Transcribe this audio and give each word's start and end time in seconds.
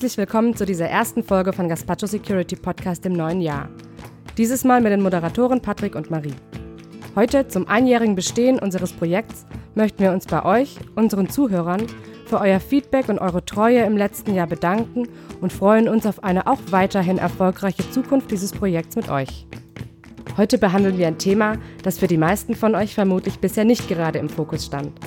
Herzlich 0.00 0.16
willkommen 0.16 0.56
zu 0.56 0.64
dieser 0.64 0.88
ersten 0.88 1.22
Folge 1.22 1.52
von 1.52 1.68
Gaspacho 1.68 2.06
Security 2.06 2.56
Podcast 2.56 3.04
im 3.04 3.12
neuen 3.12 3.42
Jahr. 3.42 3.68
Dieses 4.38 4.64
Mal 4.64 4.80
mit 4.80 4.92
den 4.92 5.02
Moderatoren 5.02 5.60
Patrick 5.60 5.94
und 5.94 6.10
Marie. 6.10 6.32
Heute, 7.14 7.48
zum 7.48 7.68
einjährigen 7.68 8.14
Bestehen 8.14 8.58
unseres 8.58 8.94
Projekts, 8.94 9.44
möchten 9.74 10.02
wir 10.02 10.12
uns 10.12 10.24
bei 10.24 10.42
euch, 10.42 10.78
unseren 10.94 11.28
Zuhörern, 11.28 11.86
für 12.24 12.40
euer 12.40 12.60
Feedback 12.60 13.10
und 13.10 13.18
eure 13.18 13.44
Treue 13.44 13.80
im 13.80 13.98
letzten 13.98 14.34
Jahr 14.34 14.46
bedanken 14.46 15.06
und 15.42 15.52
freuen 15.52 15.86
uns 15.86 16.06
auf 16.06 16.24
eine 16.24 16.46
auch 16.46 16.60
weiterhin 16.70 17.18
erfolgreiche 17.18 17.90
Zukunft 17.90 18.30
dieses 18.30 18.52
Projekts 18.52 18.96
mit 18.96 19.10
euch. 19.10 19.46
Heute 20.38 20.56
behandeln 20.56 20.96
wir 20.96 21.08
ein 21.08 21.18
Thema, 21.18 21.58
das 21.82 21.98
für 21.98 22.06
die 22.06 22.16
meisten 22.16 22.54
von 22.54 22.74
euch 22.74 22.94
vermutlich 22.94 23.38
bisher 23.38 23.66
nicht 23.66 23.86
gerade 23.86 24.18
im 24.18 24.30
Fokus 24.30 24.64
stand. 24.64 24.98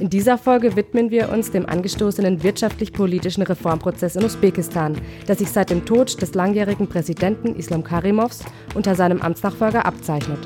In 0.00 0.08
dieser 0.08 0.38
Folge 0.38 0.74
widmen 0.74 1.10
wir 1.10 1.30
uns 1.30 1.50
dem 1.50 1.66
angestoßenen 1.66 2.42
wirtschaftlich-politischen 2.42 3.42
Reformprozess 3.42 4.16
in 4.16 4.24
Usbekistan, 4.24 4.96
der 5.28 5.36
sich 5.36 5.50
seit 5.50 5.70
dem 5.70 5.84
Tod 5.84 6.20
des 6.20 6.34
langjährigen 6.34 6.88
Präsidenten 6.88 7.54
Islam 7.54 7.84
Karimovs 7.84 8.44
unter 8.74 8.94
seinem 8.94 9.20
Amtsnachfolger 9.20 9.84
abzeichnet. 9.84 10.40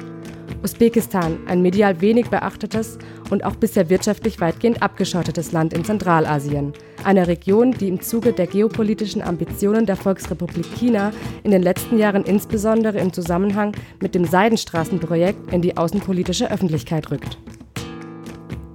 Usbekistan, 0.63 1.39
ein 1.47 1.63
medial 1.63 2.01
wenig 2.01 2.29
beachtetes 2.29 2.99
und 3.31 3.45
auch 3.45 3.57
bisher 3.57 3.89
wirtschaftlich 3.89 4.41
weitgehend 4.41 4.83
abgeschottetes 4.83 5.53
Land 5.53 5.73
in 5.73 5.85
Zentralasien. 5.85 6.73
Eine 7.05 7.29
Region, 7.29 7.73
die 7.73 7.89
im 7.89 8.01
Zuge 8.01 8.33
der 8.33 8.47
geopolitischen 8.47 9.23
Ambitionen 9.23 9.87
der 9.87 9.97
Volksrepublik 9.97 10.67
China 10.77 11.13
in 11.45 11.53
den 11.53 11.63
letzten 11.63 11.99
Jahren 11.99 12.25
insbesondere 12.25 12.99
im 12.99 13.13
Zusammenhang 13.13 13.73
mit 14.01 14.15
dem 14.15 14.25
Seidenstraßenprojekt 14.25 15.53
in 15.53 15.63
die 15.63 15.77
außenpolitische 15.77 16.51
Öffentlichkeit 16.51 17.11
rückt. 17.11 17.39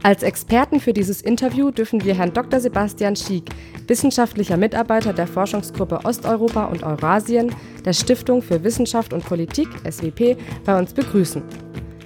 Als 0.03 0.23
Experten 0.23 0.79
für 0.79 0.93
dieses 0.93 1.21
Interview 1.21 1.69
dürfen 1.69 2.03
wir 2.03 2.15
Herrn 2.15 2.33
Dr. 2.33 2.59
Sebastian 2.59 3.15
Schiek, 3.15 3.47
wissenschaftlicher 3.85 4.57
Mitarbeiter 4.57 5.13
der 5.13 5.27
Forschungsgruppe 5.27 5.99
Osteuropa 6.03 6.65
und 6.65 6.81
Eurasien 6.81 7.53
der 7.85 7.93
Stiftung 7.93 8.41
für 8.41 8.63
Wissenschaft 8.63 9.13
und 9.13 9.23
Politik 9.23 9.67
SWP 9.87 10.37
bei 10.65 10.79
uns 10.79 10.93
begrüßen. 10.93 11.43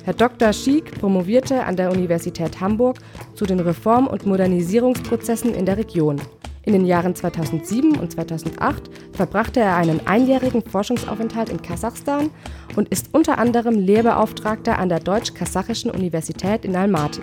Herr 0.04 0.14
Dr. 0.14 0.52
Schiek 0.52 1.00
promovierte 1.00 1.64
an 1.64 1.78
der 1.78 1.90
Universität 1.90 2.60
Hamburg 2.60 2.98
zu 3.34 3.46
den 3.46 3.62
Reform- 3.62 4.08
und 4.08 4.26
Modernisierungsprozessen 4.26 5.54
in 5.54 5.66
der 5.66 5.78
Region. 5.78 6.22
In 6.64 6.74
den 6.74 6.86
Jahren 6.86 7.16
2007 7.16 7.98
und 7.98 8.12
2008 8.12 8.90
verbrachte 9.14 9.62
er 9.62 9.78
einen 9.78 10.06
einjährigen 10.06 10.64
Forschungsaufenthalt 10.64 11.48
in 11.48 11.62
Kasachstan 11.62 12.30
und 12.76 12.90
ist 12.90 13.14
unter 13.14 13.38
anderem 13.38 13.80
Lehrbeauftragter 13.80 14.78
an 14.78 14.90
der 14.90 15.00
Deutsch-Kasachischen 15.00 15.92
Universität 15.92 16.66
in 16.66 16.76
Almaty. 16.76 17.22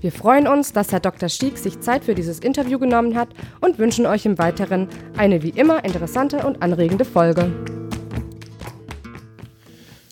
Wir 0.00 0.12
freuen 0.12 0.46
uns, 0.46 0.72
dass 0.72 0.92
Herr 0.92 1.00
Dr. 1.00 1.28
Stieg 1.28 1.58
sich 1.58 1.80
Zeit 1.80 2.04
für 2.04 2.14
dieses 2.14 2.38
Interview 2.38 2.78
genommen 2.78 3.16
hat 3.16 3.28
und 3.60 3.78
wünschen 3.78 4.06
euch 4.06 4.24
im 4.24 4.38
Weiteren 4.38 4.88
eine 5.14 5.42
wie 5.42 5.50
immer 5.50 5.84
interessante 5.84 6.38
und 6.38 6.62
anregende 6.62 7.04
Folge. 7.04 7.52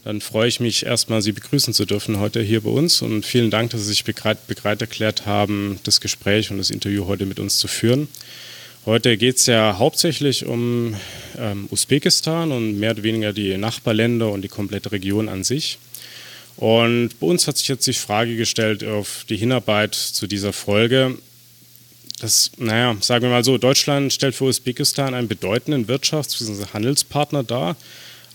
Dann 0.05 0.21
freue 0.21 0.49
ich 0.49 0.61
mich 0.61 0.85
erstmal, 0.85 1.23
Sie 1.23 1.33
begrüßen 1.33 1.73
zu 1.73 1.87
dürfen 1.87 2.21
heute 2.21 2.43
hier 2.43 2.61
bei 2.63 2.71
uns 2.71 3.01
und 3.01 3.25
vielen 3.25 3.51
Dank, 3.51 3.71
dass 3.71 3.81
Sie 3.81 3.89
sich 3.89 4.05
bereit, 4.05 4.47
bereit 4.47 4.83
erklärt 4.83 5.25
haben, 5.25 5.81
das 5.85 6.03
Gespräch 6.03 6.51
und 6.51 6.59
das 6.59 6.71
Interview 6.71 7.07
heute 7.07 7.25
mit 7.25 7.41
uns 7.41 7.57
zu 7.57 7.67
führen. 7.67 8.09
Heute 8.85 9.17
geht 9.17 9.37
es 9.37 9.47
ja 9.47 9.79
hauptsächlich 9.79 10.45
um 10.45 10.97
ähm, 11.39 11.67
Usbekistan 11.71 12.53
und 12.53 12.79
mehr 12.79 12.91
oder 12.91 13.03
weniger 13.05 13.33
die 13.33 13.57
Nachbarländer 13.57 14.31
und 14.31 14.43
die 14.43 14.49
komplette 14.49 14.93
Region 14.93 15.31
an 15.31 15.45
sich. 15.45 15.79
Und 16.59 17.11
bei 17.21 17.27
uns 17.29 17.47
hat 17.47 17.57
sich 17.57 17.69
jetzt 17.69 17.87
die 17.87 17.93
Frage 17.93 18.37
gestellt 18.37 18.83
auf 18.83 19.25
die 19.29 19.37
Hinarbeit 19.37 19.95
zu 19.95 20.27
dieser 20.27 20.53
Folge. 20.53 21.17
Das, 22.19 22.51
naja, 22.57 22.97
sagen 23.01 23.23
wir 23.23 23.31
mal 23.31 23.45
so, 23.45 23.59
Deutschland 23.59 24.13
stellt 24.13 24.35
für 24.35 24.47
Usbekistan 24.47 25.15
einen 25.15 25.29
bedeutenden 25.29 25.87
Wirtschafts- 25.87 26.37
bzw. 26.37 26.73
Handelspartner 26.73 27.45
dar. 27.45 27.77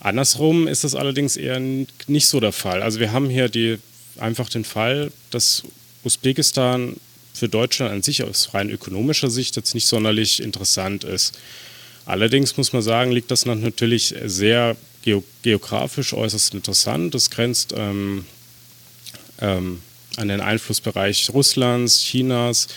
Andersrum 0.00 0.66
ist 0.66 0.84
das 0.84 0.94
allerdings 0.94 1.36
eher 1.36 1.60
nicht 2.06 2.26
so 2.26 2.40
der 2.40 2.52
Fall. 2.52 2.82
Also 2.82 2.98
wir 2.98 3.12
haben 3.12 3.28
hier 3.28 3.50
die, 3.50 3.78
einfach 4.16 4.48
den 4.48 4.64
Fall, 4.64 5.12
dass 5.30 5.62
Usbekistan 6.02 6.96
für 7.34 7.50
Deutschland 7.50 7.92
an 7.92 8.02
sich 8.02 8.22
aus 8.22 8.54
rein 8.54 8.70
ökonomischer 8.70 9.28
Sicht 9.28 9.56
jetzt 9.56 9.74
nicht 9.74 9.86
sonderlich 9.86 10.42
interessant 10.42 11.04
ist. 11.04 11.38
Allerdings 12.06 12.56
muss 12.56 12.72
man 12.72 12.80
sagen, 12.80 13.12
liegt 13.12 13.30
das 13.30 13.44
natürlich 13.44 14.14
sehr 14.24 14.76
geografisch 15.42 16.12
äußerst 16.12 16.54
interessant. 16.54 17.14
Es 17.14 17.30
grenzt 17.30 17.74
ähm, 17.76 18.26
ähm, 19.40 19.80
an 20.16 20.28
den 20.28 20.40
Einflussbereich 20.40 21.30
Russlands, 21.32 22.02
Chinas, 22.02 22.68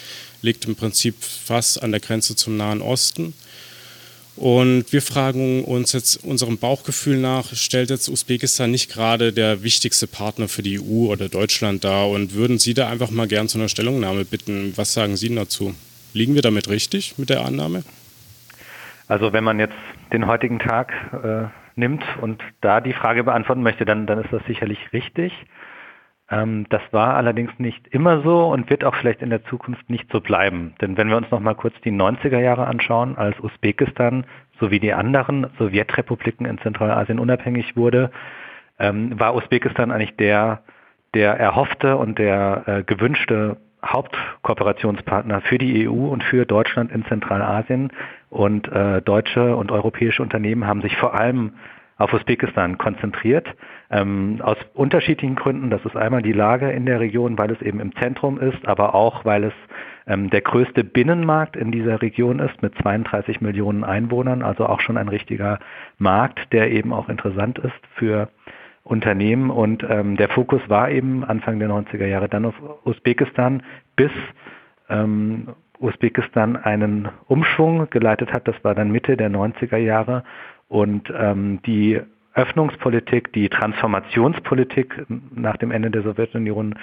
liegt 0.41 0.66
im 0.66 0.75
Prinzip 0.75 1.16
fast 1.21 1.81
an 1.81 1.91
der 1.91 1.99
Grenze 1.99 2.35
zum 2.35 2.57
Nahen 2.57 2.81
Osten. 2.81 3.33
Und 4.35 4.93
wir 4.93 5.01
fragen 5.01 5.63
uns 5.63 5.93
jetzt 5.93 6.23
unserem 6.23 6.59
Bauchgefühl 6.59 7.17
nach, 7.17 7.55
stellt 7.55 7.89
jetzt 7.89 8.07
Usbekistan 8.07 8.69
nicht 8.69 8.91
gerade 8.91 9.33
der 9.33 9.63
wichtigste 9.63 10.05
Partner 10.05 10.47
für 10.47 10.61
die 10.61 10.79
EU 10.79 11.11
oder 11.11 11.27
Deutschland 11.27 11.83
dar? 11.83 12.09
Und 12.09 12.35
würden 12.35 12.59
Sie 12.59 12.75
da 12.75 12.87
einfach 12.87 13.09
mal 13.09 13.27
gern 13.27 13.49
zu 13.49 13.57
einer 13.57 13.67
Stellungnahme 13.67 14.25
bitten? 14.25 14.73
Was 14.75 14.93
sagen 14.93 15.17
Sie 15.17 15.33
dazu? 15.33 15.73
Liegen 16.13 16.35
wir 16.35 16.43
damit 16.43 16.69
richtig 16.69 17.17
mit 17.17 17.31
der 17.31 17.43
Annahme? 17.45 17.83
Also 19.07 19.33
wenn 19.33 19.43
man 19.43 19.59
jetzt 19.59 19.75
den 20.13 20.27
heutigen 20.27 20.59
Tag 20.59 20.91
äh, 21.23 21.66
nimmt 21.77 22.03
und 22.21 22.43
da 22.61 22.81
die 22.81 22.93
Frage 22.93 23.23
beantworten 23.23 23.63
möchte, 23.63 23.85
dann, 23.85 24.07
dann 24.07 24.19
ist 24.19 24.31
das 24.31 24.43
sicherlich 24.45 24.93
richtig. 24.93 25.33
Ähm, 26.29 26.65
das 26.69 26.81
war 26.91 27.15
allerdings 27.15 27.51
nicht 27.57 27.88
immer 27.88 28.21
so 28.21 28.47
und 28.47 28.69
wird 28.69 28.83
auch 28.83 28.95
vielleicht 28.95 29.21
in 29.21 29.29
der 29.29 29.43
Zukunft 29.45 29.89
nicht 29.89 30.11
so 30.11 30.19
bleiben. 30.19 30.73
Denn 30.81 30.97
wenn 30.97 31.09
wir 31.09 31.17
uns 31.17 31.31
noch 31.31 31.39
mal 31.39 31.55
kurz 31.55 31.75
die 31.83 31.91
90er 31.91 32.39
Jahre 32.39 32.67
anschauen, 32.67 33.17
als 33.17 33.39
Usbekistan 33.39 34.25
sowie 34.59 34.79
die 34.79 34.93
anderen 34.93 35.47
Sowjetrepubliken 35.57 36.45
in 36.45 36.57
Zentralasien 36.59 37.19
unabhängig 37.19 37.77
wurde, 37.77 38.11
ähm, 38.79 39.17
war 39.19 39.35
Usbekistan 39.35 39.91
eigentlich 39.91 40.17
der, 40.17 40.63
der 41.13 41.39
erhoffte 41.39 41.95
und 41.97 42.19
der 42.19 42.63
äh, 42.66 42.83
gewünschte 42.83 43.57
Hauptkooperationspartner 43.85 45.41
für 45.41 45.57
die 45.57 45.87
EU 45.87 46.07
und 46.07 46.23
für 46.23 46.45
Deutschland 46.45 46.91
in 46.91 47.05
Zentralasien. 47.05 47.91
Und 48.29 48.67
äh, 48.71 49.01
deutsche 49.01 49.55
und 49.55 49.71
europäische 49.71 50.21
Unternehmen 50.21 50.67
haben 50.67 50.81
sich 50.81 50.95
vor 50.97 51.15
allem 51.15 51.53
auf 51.97 52.13
Usbekistan 52.13 52.77
konzentriert, 52.77 53.47
ähm, 53.89 54.39
aus 54.41 54.57
unterschiedlichen 54.73 55.35
Gründen. 55.35 55.69
Das 55.69 55.83
ist 55.83 55.95
einmal 55.95 56.21
die 56.21 56.33
Lage 56.33 56.69
in 56.69 56.85
der 56.85 56.99
Region, 56.99 57.37
weil 57.37 57.51
es 57.51 57.61
eben 57.61 57.79
im 57.79 57.95
Zentrum 57.95 58.39
ist, 58.39 58.67
aber 58.67 58.93
auch, 58.93 59.25
weil 59.25 59.45
es 59.45 59.53
ähm, 60.05 60.29
der 60.29 60.41
größte 60.41 60.83
Binnenmarkt 60.83 61.55
in 61.55 61.71
dieser 61.71 62.01
Region 62.01 62.39
ist 62.39 62.61
mit 62.61 62.75
32 62.81 63.41
Millionen 63.41 63.83
Einwohnern, 63.83 64.43
also 64.43 64.67
auch 64.67 64.81
schon 64.81 64.97
ein 64.97 65.07
richtiger 65.07 65.59
Markt, 65.97 66.53
der 66.53 66.71
eben 66.71 66.93
auch 66.93 67.09
interessant 67.09 67.57
ist 67.59 67.79
für 67.95 68.29
Unternehmen 68.83 69.49
und 69.49 69.83
ähm, 69.89 70.16
der 70.16 70.29
Fokus 70.29 70.61
war 70.67 70.89
eben 70.89 71.25
Anfang 71.25 71.59
der 71.59 71.69
90er 71.69 72.05
Jahre 72.05 72.29
dann 72.29 72.45
auf 72.45 72.55
Usbekistan, 72.85 73.63
bis 73.97 74.11
ähm, 74.89 75.49
Usbekistan 75.79 76.55
einen 76.55 77.09
Umschwung 77.27 77.89
geleitet 77.89 78.33
hat, 78.33 78.47
das 78.47 78.55
war 78.63 78.75
dann 78.75 78.91
Mitte 78.91 79.17
der 79.17 79.29
90er 79.29 79.77
Jahre 79.77 80.23
und 80.67 81.11
ähm, 81.15 81.59
die 81.65 82.01
Öffnungspolitik, 82.33 83.33
die 83.33 83.49
Transformationspolitik 83.49 85.05
nach 85.33 85.57
dem 85.57 85.71
Ende 85.71 85.89
der 85.89 86.03
Sowjetunion, 86.03 86.75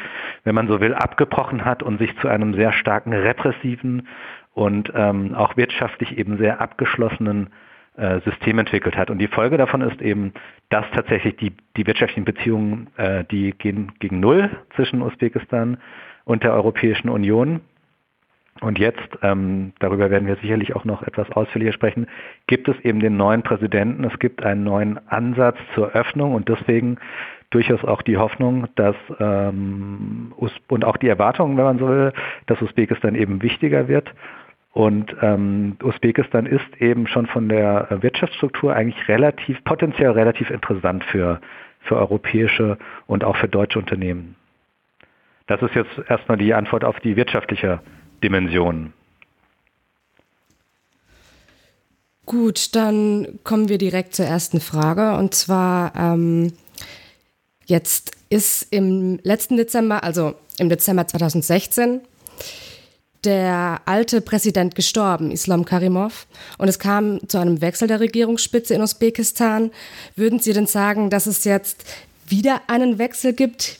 wenn 0.42 0.54
man 0.54 0.66
so 0.66 0.80
will, 0.80 0.94
abgebrochen 0.94 1.64
hat 1.64 1.82
und 1.82 1.98
sich 1.98 2.16
zu 2.18 2.28
einem 2.28 2.54
sehr 2.54 2.72
starken 2.72 3.12
repressiven 3.12 4.08
und 4.52 4.92
ähm, 4.96 5.34
auch 5.34 5.56
wirtschaftlich 5.56 6.18
eben 6.18 6.38
sehr 6.38 6.60
abgeschlossenen 6.60 7.50
äh, 7.96 8.20
System 8.22 8.58
entwickelt 8.58 8.96
hat. 8.96 9.10
Und 9.10 9.18
die 9.18 9.28
Folge 9.28 9.56
davon 9.56 9.80
ist 9.80 10.02
eben, 10.02 10.32
dass 10.70 10.84
tatsächlich 10.92 11.36
die, 11.36 11.52
die 11.76 11.86
wirtschaftlichen 11.86 12.24
Beziehungen, 12.24 12.88
äh, 12.96 13.22
die 13.24 13.52
gehen 13.52 13.92
gegen 14.00 14.18
Null 14.18 14.50
zwischen 14.74 15.02
Usbekistan 15.02 15.78
und 16.24 16.42
der 16.42 16.52
Europäischen 16.54 17.08
Union. 17.08 17.60
Und 18.60 18.78
jetzt, 18.78 19.08
ähm, 19.22 19.72
darüber 19.80 20.10
werden 20.10 20.28
wir 20.28 20.36
sicherlich 20.36 20.76
auch 20.76 20.84
noch 20.84 21.02
etwas 21.02 21.30
ausführlicher 21.32 21.72
sprechen, 21.72 22.06
gibt 22.46 22.68
es 22.68 22.78
eben 22.80 23.00
den 23.00 23.16
neuen 23.16 23.42
Präsidenten, 23.42 24.04
es 24.04 24.18
gibt 24.20 24.44
einen 24.44 24.62
neuen 24.62 24.98
Ansatz 25.08 25.58
zur 25.74 25.90
Öffnung 25.90 26.34
und 26.34 26.48
deswegen 26.48 26.98
durchaus 27.50 27.84
auch 27.84 28.02
die 28.02 28.16
Hoffnung, 28.16 28.68
dass 28.76 28.96
ähm, 29.18 30.32
und 30.68 30.84
auch 30.84 30.96
die 30.96 31.08
Erwartungen, 31.08 31.56
wenn 31.56 31.64
man 31.64 31.78
so 31.78 31.88
will, 31.88 32.12
dass 32.46 32.62
Usbekistan 32.62 33.16
eben 33.16 33.42
wichtiger 33.42 33.88
wird 33.88 34.14
und 34.74 35.14
ähm, 35.22 35.76
Usbekistan 35.82 36.46
ist 36.46 36.80
eben 36.80 37.06
schon 37.06 37.26
von 37.26 37.48
der 37.48 37.86
Wirtschaftsstruktur 38.02 38.74
eigentlich 38.74 39.08
relativ, 39.08 39.62
potenziell 39.62 40.10
relativ 40.10 40.50
interessant 40.50 41.04
für, 41.04 41.40
für 41.82 41.96
europäische 41.96 42.76
und 43.06 43.22
auch 43.22 43.36
für 43.36 43.46
deutsche 43.46 43.78
Unternehmen. 43.78 44.34
Das 45.46 45.62
ist 45.62 45.76
jetzt 45.76 46.02
erstmal 46.08 46.38
die 46.38 46.54
Antwort 46.54 46.84
auf 46.84 46.98
die 47.00 47.14
wirtschaftliche 47.14 47.80
Dimension. 48.24 48.92
Gut, 52.26 52.74
dann 52.74 53.38
kommen 53.44 53.68
wir 53.68 53.78
direkt 53.78 54.14
zur 54.14 54.24
ersten 54.24 54.60
Frage. 54.60 55.16
Und 55.16 55.34
zwar, 55.34 55.94
ähm, 55.94 56.54
jetzt 57.66 58.12
ist 58.30 58.66
im 58.70 59.20
letzten 59.22 59.56
Dezember, 59.56 60.02
also 60.02 60.34
im 60.58 60.70
Dezember 60.70 61.06
2016, 61.06 62.00
der 63.24 63.82
alte 63.84 64.20
Präsident 64.20 64.74
gestorben, 64.74 65.30
Islam 65.30 65.64
Karimov, 65.64 66.26
und 66.58 66.68
es 66.68 66.78
kam 66.78 67.26
zu 67.28 67.38
einem 67.38 67.60
Wechsel 67.60 67.88
der 67.88 68.00
Regierungsspitze 68.00 68.74
in 68.74 68.82
Usbekistan. 68.82 69.70
Würden 70.16 70.40
Sie 70.40 70.52
denn 70.52 70.66
sagen, 70.66 71.10
dass 71.10 71.26
es 71.26 71.44
jetzt 71.44 71.84
wieder 72.26 72.62
einen 72.68 72.98
Wechsel 72.98 73.32
gibt, 73.34 73.78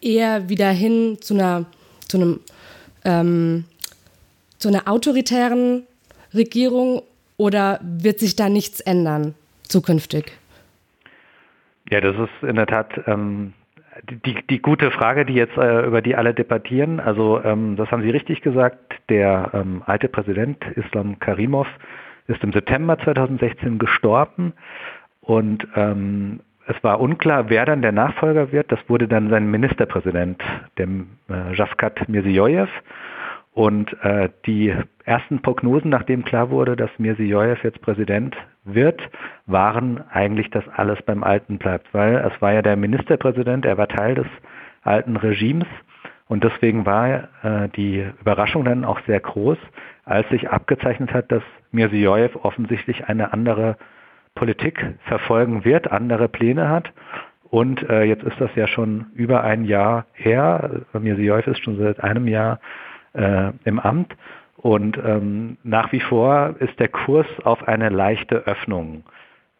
eher 0.00 0.48
wieder 0.48 0.70
hin 0.70 1.18
zu 1.20 1.34
einer, 1.34 1.66
zu 2.08 2.18
einem, 2.18 2.40
ähm, 3.04 3.64
zu 4.64 4.70
einer 4.70 4.88
autoritären 4.88 5.82
Regierung 6.32 7.02
oder 7.36 7.80
wird 7.82 8.18
sich 8.18 8.34
da 8.34 8.48
nichts 8.48 8.80
ändern 8.80 9.34
zukünftig? 9.64 10.32
Ja, 11.90 12.00
das 12.00 12.16
ist 12.16 12.48
in 12.48 12.56
der 12.56 12.66
Tat 12.66 12.98
ähm, 13.06 13.52
die, 14.24 14.36
die 14.48 14.62
gute 14.62 14.90
Frage, 14.90 15.26
die 15.26 15.34
jetzt 15.34 15.58
äh, 15.58 15.84
über 15.84 16.00
die 16.00 16.16
alle 16.16 16.32
debattieren. 16.32 16.98
Also 16.98 17.42
ähm, 17.44 17.76
das 17.76 17.90
haben 17.90 18.02
Sie 18.04 18.08
richtig 18.08 18.40
gesagt. 18.40 18.94
Der 19.10 19.50
ähm, 19.52 19.82
alte 19.84 20.08
Präsident 20.08 20.64
Islam 20.76 21.18
Karimov 21.18 21.66
ist 22.26 22.42
im 22.42 22.52
September 22.52 22.98
2016 22.98 23.78
gestorben 23.78 24.54
und 25.20 25.68
ähm, 25.76 26.40
es 26.66 26.82
war 26.82 27.00
unklar, 27.00 27.50
wer 27.50 27.66
dann 27.66 27.82
der 27.82 27.92
Nachfolger 27.92 28.50
wird. 28.50 28.72
Das 28.72 28.78
wurde 28.88 29.08
dann 29.08 29.28
sein 29.28 29.50
Ministerpräsident, 29.50 30.42
der 30.78 30.88
äh, 31.28 31.54
Javkat 31.54 32.08
Mirziyoyev. 32.08 32.70
Und 33.54 33.92
äh, 34.02 34.30
die 34.46 34.74
ersten 35.04 35.40
Prognosen, 35.40 35.88
nachdem 35.88 36.24
klar 36.24 36.50
wurde, 36.50 36.74
dass 36.74 36.90
Mirziyoyev 36.98 37.62
jetzt 37.62 37.80
Präsident 37.82 38.36
wird, 38.64 39.00
waren 39.46 40.02
eigentlich, 40.10 40.50
dass 40.50 40.64
alles 40.74 41.00
beim 41.02 41.22
Alten 41.22 41.58
bleibt, 41.58 41.94
weil 41.94 42.16
es 42.16 42.42
war 42.42 42.52
ja 42.52 42.62
der 42.62 42.76
Ministerpräsident, 42.76 43.64
er 43.64 43.78
war 43.78 43.86
Teil 43.86 44.16
des 44.16 44.26
alten 44.82 45.16
Regimes 45.16 45.68
und 46.26 46.42
deswegen 46.42 46.84
war 46.84 47.28
äh, 47.44 47.68
die 47.76 48.04
Überraschung 48.20 48.64
dann 48.64 48.84
auch 48.84 48.98
sehr 49.06 49.20
groß, 49.20 49.58
als 50.04 50.28
sich 50.30 50.50
abgezeichnet 50.50 51.12
hat, 51.12 51.30
dass 51.30 51.42
Mirziyoyev 51.70 52.36
offensichtlich 52.42 53.04
eine 53.06 53.32
andere 53.32 53.76
Politik 54.34 54.84
verfolgen 55.06 55.64
wird, 55.64 55.92
andere 55.92 56.28
Pläne 56.28 56.68
hat. 56.68 56.92
Und 57.50 57.88
äh, 57.88 58.02
jetzt 58.02 58.24
ist 58.24 58.40
das 58.40 58.50
ja 58.56 58.66
schon 58.66 59.06
über 59.14 59.44
ein 59.44 59.64
Jahr 59.64 60.06
her. 60.14 60.80
Mirziyoyev 60.92 61.46
ist 61.46 61.62
schon 61.62 61.78
seit 61.78 62.02
einem 62.02 62.26
Jahr 62.26 62.58
äh, 63.14 63.52
im 63.64 63.80
Amt. 63.80 64.14
Und 64.56 64.96
ähm, 64.98 65.56
nach 65.62 65.92
wie 65.92 66.00
vor 66.00 66.54
ist 66.58 66.78
der 66.78 66.88
Kurs 66.88 67.26
auf 67.44 67.66
eine 67.68 67.88
leichte 67.88 68.36
Öffnung. 68.46 69.04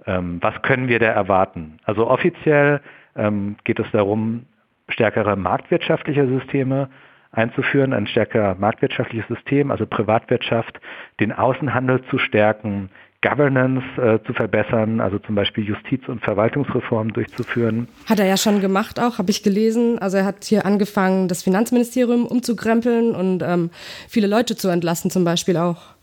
Ähm, 0.06 0.38
was 0.40 0.60
können 0.62 0.88
wir 0.88 0.98
da 0.98 1.06
erwarten? 1.06 1.78
Also 1.84 2.08
offiziell 2.08 2.80
ähm, 3.16 3.56
geht 3.64 3.78
es 3.78 3.90
darum, 3.92 4.46
stärkere 4.88 5.36
marktwirtschaftliche 5.36 6.26
Systeme 6.26 6.88
einzuführen, 7.32 7.92
ein 7.92 8.06
stärker 8.06 8.54
marktwirtschaftliches 8.58 9.26
System, 9.28 9.70
also 9.70 9.86
Privatwirtschaft, 9.86 10.80
den 11.20 11.32
Außenhandel 11.32 12.02
zu 12.04 12.18
stärken, 12.18 12.90
Governance 13.24 13.84
äh, 13.96 14.22
zu 14.26 14.34
verbessern, 14.34 15.00
also 15.00 15.18
zum 15.18 15.34
Beispiel 15.34 15.64
Justiz- 15.64 16.06
und 16.08 16.22
Verwaltungsreformen 16.22 17.14
durchzuführen. 17.14 17.88
Hat 18.08 18.20
er 18.20 18.26
ja 18.26 18.36
schon 18.36 18.60
gemacht, 18.60 19.00
auch 19.00 19.18
habe 19.18 19.30
ich 19.30 19.42
gelesen. 19.42 19.98
Also 19.98 20.18
er 20.18 20.26
hat 20.26 20.44
hier 20.44 20.66
angefangen, 20.66 21.28
das 21.28 21.42
Finanzministerium 21.42 22.26
umzukrempeln 22.26 23.14
und 23.14 23.42
ähm, 23.42 23.70
viele 24.08 24.26
Leute 24.26 24.56
zu 24.56 24.68
entlassen, 24.68 25.10
zum 25.10 25.24
Beispiel 25.24 25.56
auch. 25.56 25.94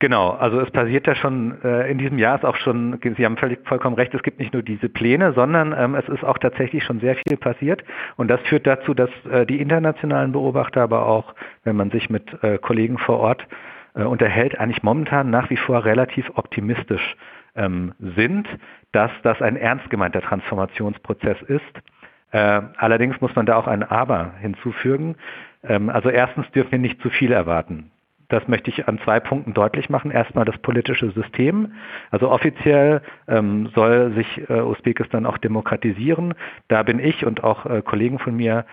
Genau, 0.00 0.30
also 0.30 0.60
es 0.60 0.70
passiert 0.70 1.08
ja 1.08 1.16
schon 1.16 1.60
äh, 1.64 1.90
in 1.90 1.98
diesem 1.98 2.18
Jahr 2.18 2.36
ist 2.36 2.44
auch 2.44 2.54
schon, 2.54 3.00
Sie 3.02 3.24
haben 3.24 3.36
völlig 3.36 3.58
vollkommen 3.66 3.96
recht, 3.96 4.14
es 4.14 4.22
gibt 4.22 4.38
nicht 4.38 4.52
nur 4.52 4.62
diese 4.62 4.88
Pläne, 4.88 5.32
sondern 5.32 5.74
ähm, 5.76 5.96
es 5.96 6.08
ist 6.08 6.22
auch 6.22 6.38
tatsächlich 6.38 6.84
schon 6.84 7.00
sehr 7.00 7.16
viel 7.16 7.36
passiert 7.36 7.82
und 8.16 8.28
das 8.28 8.40
führt 8.42 8.64
dazu, 8.64 8.94
dass 8.94 9.10
äh, 9.28 9.44
die 9.44 9.60
internationalen 9.60 10.30
Beobachter, 10.30 10.82
aber 10.82 11.06
auch 11.06 11.34
wenn 11.64 11.74
man 11.74 11.90
sich 11.90 12.10
mit 12.10 12.22
äh, 12.44 12.58
Kollegen 12.58 12.98
vor 12.98 13.18
Ort 13.18 13.44
unterhält, 14.04 14.58
eigentlich 14.58 14.82
momentan 14.82 15.30
nach 15.30 15.50
wie 15.50 15.56
vor 15.56 15.84
relativ 15.84 16.30
optimistisch 16.34 17.16
ähm, 17.54 17.94
sind, 17.98 18.48
dass 18.92 19.10
das 19.22 19.42
ein 19.42 19.56
ernst 19.56 19.90
gemeinter 19.90 20.20
Transformationsprozess 20.20 21.40
ist. 21.42 21.62
Äh, 22.30 22.62
allerdings 22.76 23.20
muss 23.20 23.34
man 23.34 23.46
da 23.46 23.56
auch 23.56 23.66
ein 23.66 23.82
Aber 23.82 24.32
hinzufügen. 24.40 25.16
Ähm, 25.64 25.90
also 25.90 26.10
erstens 26.10 26.50
dürfen 26.50 26.72
wir 26.72 26.78
nicht 26.78 27.00
zu 27.00 27.10
viel 27.10 27.32
erwarten. 27.32 27.90
Das 28.28 28.46
möchte 28.46 28.70
ich 28.70 28.86
an 28.86 28.98
zwei 29.04 29.20
Punkten 29.20 29.54
deutlich 29.54 29.88
machen. 29.88 30.10
Erstmal 30.10 30.44
das 30.44 30.58
politische 30.58 31.10
System. 31.12 31.72
Also 32.10 32.30
offiziell 32.30 33.00
ähm, 33.26 33.70
soll 33.74 34.12
sich 34.12 34.50
äh, 34.50 34.60
Usbekistan 34.60 35.24
auch 35.24 35.38
demokratisieren. 35.38 36.34
Da 36.68 36.82
bin 36.82 36.98
ich 36.98 37.24
und 37.24 37.42
auch 37.42 37.64
äh, 37.64 37.80
Kollegen 37.80 38.18
von 38.18 38.36
mir 38.36 38.66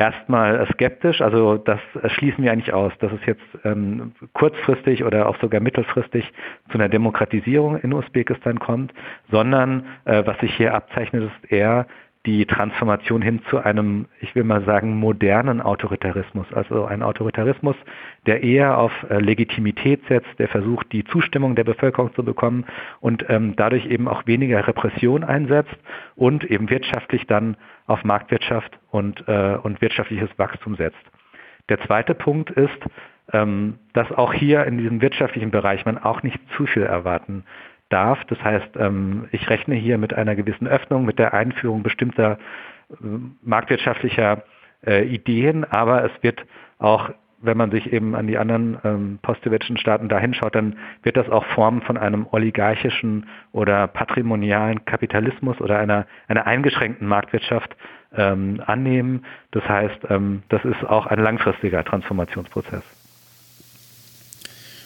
erstmal 0.00 0.66
skeptisch. 0.72 1.20
Also 1.20 1.58
das 1.58 1.78
schließen 2.06 2.42
wir 2.42 2.50
eigentlich 2.50 2.72
aus, 2.72 2.92
dass 3.00 3.12
es 3.12 3.20
jetzt 3.26 3.44
ähm, 3.64 4.12
kurzfristig 4.32 5.04
oder 5.04 5.28
auch 5.28 5.38
sogar 5.40 5.60
mittelfristig 5.60 6.24
zu 6.70 6.78
einer 6.78 6.88
Demokratisierung 6.88 7.78
in 7.78 7.92
Usbekistan 7.92 8.58
kommt, 8.58 8.92
sondern 9.30 9.84
äh, 10.06 10.22
was 10.24 10.38
sich 10.38 10.56
hier 10.56 10.74
abzeichnet, 10.74 11.24
ist 11.24 11.52
eher 11.52 11.86
die 12.26 12.44
Transformation 12.44 13.22
hin 13.22 13.40
zu 13.48 13.58
einem, 13.58 14.06
ich 14.20 14.34
will 14.34 14.44
mal 14.44 14.62
sagen, 14.64 14.96
modernen 14.96 15.62
Autoritarismus. 15.62 16.46
Also 16.52 16.84
ein 16.84 17.02
Autoritarismus, 17.02 17.76
der 18.26 18.42
eher 18.42 18.76
auf 18.76 18.92
äh, 19.08 19.18
Legitimität 19.18 20.02
setzt, 20.06 20.38
der 20.38 20.48
versucht, 20.48 20.92
die 20.92 21.04
Zustimmung 21.04 21.54
der 21.54 21.64
Bevölkerung 21.64 22.14
zu 22.14 22.22
bekommen 22.22 22.66
und 23.00 23.24
ähm, 23.30 23.54
dadurch 23.56 23.86
eben 23.86 24.06
auch 24.06 24.26
weniger 24.26 24.66
Repression 24.66 25.24
einsetzt 25.24 25.76
und 26.14 26.44
eben 26.44 26.68
wirtschaftlich 26.68 27.26
dann 27.26 27.56
auf 27.86 28.04
Marktwirtschaft 28.04 28.78
und, 28.90 29.26
äh, 29.26 29.56
und 29.62 29.80
wirtschaftliches 29.80 30.28
Wachstum 30.36 30.76
setzt. 30.76 31.00
Der 31.70 31.80
zweite 31.86 32.14
Punkt 32.14 32.50
ist, 32.50 32.78
ähm, 33.32 33.78
dass 33.94 34.12
auch 34.12 34.34
hier 34.34 34.66
in 34.66 34.76
diesem 34.76 35.00
wirtschaftlichen 35.00 35.50
Bereich 35.50 35.86
man 35.86 35.96
auch 35.96 36.22
nicht 36.22 36.38
zu 36.56 36.66
viel 36.66 36.82
erwarten 36.82 37.44
darf. 37.90 38.24
Das 38.24 38.42
heißt, 38.42 38.76
ähm, 38.76 39.28
ich 39.32 39.48
rechne 39.50 39.74
hier 39.74 39.98
mit 39.98 40.14
einer 40.14 40.34
gewissen 40.34 40.66
Öffnung, 40.66 41.04
mit 41.04 41.18
der 41.18 41.34
Einführung 41.34 41.82
bestimmter 41.82 42.38
äh, 42.90 42.94
marktwirtschaftlicher 43.42 44.42
äh, 44.86 45.04
Ideen, 45.04 45.64
aber 45.64 46.04
es 46.04 46.12
wird 46.22 46.44
auch 46.78 47.10
wenn 47.42 47.56
man 47.56 47.70
sich 47.70 47.92
eben 47.92 48.14
an 48.14 48.26
die 48.26 48.38
anderen 48.38 48.78
ähm, 48.84 49.18
postsowjetischen 49.22 49.78
Staaten 49.78 50.08
da 50.08 50.18
hinschaut, 50.18 50.54
dann 50.54 50.76
wird 51.02 51.16
das 51.16 51.28
auch 51.28 51.44
Formen 51.46 51.80
von 51.82 51.96
einem 51.96 52.26
oligarchischen 52.30 53.26
oder 53.52 53.86
patrimonialen 53.86 54.84
Kapitalismus 54.84 55.60
oder 55.60 55.78
einer, 55.78 56.06
einer 56.28 56.46
eingeschränkten 56.46 57.08
Marktwirtschaft 57.08 57.74
ähm, 58.14 58.62
annehmen. 58.66 59.24
Das 59.52 59.66
heißt, 59.66 60.00
ähm, 60.10 60.42
das 60.48 60.64
ist 60.64 60.84
auch 60.84 61.06
ein 61.06 61.18
langfristiger 61.18 61.82
Transformationsprozess. 61.84 62.99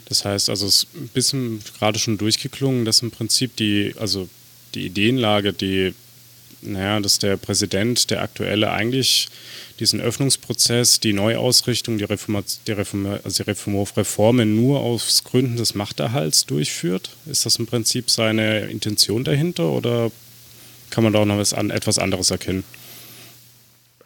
Das 0.06 0.24
heißt 0.24 0.50
also, 0.50 0.66
es 0.66 0.84
ist 0.84 0.94
ein 0.94 1.08
bisschen 1.08 1.60
gerade 1.78 1.98
schon 1.98 2.18
durchgeklungen, 2.18 2.84
dass 2.84 3.02
im 3.02 3.10
Prinzip 3.10 3.56
die, 3.56 3.94
also 3.98 4.28
die 4.74 4.86
Ideenlage, 4.86 5.52
die, 5.52 5.94
naja, 6.62 7.00
dass 7.00 7.18
der 7.18 7.36
Präsident, 7.36 8.10
der 8.10 8.22
aktuelle, 8.22 8.70
eigentlich 8.70 9.28
diesen 9.80 10.00
Öffnungsprozess, 10.00 11.00
die 11.00 11.12
Neuausrichtung, 11.12 11.98
die, 11.98 12.04
Reform, 12.04 12.44
die, 12.66 12.72
Reform, 12.72 13.06
also 13.24 13.42
die 13.42 13.50
Reformen 13.50 14.56
nur 14.56 14.80
aus 14.80 15.24
Gründen 15.24 15.56
des 15.56 15.74
Machterhalts 15.74 16.46
durchführt? 16.46 17.10
Ist 17.26 17.46
das 17.46 17.56
im 17.56 17.66
Prinzip 17.66 18.10
seine 18.10 18.60
Intention 18.66 19.24
dahinter 19.24 19.70
oder 19.70 20.10
kann 20.90 21.02
man 21.02 21.12
da 21.12 21.20
auch 21.20 21.26
noch 21.26 21.38
was 21.38 21.52
etwas 21.52 21.98
anderes 21.98 22.30
erkennen? 22.30 22.64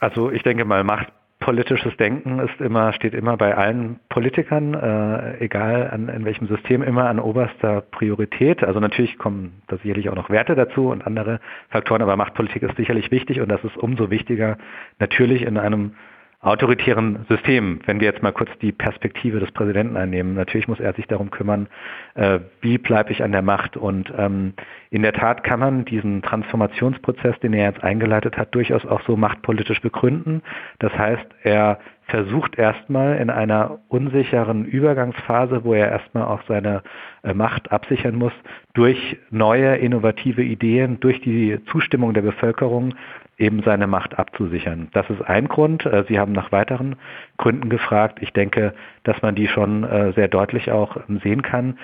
Also 0.01 0.31
ich 0.31 0.43
denke 0.43 0.65
mal, 0.65 0.85
Macht 0.85 1.09
politisches 1.49 1.97
Denken 1.97 2.41
ist 2.41 2.61
immer, 2.61 2.93
steht 2.93 3.15
immer 3.15 3.39
bei 3.39 3.57
allen 3.57 4.01
Politikern, 4.11 4.75
äh, 4.75 5.43
egal 5.43 5.89
an, 5.91 6.11
in 6.11 6.27
welchem 6.27 6.47
System, 6.47 6.83
immer 6.83 7.09
an 7.09 7.19
oberster 7.19 7.81
Priorität. 7.81 8.63
Also 8.63 8.81
natürlich 8.81 9.17
kommen 9.17 9.63
da 9.67 9.79
sicherlich 9.79 10.11
auch 10.11 10.15
noch 10.15 10.29
Werte 10.29 10.55
dazu 10.55 10.91
und 10.91 11.07
andere 11.07 11.41
Faktoren, 11.71 12.03
aber 12.03 12.19
Machtpolitik 12.19 12.63
ist 12.65 12.77
sicherlich 12.77 13.11
wichtig 13.11 13.41
und 13.41 13.49
das 13.49 13.65
ist 13.65 13.79
umso 13.79 14.11
wichtiger 14.11 14.59
natürlich 14.99 15.41
in 15.41 15.57
einem 15.57 15.93
autoritären 16.41 17.27
System, 17.29 17.81
wenn 17.87 17.99
wir 17.99 18.07
jetzt 18.07 18.23
mal 18.23 18.33
kurz 18.33 18.51
die 18.63 18.71
Perspektive 18.71 19.41
des 19.41 19.51
Präsidenten 19.51 19.97
einnehmen, 19.97 20.35
natürlich 20.35 20.69
muss 20.69 20.79
er 20.79 20.93
sich 20.93 21.09
darum 21.09 21.31
kümmern, 21.31 21.67
äh, 22.15 22.39
wie 22.61 22.79
bleibe 22.79 23.11
ich 23.11 23.25
an 23.25 23.33
der 23.33 23.43
Macht. 23.43 23.77
Und 23.77 24.13
ähm, 24.17 24.55
in 24.91 25.03
der 25.03 25.13
Tat 25.13 25.43
kann 25.43 25.59
man 25.59 25.85
diesen 25.85 26.23
Transformationsprozess, 26.23 27.41
den 27.41 27.55
er 27.55 27.71
jetzt 27.71 27.83
eingeleitet 27.83 28.37
hat, 28.37 28.55
durchaus 28.55 28.87
auch 28.87 29.01
so 29.03 29.17
machtpolitisch 29.17 29.81
begründen. 29.81 30.43
Das 30.79 30.97
heißt, 30.97 31.27
er 31.43 31.81
versucht 32.07 32.57
erstmal 32.57 33.17
in 33.17 33.31
einer 33.31 33.81
unsicheren 33.89 34.65
Übergangsphase, 34.65 35.65
wo 35.65 35.75
er 35.75 35.91
erstmal 35.91 36.25
auch 36.25 36.41
seine 36.47 36.83
äh, 37.25 37.35
Macht 37.35 37.73
absichern 37.73 38.15
muss, 38.15 38.33
durch 38.75 39.19
neue 39.31 39.77
innovative 39.77 40.45
Ideen, 40.45 41.01
durch 41.01 41.21
die 41.21 41.59
Zustimmung 41.67 42.15
der 42.15 42.23
Bevölkerung 42.23 42.95
eben 43.39 43.63
seine 43.63 43.87
Macht 43.87 44.19
abzusichern. 44.19 44.89
Das 44.93 45.09
ist 45.09 45.23
ein 45.23 45.49
Grund. 45.49 45.87
Äh, 45.87 46.05
Sie 46.09 46.19
haben 46.19 46.33
nach 46.33 46.53
weiteren 46.53 46.97
Gründen 47.37 47.71
gefragt. 47.71 48.19
Ich 48.21 48.33
denke, 48.33 48.75
dass 49.05 49.23
man 49.23 49.35
die 49.35 49.49
schon 49.49 49.85
äh, 49.85 50.13
sehr 50.13 50.29
deutlich 50.29 50.71
auch 50.71 50.97
sehen 51.23 51.43
kann. 51.43 51.79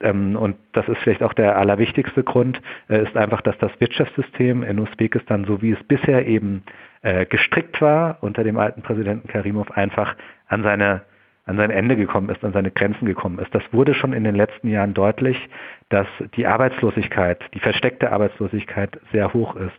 Ähm, 0.00 0.36
und 0.36 0.56
das 0.72 0.88
ist 0.88 0.98
vielleicht 0.98 1.22
auch 1.22 1.32
der 1.32 1.56
allerwichtigste 1.56 2.24
Grund, 2.24 2.60
äh, 2.88 3.02
ist 3.02 3.16
einfach, 3.16 3.40
dass 3.40 3.56
das 3.58 3.70
Wirtschaftssystem 3.78 4.62
in 4.62 4.80
Usbekistan, 4.80 5.44
so 5.44 5.62
wie 5.62 5.72
es 5.72 5.82
bisher 5.84 6.26
eben 6.26 6.62
gestrickt 7.28 7.80
war, 7.80 8.18
unter 8.22 8.42
dem 8.42 8.58
alten 8.58 8.82
Präsidenten 8.82 9.28
Karimov 9.28 9.70
einfach 9.70 10.16
an 10.48 10.64
seine 10.64 11.02
an 11.46 11.56
sein 11.56 11.70
Ende 11.70 11.96
gekommen 11.96 12.28
ist, 12.28 12.44
an 12.44 12.52
seine 12.52 12.72
Grenzen 12.72 13.06
gekommen 13.06 13.38
ist. 13.38 13.54
Das 13.54 13.62
wurde 13.72 13.94
schon 13.94 14.12
in 14.12 14.24
den 14.24 14.34
letzten 14.34 14.68
Jahren 14.68 14.94
deutlich, 14.94 15.38
dass 15.88 16.08
die 16.34 16.46
Arbeitslosigkeit, 16.46 17.40
die 17.54 17.60
versteckte 17.60 18.10
Arbeitslosigkeit 18.12 19.00
sehr 19.12 19.32
hoch 19.32 19.54
ist, 19.54 19.78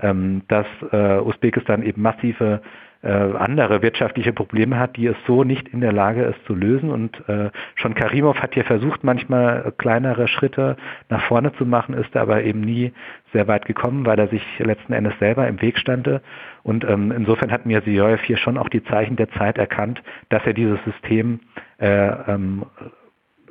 ähm, 0.00 0.42
dass 0.48 0.66
äh, 0.92 1.20
Usbekistan 1.20 1.82
eben 1.82 2.02
massive 2.02 2.62
äh, 3.04 3.36
andere 3.36 3.82
wirtschaftliche 3.82 4.32
Probleme 4.32 4.78
hat, 4.78 4.96
die 4.96 5.06
es 5.06 5.16
so 5.26 5.44
nicht 5.44 5.68
in 5.68 5.80
der 5.80 5.92
Lage 5.92 6.22
ist 6.22 6.42
zu 6.46 6.54
lösen. 6.54 6.90
Und 6.90 7.28
äh, 7.28 7.50
schon 7.74 7.94
Karimov 7.94 8.38
hat 8.38 8.54
hier 8.54 8.64
versucht, 8.64 9.04
manchmal 9.04 9.72
kleinere 9.76 10.26
Schritte 10.26 10.76
nach 11.10 11.22
vorne 11.26 11.52
zu 11.54 11.66
machen, 11.66 11.94
ist 11.94 12.16
aber 12.16 12.42
eben 12.42 12.62
nie 12.62 12.92
sehr 13.34 13.46
weit 13.46 13.66
gekommen, 13.66 14.06
weil 14.06 14.18
er 14.18 14.28
sich 14.28 14.42
letzten 14.58 14.94
Endes 14.94 15.12
selber 15.18 15.46
im 15.46 15.60
Weg 15.60 15.78
stande. 15.78 16.22
Und 16.62 16.84
ähm, 16.84 17.12
insofern 17.12 17.52
hat 17.52 17.66
Mirziyoyev 17.66 18.22
hier 18.24 18.38
schon 18.38 18.56
auch 18.56 18.70
die 18.70 18.82
Zeichen 18.84 19.16
der 19.16 19.30
Zeit 19.32 19.58
erkannt, 19.58 20.02
dass 20.30 20.44
er 20.46 20.54
dieses 20.54 20.82
System 20.84 21.40
äh, 21.78 22.06
ähm, 22.06 22.64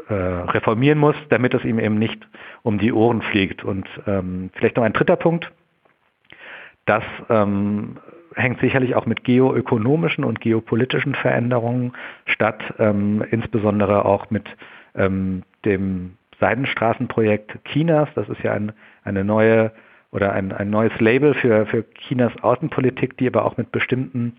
äh, 0.09 0.13
reformieren 0.13 0.97
muss, 0.97 1.15
damit 1.29 1.53
es 1.53 1.63
ihm 1.63 1.77
eben 1.77 1.99
nicht 1.99 2.27
um 2.63 2.79
die 2.79 2.91
Ohren 2.91 3.21
fliegt. 3.21 3.63
Und 3.63 3.87
ähm, 4.07 4.49
vielleicht 4.55 4.77
noch 4.77 4.83
ein 4.83 4.93
dritter 4.93 5.15
Punkt. 5.15 5.51
Das 6.85 7.03
ähm, 7.29 7.97
hängt 8.35 8.59
sicherlich 8.59 8.95
auch 8.95 9.05
mit 9.05 9.23
geoökonomischen 9.23 10.23
und 10.23 10.41
geopolitischen 10.41 11.15
Veränderungen 11.15 11.93
statt, 12.25 12.61
ähm, 12.79 13.23
insbesondere 13.31 14.05
auch 14.05 14.29
mit 14.29 14.45
ähm, 14.95 15.43
dem 15.65 16.13
Seidenstraßenprojekt 16.39 17.59
Chinas. 17.65 18.09
Das 18.15 18.27
ist 18.29 18.41
ja 18.43 18.53
ein, 18.53 18.73
eine 19.03 19.23
neue 19.23 19.71
oder 20.11 20.33
ein, 20.33 20.51
ein 20.51 20.69
neues 20.69 20.97
Label 20.99 21.33
für, 21.33 21.65
für 21.65 21.85
Chinas 21.93 22.31
Außenpolitik, 22.41 23.17
die 23.17 23.27
aber 23.27 23.45
auch 23.45 23.57
mit 23.57 23.71
bestimmten 23.71 24.37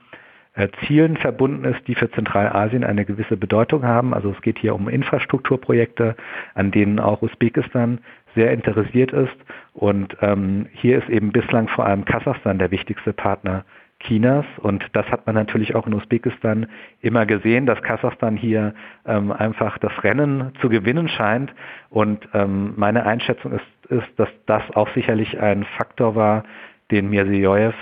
äh, 0.55 0.69
Zielen 0.87 1.17
verbunden 1.17 1.65
ist, 1.65 1.87
die 1.89 1.97
für 1.97 2.11
Zentralasien 2.13 2.85
eine 2.85 3.05
gewisse 3.05 3.37
Bedeutung 3.37 3.85
haben. 3.85 4.15
Also 4.15 4.31
es 4.31 4.41
geht 4.41 4.59
hier 4.59 4.75
um 4.75 4.89
Infrastrukturprojekte, 4.89 6.15
an 6.55 6.71
denen 6.71 7.01
auch 7.01 7.23
Usbekistan 7.23 7.99
sehr 8.37 8.53
interessiert 8.53 9.13
ist. 9.13 9.35
Und 9.73 10.17
ähm, 10.21 10.67
hier 10.73 10.99
ist 10.99 11.09
eben 11.09 11.33
bislang 11.33 11.69
vor 11.69 11.87
allem 11.87 12.05
Kasachstan 12.05 12.59
der 12.59 12.71
wichtigste 12.71 13.13
Partner 13.13 13.65
Chinas. 14.07 14.47
Und 14.59 14.85
das 14.93 15.07
hat 15.07 15.27
man 15.27 15.35
natürlich 15.35 15.75
auch 15.75 15.87
in 15.87 15.95
Usbekistan 15.95 16.67
immer 17.01 17.27
gesehen, 17.27 17.67
dass 17.67 17.83
Kasachstan 17.83 18.37
hier 18.37 18.75
ähm, 19.07 19.33
einfach 19.33 19.79
das 19.79 19.93
Rennen 20.03 20.53
zu 20.61 20.69
gewinnen 20.69 21.09
scheint. 21.09 21.53
Und 21.91 22.29
ähm, 22.35 22.75
meine 22.77 23.07
Einschätzung 23.07 23.53
ist, 23.53 23.91
ist, 23.91 24.09
dass 24.17 24.29
das 24.47 24.63
auch 24.75 24.89
sicherlich 24.95 25.41
ein 25.41 25.65
Faktor 25.77 26.15
war, 26.15 26.45
den 26.91 27.11
Mirziyoyev 27.11 27.75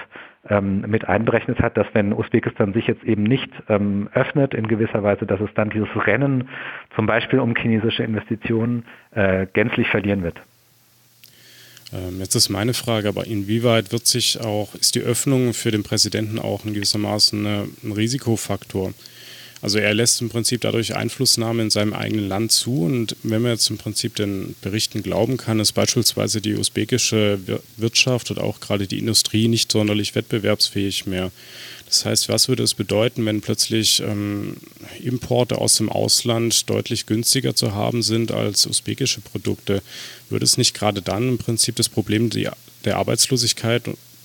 ähm, 0.48 0.84
mit 0.88 1.08
einberechnet 1.08 1.60
hat, 1.60 1.76
dass 1.76 1.86
wenn 1.92 2.12
Usbekistan 2.12 2.72
sich 2.72 2.86
jetzt 2.86 3.04
eben 3.04 3.22
nicht 3.22 3.50
ähm, 3.68 4.08
öffnet 4.12 4.54
in 4.54 4.66
gewisser 4.66 5.02
Weise, 5.02 5.26
dass 5.26 5.40
es 5.40 5.52
dann 5.54 5.70
dieses 5.70 5.88
Rennen 6.06 6.48
zum 6.94 7.06
Beispiel 7.06 7.38
um 7.38 7.54
chinesische 7.54 8.02
Investitionen 8.02 8.84
äh, 9.12 9.46
gänzlich 9.52 9.88
verlieren 9.88 10.22
wird. 10.22 10.42
Ähm, 11.92 12.20
jetzt 12.20 12.34
ist 12.34 12.48
meine 12.48 12.74
Frage, 12.74 13.08
aber 13.08 13.26
inwieweit 13.26 13.92
wird 13.92 14.06
sich 14.06 14.40
auch, 14.40 14.74
ist 14.74 14.94
die 14.94 15.00
Öffnung 15.00 15.54
für 15.54 15.70
den 15.70 15.82
Präsidenten 15.82 16.38
auch 16.38 16.64
in 16.64 16.74
gewissermaßen 16.74 17.46
ein 17.46 17.92
Risikofaktor? 17.92 18.94
Also 19.62 19.78
er 19.78 19.94
lässt 19.94 20.20
im 20.20 20.28
Prinzip 20.28 20.62
dadurch 20.62 20.96
Einflussnahme 20.96 21.62
in 21.62 21.70
seinem 21.70 21.94
eigenen 21.94 22.28
Land 22.28 22.50
zu 22.50 22.82
und 22.82 23.14
wenn 23.22 23.42
man 23.42 23.52
jetzt 23.52 23.70
im 23.70 23.78
Prinzip 23.78 24.16
den 24.16 24.56
Berichten 24.60 25.04
glauben 25.04 25.36
kann, 25.36 25.60
ist 25.60 25.70
beispielsweise 25.72 26.40
die 26.40 26.56
usbekische 26.56 27.38
Wirtschaft 27.76 28.32
und 28.32 28.40
auch 28.40 28.58
gerade 28.58 28.88
die 28.88 28.98
Industrie 28.98 29.46
nicht 29.46 29.70
sonderlich 29.70 30.16
wettbewerbsfähig 30.16 31.06
mehr. 31.06 31.30
Das 31.92 32.06
heißt, 32.06 32.30
was 32.30 32.48
würde 32.48 32.62
es 32.62 32.72
bedeuten, 32.72 33.26
wenn 33.26 33.42
plötzlich 33.42 34.02
ähm, 34.02 34.56
Importe 35.02 35.58
aus 35.58 35.76
dem 35.76 35.90
Ausland 35.90 36.70
deutlich 36.70 37.04
günstiger 37.04 37.54
zu 37.54 37.74
haben 37.74 38.00
sind 38.00 38.32
als 38.32 38.66
usbekische 38.66 39.20
Produkte? 39.20 39.82
Würde 40.30 40.46
es 40.46 40.56
nicht 40.56 40.74
gerade 40.74 41.02
dann 41.02 41.28
im 41.28 41.36
Prinzip 41.36 41.76
das 41.76 41.90
Problem 41.90 42.30
der 42.30 42.96
Arbeitslosigkeit 42.96 43.82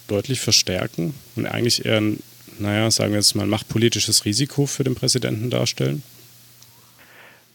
deutlich 0.07 0.39
verstärken 0.39 1.13
und 1.36 1.45
eigentlich 1.45 1.86
eher 1.86 1.97
ein 1.97 2.19
naja, 2.57 2.89
sagen 2.89 3.12
wir 3.12 3.17
jetzt 3.17 3.36
mal, 3.36 3.45
machtpolitisches 3.45 4.24
Risiko 4.24 4.65
für 4.65 4.86
den 4.86 4.95
Präsidenten 4.95 5.50
darstellen? 5.50 6.03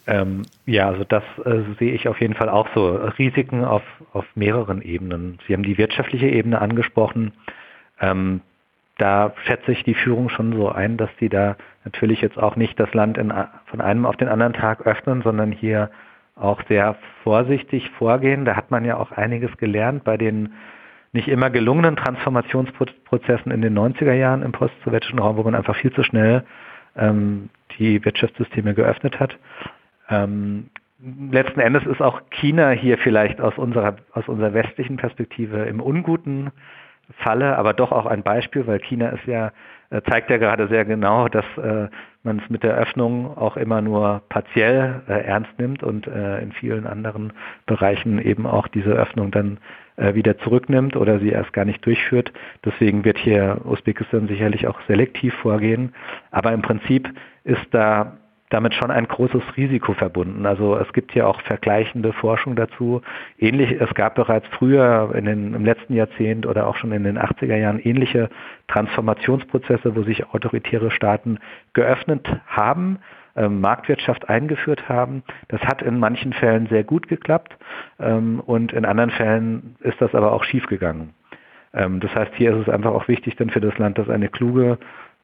Ähm, 0.05 0.43
ja, 0.67 0.89
also 0.89 1.03
das 1.05 1.23
äh, 1.43 1.63
sehe 1.79 1.91
ich 1.91 2.07
auf 2.07 2.21
jeden 2.21 2.35
Fall 2.35 2.49
auch 2.49 2.67
so. 2.75 2.95
Risiken 3.17 3.65
auf, 3.65 3.83
auf 4.13 4.25
mehreren 4.35 4.83
Ebenen. 4.83 5.39
Sie 5.47 5.53
haben 5.53 5.63
die 5.63 5.77
wirtschaftliche 5.77 6.27
Ebene 6.27 6.61
angesprochen. 6.61 7.33
Ähm, 7.99 8.41
da 8.97 9.33
schätze 9.45 9.71
ich 9.71 9.83
die 9.83 9.95
Führung 9.95 10.29
schon 10.29 10.53
so 10.53 10.69
ein, 10.69 10.97
dass 10.97 11.09
sie 11.19 11.29
da 11.29 11.55
natürlich 11.83 12.21
jetzt 12.21 12.37
auch 12.37 12.55
nicht 12.55 12.79
das 12.79 12.93
Land 12.93 13.17
in, 13.17 13.33
von 13.65 13.81
einem 13.81 14.05
auf 14.05 14.17
den 14.17 14.27
anderen 14.27 14.53
Tag 14.53 14.85
öffnen, 14.85 15.21
sondern 15.23 15.51
hier 15.51 15.89
auch 16.35 16.61
sehr 16.67 16.95
vorsichtig 17.23 17.89
vorgehen. 17.91 18.45
Da 18.45 18.55
hat 18.55 18.71
man 18.71 18.85
ja 18.85 18.97
auch 18.97 19.11
einiges 19.11 19.55
gelernt 19.57 20.03
bei 20.03 20.17
den 20.17 20.53
nicht 21.11 21.27
immer 21.27 21.51
gelungenen 21.51 21.95
Transformationsprozessen 21.95 23.51
in 23.51 23.61
den 23.61 23.77
90er 23.77 24.13
Jahren 24.13 24.41
im 24.41 24.51
post-sowjetischen 24.51 25.19
Raum, 25.19 25.37
wo 25.37 25.43
man 25.43 25.53
einfach 25.53 25.75
viel 25.75 25.93
zu 25.93 26.03
schnell 26.03 26.43
ähm, 26.95 27.49
die 27.77 28.03
Wirtschaftssysteme 28.03 28.73
geöffnet 28.73 29.19
hat. 29.19 29.37
Ähm, 30.09 30.69
letzten 30.99 31.59
Endes 31.59 31.85
ist 31.85 32.01
auch 32.01 32.21
China 32.31 32.71
hier 32.71 32.97
vielleicht 32.97 33.41
aus 33.41 33.57
unserer, 33.57 33.95
aus 34.13 34.27
unserer 34.27 34.53
westlichen 34.53 34.97
Perspektive 34.97 35.63
im 35.63 35.81
unguten 35.81 36.51
Falle, 37.17 37.57
aber 37.57 37.73
doch 37.73 37.91
auch 37.91 38.05
ein 38.05 38.23
Beispiel, 38.23 38.65
weil 38.67 38.79
China 38.79 39.09
ist 39.09 39.25
ja, 39.25 39.51
äh, 39.89 40.01
zeigt 40.09 40.29
ja 40.29 40.37
gerade 40.37 40.67
sehr 40.67 40.85
genau, 40.85 41.27
dass 41.27 41.45
äh, 41.57 41.87
man 42.23 42.39
es 42.39 42.49
mit 42.49 42.63
der 42.63 42.75
Öffnung 42.75 43.37
auch 43.37 43.57
immer 43.57 43.81
nur 43.81 44.21
partiell 44.29 45.01
äh, 45.07 45.23
ernst 45.25 45.51
nimmt 45.57 45.83
und 45.83 46.07
äh, 46.07 46.39
in 46.39 46.53
vielen 46.53 46.87
anderen 46.87 47.33
Bereichen 47.65 48.19
eben 48.19 48.47
auch 48.47 48.67
diese 48.67 48.91
Öffnung 48.91 49.31
dann 49.31 49.59
äh, 49.97 50.15
wieder 50.15 50.37
zurücknimmt 50.39 50.95
oder 50.95 51.19
sie 51.19 51.29
erst 51.29 51.53
gar 51.53 51.65
nicht 51.65 51.85
durchführt. 51.85 52.31
Deswegen 52.65 53.03
wird 53.03 53.17
hier 53.17 53.61
Usbekistan 53.65 54.27
sicherlich 54.27 54.67
auch 54.67 54.79
selektiv 54.87 55.33
vorgehen. 55.35 55.93
Aber 56.31 56.53
im 56.53 56.61
Prinzip 56.61 57.09
ist 57.43 57.65
da 57.71 58.17
damit 58.53 58.75
schon 58.75 58.91
ein 58.91 59.07
großes 59.07 59.41
Risiko 59.57 59.93
verbunden. 59.93 60.45
Also 60.45 60.77
es 60.77 60.93
gibt 60.93 61.11
hier 61.11 61.27
auch 61.27 61.41
vergleichende 61.41 62.13
Forschung 62.13 62.55
dazu. 62.55 63.01
Ähnlich, 63.39 63.71
es 63.71 63.91
gab 63.95 64.13
bereits 64.13 64.45
früher 64.51 65.11
in 65.15 65.25
den, 65.25 65.55
im 65.55 65.65
letzten 65.65 65.95
Jahrzehnt 65.95 66.45
oder 66.45 66.67
auch 66.67 66.75
schon 66.75 66.91
in 66.91 67.03
den 67.03 67.17
80er 67.17 67.55
Jahren 67.55 67.79
ähnliche 67.79 68.29
Transformationsprozesse, 68.67 69.95
wo 69.95 70.03
sich 70.03 70.29
autoritäre 70.29 70.91
Staaten 70.91 71.39
geöffnet 71.73 72.27
haben, 72.45 72.99
ähm, 73.35 73.59
Marktwirtschaft 73.59 74.29
eingeführt 74.29 74.87
haben. 74.87 75.23
Das 75.47 75.61
hat 75.61 75.81
in 75.81 75.97
manchen 75.97 76.33
Fällen 76.33 76.67
sehr 76.67 76.83
gut 76.83 77.07
geklappt 77.07 77.57
ähm, 77.99 78.39
und 78.39 78.71
in 78.71 78.85
anderen 78.85 79.09
Fällen 79.09 79.75
ist 79.79 79.99
das 79.99 80.13
aber 80.13 80.31
auch 80.31 80.43
schiefgegangen. 80.43 81.15
Ähm, 81.73 81.99
das 82.01 82.13
heißt, 82.13 82.33
hier 82.35 82.55
ist 82.55 82.67
es 82.67 82.73
einfach 82.73 82.91
auch 82.91 83.07
wichtig 83.07 83.35
dann 83.35 83.49
für 83.49 83.61
das 83.61 83.77
Land, 83.79 83.97
dass 83.97 84.09
eine 84.09 84.29
kluge 84.29 84.77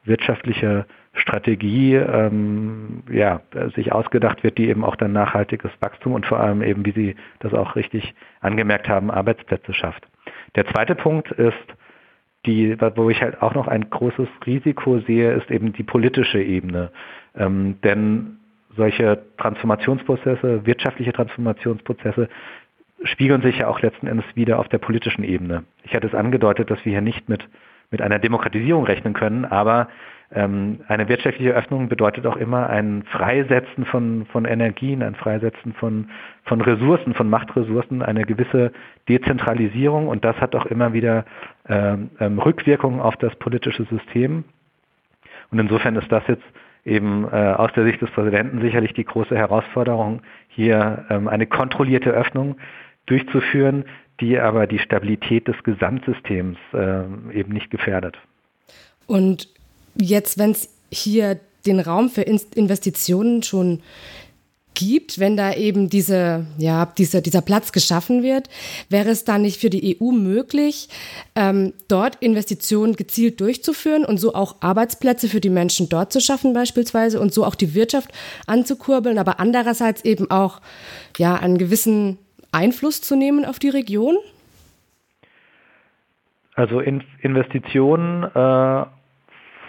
wirtschaftliche 0.04 0.86
Strategie 1.20 1.96
ähm, 1.96 3.04
ja, 3.12 3.42
sich 3.76 3.92
ausgedacht 3.92 4.44
wird, 4.44 4.58
die 4.58 4.70
eben 4.70 4.84
auch 4.84 4.96
dann 4.96 5.14
nachhaltiges 5.14 5.72
Wachstum 5.80 6.14
und 6.14 6.26
vor 6.26 6.40
allem 6.40 6.62
eben, 6.62 6.86
wie 6.86 6.92
Sie 6.92 7.16
das 7.40 7.54
auch 7.54 7.76
richtig 7.76 8.14
angemerkt 8.42 8.90
haben, 8.90 9.12
Arbeitsplätze 9.12 9.74
schafft. 9.74 10.08
Der 10.56 10.66
zweite 10.68 10.96
Punkt 10.96 11.32
ist, 11.32 11.56
die, 12.46 12.78
wo 12.96 13.10
ich 13.10 13.22
halt 13.22 13.42
auch 13.42 13.54
noch 13.54 13.68
ein 13.68 13.90
großes 13.90 14.28
Risiko 14.46 15.00
sehe, 15.00 15.34
ist 15.34 15.52
eben 15.52 15.74
die 15.74 15.84
politische 15.84 16.42
Ebene. 16.42 16.92
Ähm, 17.36 17.78
denn 17.84 18.38
solche 18.76 19.22
Transformationsprozesse, 19.38 20.66
wirtschaftliche 20.66 21.12
Transformationsprozesse, 21.12 22.30
spiegeln 23.04 23.42
sich 23.42 23.60
ja 23.60 23.68
auch 23.68 23.82
letzten 23.82 24.08
Endes 24.08 24.26
wieder 24.36 24.60
auf 24.60 24.68
der 24.70 24.78
politischen 24.78 25.24
Ebene. 25.24 25.64
Ich 25.84 25.94
hatte 25.94 26.08
es 26.08 26.14
angedeutet, 26.14 26.70
dass 26.70 26.84
wir 26.86 26.92
hier 26.92 27.02
nicht 27.02 27.30
mit, 27.30 27.48
mit 27.92 28.02
einer 28.02 28.20
Demokratisierung 28.20 28.86
rechnen 28.86 29.14
können, 29.14 29.46
aber 29.46 29.90
eine 30.32 31.10
wirtschaftliche 31.10 31.54
Öffnung 31.54 31.90
bedeutet 31.90 32.28
auch 32.28 32.38
immer 32.38 32.70
ein 32.70 33.04
Freisetzen 33.12 33.86
von, 33.86 34.28
von 34.28 34.46
Energien, 34.46 35.02
ein 35.02 35.16
Freisetzen 35.16 35.74
von, 35.74 36.10
von 36.44 36.62
Ressourcen, 36.62 37.16
von 37.16 37.28
Machtressourcen, 37.30 38.04
eine 38.04 38.24
gewisse 38.26 38.72
Dezentralisierung 39.08 40.08
und 40.08 40.24
das 40.24 40.36
hat 40.38 40.54
auch 40.54 40.68
immer 40.68 40.94
wieder 40.94 41.26
ähm, 41.68 42.12
ähm, 42.20 42.38
Rückwirkungen 42.38 43.00
auf 43.00 43.16
das 43.18 43.36
politische 43.38 43.86
System. 43.86 44.44
Und 45.50 45.58
insofern 45.58 45.96
ist 45.96 46.12
das 46.12 46.24
jetzt 46.28 46.46
eben 46.86 47.26
äh, 47.26 47.54
aus 47.58 47.74
der 47.74 47.86
Sicht 47.86 48.00
des 48.00 48.12
Präsidenten 48.12 48.62
sicherlich 48.62 48.94
die 48.94 49.06
große 49.06 49.36
Herausforderung, 49.36 50.22
hier 50.48 51.06
ähm, 51.10 51.28
eine 51.28 51.48
kontrollierte 51.48 52.12
Öffnung 52.12 52.58
durchzuführen, 53.08 53.86
die 54.20 54.40
aber 54.40 54.68
die 54.68 54.80
Stabilität 54.80 55.48
des 55.48 55.56
Gesamtsystems 55.64 56.58
äh, 56.74 57.02
eben 57.34 57.52
nicht 57.52 57.72
gefährdet. 57.72 58.18
Und 59.08 59.48
Jetzt, 59.96 60.38
wenn 60.38 60.52
es 60.52 60.70
hier 60.92 61.40
den 61.66 61.80
Raum 61.80 62.10
für 62.10 62.22
Investitionen 62.22 63.44
schon 63.44 63.82
gibt, 64.80 65.20
wenn 65.20 65.36
da 65.36 65.54
eben 65.54 65.90
diese, 65.90 66.46
ja, 66.58 66.86
diese, 66.98 67.22
dieser 67.22 67.42
Platz 67.42 67.72
geschaffen 67.72 68.24
wird, 68.24 68.50
wäre 68.90 69.10
es 69.10 69.26
dann 69.26 69.42
nicht 69.42 69.60
für 69.60 69.70
die 69.70 69.98
EU 70.00 70.12
möglich, 70.12 70.88
ähm, 71.36 71.74
dort 71.90 72.16
Investitionen 72.22 72.96
gezielt 72.96 73.42
durchzuführen 73.42 74.06
und 74.06 74.20
so 74.20 74.34
auch 74.34 74.56
Arbeitsplätze 74.62 75.28
für 75.28 75.42
die 75.42 75.50
Menschen 75.50 75.90
dort 75.90 76.14
zu 76.14 76.22
schaffen 76.22 76.54
beispielsweise 76.54 77.20
und 77.20 77.34
so 77.34 77.46
auch 77.46 77.56
die 77.56 77.74
Wirtschaft 77.74 78.12
anzukurbeln, 78.48 79.18
aber 79.18 79.40
andererseits 79.40 80.06
eben 80.06 80.32
auch 80.32 80.62
ja 81.18 81.36
einen 81.36 81.58
gewissen 81.58 82.18
Einfluss 82.52 83.02
zu 83.02 83.18
nehmen 83.18 83.46
auf 83.46 83.60
die 83.60 83.70
Region? 83.70 84.18
Also 86.56 86.80
in 86.80 87.04
Investitionen 87.22 88.24
äh, 88.24 88.86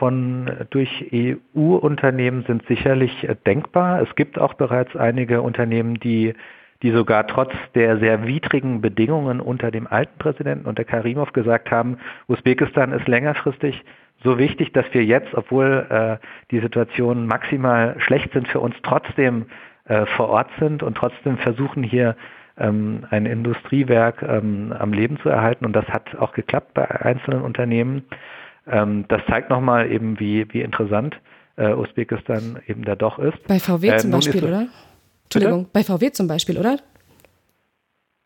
von 0.00 0.50
durch 0.70 1.10
EU-Unternehmen 1.12 2.44
sind 2.46 2.66
sicherlich 2.66 3.28
äh, 3.28 3.36
denkbar. 3.46 4.00
Es 4.00 4.16
gibt 4.16 4.38
auch 4.38 4.54
bereits 4.54 4.96
einige 4.96 5.42
Unternehmen, 5.42 6.00
die 6.00 6.34
die 6.82 6.92
sogar 6.92 7.26
trotz 7.26 7.52
der 7.74 7.98
sehr 7.98 8.26
widrigen 8.26 8.80
Bedingungen 8.80 9.42
unter 9.42 9.70
dem 9.70 9.86
alten 9.86 10.18
Präsidenten, 10.18 10.66
unter 10.66 10.84
Karimov, 10.84 11.34
gesagt 11.34 11.70
haben, 11.70 11.98
Usbekistan 12.26 12.92
ist 12.92 13.06
längerfristig 13.06 13.84
so 14.24 14.38
wichtig, 14.38 14.72
dass 14.72 14.86
wir 14.92 15.04
jetzt, 15.04 15.34
obwohl 15.34 15.86
äh, 15.90 16.26
die 16.50 16.60
Situationen 16.60 17.26
maximal 17.26 17.96
schlecht 18.00 18.32
sind, 18.32 18.48
für 18.48 18.60
uns 18.60 18.74
trotzdem 18.82 19.44
äh, 19.84 20.06
vor 20.06 20.30
Ort 20.30 20.48
sind 20.58 20.82
und 20.82 20.96
trotzdem 20.96 21.36
versuchen 21.36 21.82
hier 21.82 22.16
ähm, 22.58 23.06
ein 23.10 23.26
Industriewerk 23.26 24.22
ähm, 24.22 24.74
am 24.78 24.94
Leben 24.94 25.18
zu 25.18 25.28
erhalten. 25.28 25.66
Und 25.66 25.74
das 25.74 25.86
hat 25.88 26.16
auch 26.16 26.32
geklappt 26.32 26.72
bei 26.72 26.88
einzelnen 26.88 27.42
Unternehmen. 27.42 28.04
Ähm, 28.66 29.04
das 29.08 29.22
zeigt 29.28 29.50
nochmal 29.50 29.90
eben, 29.90 30.18
wie, 30.20 30.46
wie 30.52 30.62
interessant 30.62 31.20
äh, 31.56 31.72
Usbekistan 31.72 32.58
eben 32.66 32.84
da 32.84 32.96
doch 32.96 33.18
ist. 33.18 33.42
Bei 33.46 33.58
VW 33.58 33.88
äh, 33.88 33.96
zum 33.98 34.10
Beispiel, 34.10 34.44
oder? 34.44 34.66
Entschuldigung, 35.24 35.64
bitte? 35.64 35.70
bei 35.72 35.82
VW 35.84 36.12
zum 36.12 36.26
Beispiel, 36.26 36.58
oder? 36.58 36.78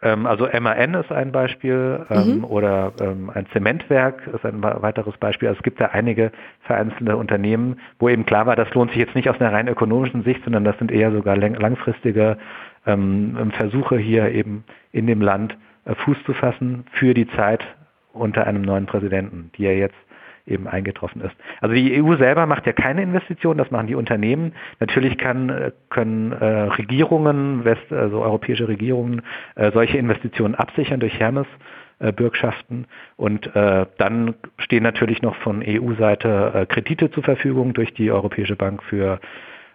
Also 0.05 0.47
MAN 0.61 0.93
ist 0.93 1.11
ein 1.11 1.33
Beispiel 1.33 2.05
ähm, 2.11 2.39
mhm. 2.39 2.45
oder 2.45 2.93
ähm, 3.01 3.31
ein 3.33 3.47
Zementwerk 3.55 4.27
ist 4.27 4.45
ein 4.45 4.63
weiteres 4.63 5.17
Beispiel. 5.17 5.49
Also 5.49 5.61
es 5.61 5.63
gibt 5.63 5.81
da 5.81 5.87
einige 5.87 6.31
vereinzelte 6.61 7.17
Unternehmen, 7.17 7.81
wo 7.99 8.11
eben 8.11 8.27
klar 8.27 8.45
war, 8.45 8.55
das 8.55 8.69
lohnt 8.75 8.91
sich 8.91 8.99
jetzt 8.99 9.15
nicht 9.15 9.31
aus 9.31 9.41
einer 9.41 9.55
rein 9.55 9.67
ökonomischen 9.67 10.23
Sicht, 10.23 10.45
sondern 10.45 10.63
das 10.63 10.77
sind 10.77 10.93
eher 10.93 11.11
sogar 11.11 11.37
langfristige 11.37 12.37
ähm, 12.85 13.51
Versuche 13.57 13.97
hier 13.97 14.31
eben 14.31 14.65
in 14.93 15.07
dem 15.07 15.23
Land 15.23 15.57
äh, 15.87 15.95
Fuß 15.95 16.19
zu 16.27 16.35
fassen 16.35 16.85
für 16.93 17.15
die 17.15 17.29
Zeit 17.29 17.65
unter 18.13 18.47
einem 18.47 18.61
neuen 18.61 18.85
Präsidenten, 18.85 19.53
die 19.57 19.65
er 19.65 19.77
jetzt 19.79 19.97
eben 20.47 20.69
eingetroffen 20.69 21.23
ist. 21.23 21.35
Also 21.61 21.75
die 21.75 22.03
EU 22.03 22.17
selber 22.17 22.47
macht 22.47 22.67
ja 22.67 22.73
keine 22.73 23.03
Investitionen, 23.03 23.59
das 23.59 23.71
machen 23.71 23.87
die 23.87 23.95
Unternehmen. 23.95 24.53
Natürlich 24.81 25.17
kann, 25.17 25.49
äh, 25.49 25.73
können 25.91 26.33
äh, 26.33 26.45
Regierungen, 26.45 27.65
West, 27.65 27.91
also 27.93 28.21
europäische 28.21 28.69
Regierungen, 28.69 29.23
äh, 29.55 29.71
solche 29.73 29.99
Investitionen 29.99 30.55
absichern 30.55 31.01
durch 31.01 31.19
Hermes. 31.19 31.47
Äh, 32.01 32.13
Bürgschaften. 32.13 32.87
Und 33.17 33.55
äh, 33.55 33.87
dann 33.99 34.35
stehen 34.59 34.83
natürlich 34.83 35.23
noch 35.23 35.37
von 35.37 35.63
EU-Seite 35.65 36.53
äh, 36.55 36.67
Kredite 36.67 37.11
zur 37.13 37.23
Verfügung 37.23 37.73
durch 37.73 37.95
die 37.95 38.11
Europäische 38.11 38.57
Bank 38.57 38.83
für 38.83 39.21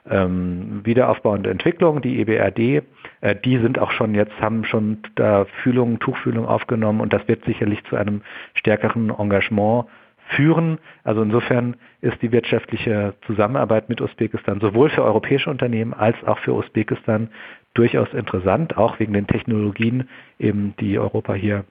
ähm, 0.10 0.82
Wiederaufbau 0.84 1.32
und 1.32 1.48
Entwicklung, 1.48 2.02
die 2.02 2.20
EBRD. 2.20 2.84
Äh, 3.22 3.36
die 3.46 3.58
sind 3.60 3.80
auch 3.80 3.92
schon 3.92 4.16
jetzt, 4.16 4.34
haben 4.42 4.66
schon 4.66 4.98
da 5.16 5.46
Fühlung, 5.64 6.00
Tuchfühlung 6.00 6.46
aufgenommen 6.46 7.00
und 7.00 7.14
das 7.14 7.26
wird 7.30 7.46
sicherlich 7.46 7.84
zu 7.86 7.96
einem 7.96 8.22
stärkeren 8.54 9.12
Engagement 9.18 9.86
führen. 10.30 10.78
Also 11.04 11.22
insofern 11.22 11.76
ist 12.02 12.22
die 12.22 12.32
wirtschaftliche 12.32 13.14
Zusammenarbeit 13.26 13.90
mit 13.90 14.02
Usbekistan 14.02 14.60
sowohl 14.60 14.90
für 14.90 15.04
europäische 15.04 15.50
Unternehmen 15.50 15.94
als 15.94 16.16
auch 16.26 16.40
für 16.40 16.54
Usbekistan 16.54 17.30
durchaus 17.74 18.14
interessant, 18.14 18.78
auch 18.78 19.00
wegen 19.00 19.14
den 19.14 19.28
Technologien, 19.28 20.10
eben, 20.40 20.74
die 20.80 21.00
Europa 21.00 21.34
hier 21.34 21.66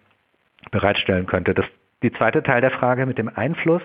bereitstellen 0.70 1.26
könnte. 1.26 1.54
Das, 1.54 1.66
die 2.02 2.12
zweite 2.12 2.42
Teil 2.42 2.60
der 2.60 2.70
Frage 2.70 3.06
mit 3.06 3.18
dem 3.18 3.30
Einfluss, 3.34 3.82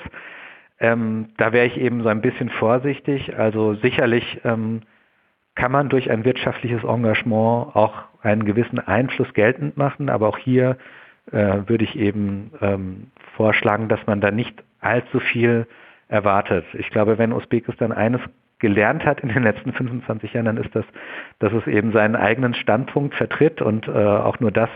ähm, 0.80 1.30
da 1.38 1.54
wäre 1.54 1.66
ich 1.66 1.78
eben 1.78 2.02
so 2.04 2.10
ein 2.10 2.22
bisschen 2.22 2.50
vorsichtig. 2.50 3.38
Also 3.38 3.76
sicherlich 3.76 4.42
ähm, 4.44 4.82
kann 5.56 5.72
man 5.72 5.90
durch 5.90 6.10
ein 6.10 6.26
wirtschaftliches 6.26 6.84
Engagement 6.84 7.76
auch 7.76 8.04
einen 8.22 8.46
gewissen 8.46 8.80
Einfluss 8.80 9.32
geltend 9.34 9.78
machen, 9.78 10.10
aber 10.10 10.28
auch 10.28 10.38
hier 10.38 10.78
äh, 11.32 11.62
würde 11.68 11.84
ich 11.84 11.96
eben 11.96 12.52
ähm, 12.62 13.08
vorschlagen, 13.36 13.88
dass 13.88 14.06
man 14.06 14.22
da 14.22 14.32
nicht 14.32 14.64
allzu 14.80 15.20
viel 15.20 15.68
erwartet. 16.08 16.66
Ich 16.74 16.90
glaube, 16.90 17.18
wenn 17.18 17.34
Usbekistan 17.34 17.92
eines 17.92 18.22
gelernt 18.60 19.06
hat 19.06 19.20
in 19.22 19.30
den 19.30 19.44
letzten 19.44 19.74
25 19.74 20.34
Jahren, 20.34 20.46
dann 20.46 20.58
ist 20.58 20.74
das, 20.74 20.86
dass 21.40 21.52
es 21.52 21.68
eben 21.68 21.92
seinen 21.92 22.16
eigenen 22.16 22.54
Standpunkt 22.54 23.16
vertritt 23.16 23.62
und 23.62 23.88
äh, 23.88 23.92
auch 23.92 24.40
nur 24.40 24.52
das 24.52 24.70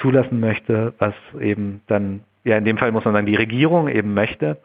zulassen 0.00 0.38
möchte, 0.38 0.94
was 0.98 1.14
eben 1.40 1.80
dann, 1.86 2.20
ja 2.44 2.56
in 2.56 2.64
dem 2.64 2.78
Fall 2.78 2.92
muss 2.92 3.04
man 3.04 3.14
sagen, 3.14 3.26
die 3.26 3.34
Regierung 3.34 3.88
eben 3.88 4.14
möchte. 4.14 4.58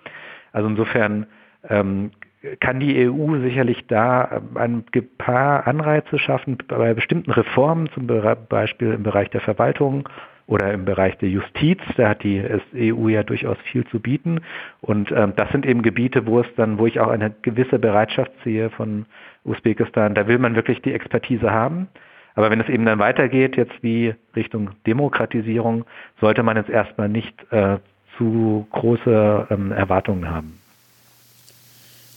Also 0.51 0.69
insofern 0.69 1.25
ähm, 1.69 2.11
kann 2.59 2.79
die 2.79 3.09
EU 3.09 3.39
sicherlich 3.39 3.87
da 3.87 4.41
ein 4.55 4.83
paar 5.17 5.67
Anreize 5.67 6.19
schaffen 6.19 6.57
bei 6.67 6.93
bestimmten 6.93 7.31
Reformen, 7.31 7.89
zum 7.93 8.07
Beispiel 8.49 8.93
im 8.93 9.03
Bereich 9.03 9.29
der 9.29 9.41
Verwaltung 9.41 10.09
oder 10.51 10.73
im 10.73 10.83
Bereich 10.83 11.17
der 11.19 11.29
Justiz. 11.29 11.79
Da 11.95 12.09
hat 12.09 12.23
die 12.23 12.43
EU 12.75 13.07
ja 13.07 13.23
durchaus 13.23 13.57
viel 13.71 13.85
zu 13.87 14.01
bieten. 14.01 14.41
Und 14.81 15.09
ähm, 15.11 15.31
das 15.37 15.49
sind 15.51 15.65
eben 15.65 15.81
Gebiete, 15.81 16.27
wo 16.27 16.41
es 16.41 16.47
dann, 16.57 16.77
wo 16.77 16.85
ich 16.85 16.99
auch 16.99 17.07
eine 17.07 17.31
gewisse 17.41 17.79
Bereitschaft 17.79 18.31
sehe 18.43 18.69
von 18.69 19.05
Usbekistan. 19.45 20.13
Da 20.13 20.27
will 20.27 20.39
man 20.39 20.55
wirklich 20.55 20.81
die 20.81 20.93
Expertise 20.93 21.51
haben. 21.51 21.87
Aber 22.35 22.51
wenn 22.51 22.59
es 22.59 22.67
eben 22.67 22.85
dann 22.85 22.99
weitergeht, 22.99 23.55
jetzt 23.55 23.81
wie 23.81 24.13
Richtung 24.35 24.71
Demokratisierung, 24.85 25.85
sollte 26.19 26.43
man 26.43 26.57
jetzt 26.57 26.69
erstmal 26.69 27.07
nicht 27.07 27.33
äh, 27.51 27.77
zu 28.17 28.67
große 28.71 29.47
ähm, 29.49 29.71
Erwartungen 29.71 30.29
haben. 30.29 30.60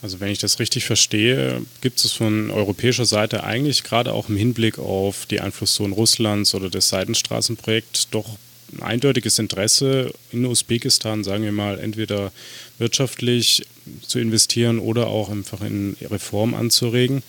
Also 0.04 0.20
wenn 0.20 0.28
ich 0.28 0.38
das 0.38 0.58
richtig 0.58 0.84
verstehe, 0.84 1.62
gibt 1.80 2.04
es 2.04 2.12
von 2.12 2.50
europäischer 2.50 3.06
Seite 3.06 3.42
eigentlich 3.42 3.84
gerade 3.84 4.12
auch 4.12 4.28
im 4.28 4.36
Hinblick 4.36 4.78
auf 4.78 5.24
die 5.24 5.40
Einflusszone 5.40 5.94
Russlands 5.94 6.54
oder 6.54 6.68
das 6.68 6.90
Seidenstraßenprojekt 6.90 8.08
doch 8.10 8.36
ein 8.74 8.82
eindeutiges 8.82 9.38
Interesse 9.38 10.12
in 10.30 10.44
Usbekistan, 10.44 11.24
sagen 11.24 11.44
wir 11.44 11.52
mal, 11.52 11.78
entweder 11.78 12.32
wirtschaftlich 12.76 13.64
zu 14.06 14.18
investieren 14.18 14.78
oder 14.78 15.06
auch 15.06 15.30
einfach 15.30 15.62
in 15.62 15.96
Reform 16.02 16.52
anzuregen. 16.52 17.22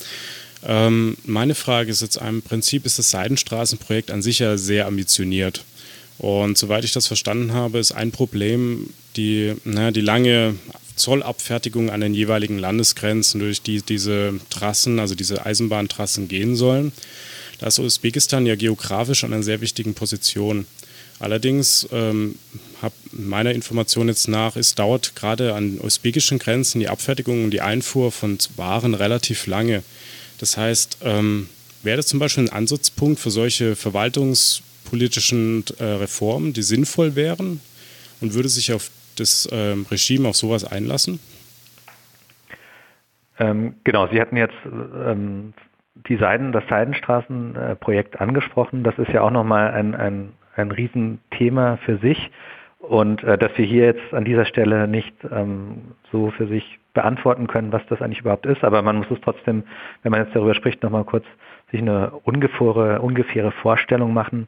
Ähm, 0.66 1.16
meine 1.24 1.56
Frage 1.56 1.92
ist 1.92 2.02
jetzt 2.02 2.18
im 2.18 2.42
Prinzip 2.42 2.86
ist 2.86 3.00
das 3.00 3.10
Seidenstraßenprojekt 3.10 4.12
an 4.12 4.22
sich 4.22 4.40
ja 4.40 4.58
sehr 4.58 4.86
ambitioniert. 4.86 5.64
Und 6.18 6.58
soweit 6.58 6.84
ich 6.84 6.92
das 6.92 7.08
verstanden 7.08 7.54
habe, 7.54 7.80
ist 7.80 7.94
ein 7.94 8.12
Problem 8.12 8.90
die, 9.16 9.54
na, 9.64 9.92
die 9.92 10.02
lange 10.02 10.56
Zollabfertigung 10.96 11.90
an 11.90 12.02
den 12.02 12.14
jeweiligen 12.14 12.58
Landesgrenzen, 12.58 13.40
durch 13.40 13.62
die 13.62 13.82
diese 13.82 14.40
Trassen, 14.50 15.00
also 15.00 15.16
diese 15.16 15.46
Eisenbahntrassen 15.46 16.28
gehen 16.28 16.56
sollen. 16.56 16.92
Da 17.60 17.68
ist 17.68 17.80
Usbekistan 17.80 18.46
ja 18.46 18.56
geografisch 18.56 19.24
an 19.24 19.34
einer 19.34 19.44
sehr 19.44 19.62
wichtigen 19.62 19.94
Position. 19.94 20.66
Allerdings, 21.20 21.88
ähm, 21.92 22.36
hab 22.82 22.94
meiner 23.12 23.54
Information 23.54 24.10
jetzt 24.10 24.28
nach, 24.28 24.58
es 24.58 24.76
dauert 24.76 25.16
gerade 25.16 25.54
an 25.54 25.80
usbekischen 25.82 26.40
Grenzen 26.40 26.80
die 26.80 26.90
Abfertigung 26.90 27.46
und 27.46 27.52
die 27.52 27.62
Einfuhr 27.62 28.12
von 28.12 28.38
Waren 28.58 28.94
relativ 28.94 29.48
lange. 29.48 29.84
Das 30.40 30.58
heißt, 30.58 30.98
ähm, 31.04 31.50
wäre 31.84 31.98
das 31.98 32.08
zum 32.08 32.20
Beispiel 32.20 32.46
ein 32.46 32.50
Ansatzpunkt 32.50 33.20
für 33.20 33.32
solche 33.32 33.78
verwaltungspolitischen 33.78 35.64
äh, 35.80 35.84
Reformen, 35.84 36.52
die 36.52 36.64
sinnvoll 36.64 37.16
wären 37.16 37.62
und 38.20 38.34
würde 38.34 38.50
sich 38.50 38.74
auf 38.74 38.90
das 39.16 39.48
ähm, 39.52 39.86
Regime 39.90 40.30
auf 40.30 40.36
sowas 40.36 40.64
einlassen? 40.64 41.20
Ähm, 43.40 43.76
genau, 43.84 44.08
Sie 44.08 44.20
hatten 44.22 44.38
jetzt 44.38 44.56
ähm, 44.66 45.54
die 46.08 46.18
Seiden, 46.18 46.52
das 46.52 46.64
Seidenstraßenprojekt 46.70 48.20
angesprochen. 48.20 48.84
Das 48.84 48.98
ist 48.98 49.10
ja 49.10 49.22
auch 49.22 49.32
nochmal 49.32 49.72
ein, 49.72 49.96
ein, 49.96 50.34
ein 50.56 50.72
Riesenthema 50.72 51.78
für 51.86 51.98
sich. 51.98 52.32
Und 52.80 53.24
äh, 53.24 53.38
dass 53.38 53.58
wir 53.58 53.66
hier 53.66 53.86
jetzt 53.86 54.14
an 54.14 54.26
dieser 54.26 54.46
Stelle 54.46 54.88
nicht 54.88 55.16
ähm, 55.32 55.96
so 56.12 56.32
für 56.32 56.48
sich 56.48 56.80
beantworten 56.94 57.48
können, 57.48 57.72
was 57.72 57.82
das 57.88 58.02
eigentlich 58.02 58.22
überhaupt 58.22 58.46
ist. 58.46 58.64
Aber 58.64 58.82
man 58.82 58.98
muss 58.98 59.10
es 59.10 59.20
trotzdem, 59.22 59.64
wenn 60.04 60.12
man 60.12 60.24
jetzt 60.24 60.36
darüber 60.36 60.54
spricht, 60.54 60.84
nochmal 60.84 61.04
kurz 61.04 61.26
sich 61.72 61.82
eine 61.82 62.12
ungefähre, 62.24 63.02
ungefähre 63.02 63.52
Vorstellung 63.52 64.14
machen. 64.14 64.48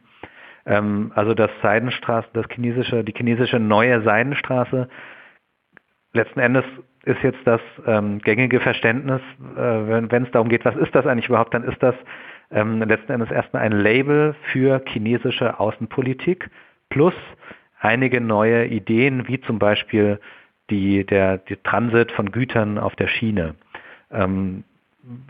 Ähm, 0.68 1.12
also 1.16 1.34
das 1.34 1.50
Seidenstraße, 1.62 2.28
das 2.34 2.46
chinesische, 2.54 3.04
die 3.04 3.14
chinesische 3.16 3.60
neue 3.60 4.02
Seidenstraße, 4.02 4.90
letzten 6.14 6.40
Endes 6.40 6.66
ist 7.06 7.24
jetzt 7.24 7.40
das 7.46 7.62
ähm, 7.86 8.20
gängige 8.20 8.60
Verständnis, 8.60 9.22
äh, 9.56 9.58
wenn 9.58 10.24
es 10.24 10.32
darum 10.32 10.50
geht, 10.50 10.66
was 10.66 10.76
ist 10.76 10.94
das 10.94 11.06
eigentlich 11.06 11.30
überhaupt, 11.30 11.54
dann 11.54 11.64
ist 11.64 11.82
das 11.82 11.96
ähm, 12.52 12.82
letzten 12.82 13.14
Endes 13.14 13.32
erstmal 13.32 13.64
ein 13.64 13.72
Label 13.72 14.36
für 14.52 14.82
chinesische 14.88 15.60
Außenpolitik 15.60 16.50
plus 16.90 17.14
einige 17.80 18.20
neue 18.20 18.66
Ideen, 18.66 19.28
wie 19.28 19.40
zum 19.42 19.60
Beispiel 19.60 20.20
die, 20.70 21.06
der, 21.06 21.38
der 21.38 21.64
Transit 21.64 22.12
von 22.12 22.32
Gütern 22.32 22.78
auf 22.78 22.96
der 22.96 23.08
Schiene. 23.08 23.56
Ähm, 24.12 24.64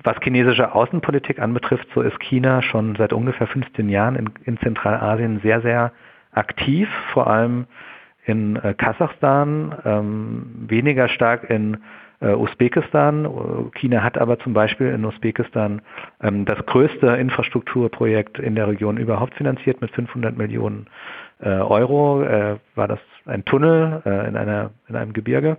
was 0.03 0.17
chinesische 0.21 0.73
Außenpolitik 0.73 1.39
anbetrifft, 1.39 1.87
so 1.93 2.01
ist 2.01 2.19
China 2.19 2.61
schon 2.61 2.95
seit 2.95 3.13
ungefähr 3.13 3.47
15 3.47 3.89
Jahren 3.89 4.15
in, 4.15 4.29
in 4.45 4.57
Zentralasien 4.59 5.39
sehr, 5.41 5.61
sehr 5.61 5.91
aktiv, 6.31 6.89
vor 7.13 7.27
allem 7.27 7.67
in 8.25 8.57
äh, 8.57 8.73
Kasachstan, 8.73 9.75
ähm, 9.85 10.65
weniger 10.67 11.07
stark 11.07 11.49
in 11.49 11.77
äh, 12.19 12.33
Usbekistan. 12.33 13.71
China 13.75 14.03
hat 14.03 14.17
aber 14.17 14.39
zum 14.39 14.53
Beispiel 14.53 14.87
in 14.87 15.05
Usbekistan 15.05 15.81
ähm, 16.21 16.45
das 16.45 16.65
größte 16.65 17.07
Infrastrukturprojekt 17.07 18.39
in 18.39 18.55
der 18.55 18.67
Region 18.67 18.97
überhaupt 18.97 19.35
finanziert 19.35 19.81
mit 19.81 19.91
500 19.91 20.37
Millionen 20.37 20.87
äh, 21.39 21.49
Euro. 21.49 22.23
Äh, 22.23 22.57
war 22.75 22.87
das 22.87 22.99
ein 23.25 23.45
Tunnel 23.45 24.01
äh, 24.05 24.27
in, 24.27 24.35
einer, 24.35 24.71
in 24.89 24.95
einem 24.95 25.13
Gebirge. 25.13 25.57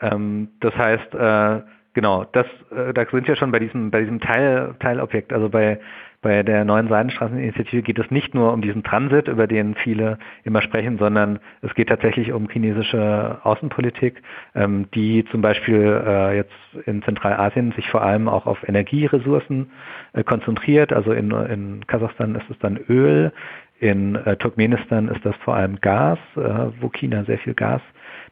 Ähm, 0.00 0.48
das 0.60 0.76
heißt, 0.76 1.14
äh, 1.14 1.60
genau, 1.94 2.24
das, 2.32 2.46
äh, 2.70 2.92
da 2.92 3.06
sind 3.10 3.26
wir 3.26 3.36
schon 3.36 3.52
bei 3.52 3.58
diesem, 3.58 3.90
bei 3.90 4.00
diesem 4.00 4.20
Teil, 4.20 4.74
Teilobjekt. 4.80 5.32
Also 5.32 5.48
bei, 5.48 5.80
bei 6.20 6.42
der 6.42 6.64
neuen 6.64 6.88
Seidenstraßeninitiative 6.88 7.82
geht 7.82 7.98
es 7.98 8.10
nicht 8.10 8.34
nur 8.34 8.52
um 8.52 8.62
diesen 8.62 8.82
Transit, 8.82 9.28
über 9.28 9.46
den 9.46 9.74
viele 9.74 10.18
immer 10.42 10.62
sprechen, 10.62 10.98
sondern 10.98 11.38
es 11.62 11.74
geht 11.74 11.88
tatsächlich 11.88 12.32
um 12.32 12.48
chinesische 12.48 13.38
Außenpolitik, 13.42 14.22
ähm, 14.54 14.86
die 14.94 15.24
zum 15.30 15.40
Beispiel 15.40 16.02
äh, 16.06 16.36
jetzt 16.36 16.86
in 16.86 17.02
Zentralasien 17.02 17.72
sich 17.72 17.88
vor 17.90 18.02
allem 18.02 18.28
auch 18.28 18.46
auf 18.46 18.66
Energieressourcen 18.68 19.70
äh, 20.12 20.24
konzentriert. 20.24 20.92
Also 20.92 21.12
in, 21.12 21.30
in 21.30 21.86
Kasachstan 21.86 22.34
ist 22.34 22.50
es 22.50 22.58
dann 22.58 22.78
Öl, 22.88 23.32
in 23.80 24.14
äh, 24.14 24.36
Turkmenistan 24.36 25.08
ist 25.08 25.24
das 25.24 25.36
vor 25.44 25.56
allem 25.56 25.80
Gas, 25.80 26.18
äh, 26.36 26.40
wo 26.80 26.88
China 26.88 27.24
sehr 27.24 27.38
viel 27.38 27.54
Gas 27.54 27.82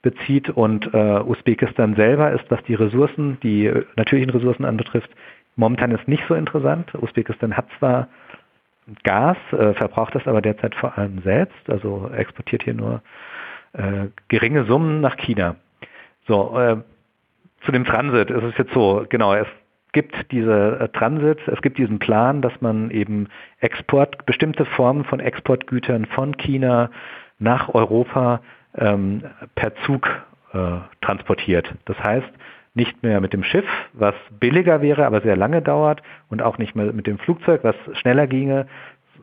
bezieht 0.02 0.50
und 0.50 0.92
äh, 0.92 1.20
Usbekistan 1.20 1.94
selber 1.94 2.32
ist, 2.32 2.44
was 2.50 2.62
die 2.64 2.74
Ressourcen, 2.74 3.38
die 3.42 3.72
natürlichen 3.96 4.30
Ressourcen 4.30 4.64
anbetrifft, 4.64 5.10
momentan 5.56 5.92
ist 5.92 6.08
nicht 6.08 6.24
so 6.28 6.34
interessant. 6.34 6.92
Usbekistan 6.94 7.56
hat 7.56 7.66
zwar 7.78 8.08
Gas, 9.04 9.36
äh, 9.52 9.74
verbraucht 9.74 10.14
das 10.14 10.26
aber 10.26 10.42
derzeit 10.42 10.74
vor 10.74 10.98
allem 10.98 11.22
selbst, 11.22 11.70
also 11.70 12.10
exportiert 12.14 12.64
hier 12.64 12.74
nur 12.74 13.00
äh, 13.74 14.08
geringe 14.28 14.64
Summen 14.64 15.00
nach 15.00 15.16
China. 15.16 15.56
So, 16.26 16.58
äh, 16.58 16.76
zu 17.64 17.70
dem 17.70 17.84
Transit 17.84 18.30
ist 18.30 18.42
es 18.42 18.58
jetzt 18.58 18.72
so, 18.72 19.06
genau, 19.08 19.34
es 19.34 19.46
gibt 19.92 20.32
diese 20.32 20.80
äh, 20.80 20.88
Transit, 20.88 21.38
es 21.46 21.62
gibt 21.62 21.78
diesen 21.78 22.00
Plan, 22.00 22.42
dass 22.42 22.60
man 22.60 22.90
eben 22.90 23.28
Export, 23.60 24.26
bestimmte 24.26 24.64
Formen 24.64 25.04
von 25.04 25.20
Exportgütern 25.20 26.06
von 26.06 26.36
China 26.36 26.90
nach 27.38 27.72
Europa 27.72 28.40
ähm, 28.76 29.22
per 29.54 29.74
Zug 29.86 30.08
äh, 30.52 30.78
transportiert. 31.00 31.72
Das 31.84 31.98
heißt, 31.98 32.30
nicht 32.74 33.02
mehr 33.02 33.20
mit 33.20 33.32
dem 33.32 33.44
Schiff, 33.44 33.66
was 33.92 34.14
billiger 34.40 34.80
wäre, 34.80 35.04
aber 35.06 35.20
sehr 35.20 35.36
lange 35.36 35.60
dauert 35.60 36.02
und 36.30 36.42
auch 36.42 36.58
nicht 36.58 36.74
mehr 36.74 36.92
mit 36.92 37.06
dem 37.06 37.18
Flugzeug, 37.18 37.64
was 37.64 37.76
schneller 37.98 38.26
ginge, 38.26 38.66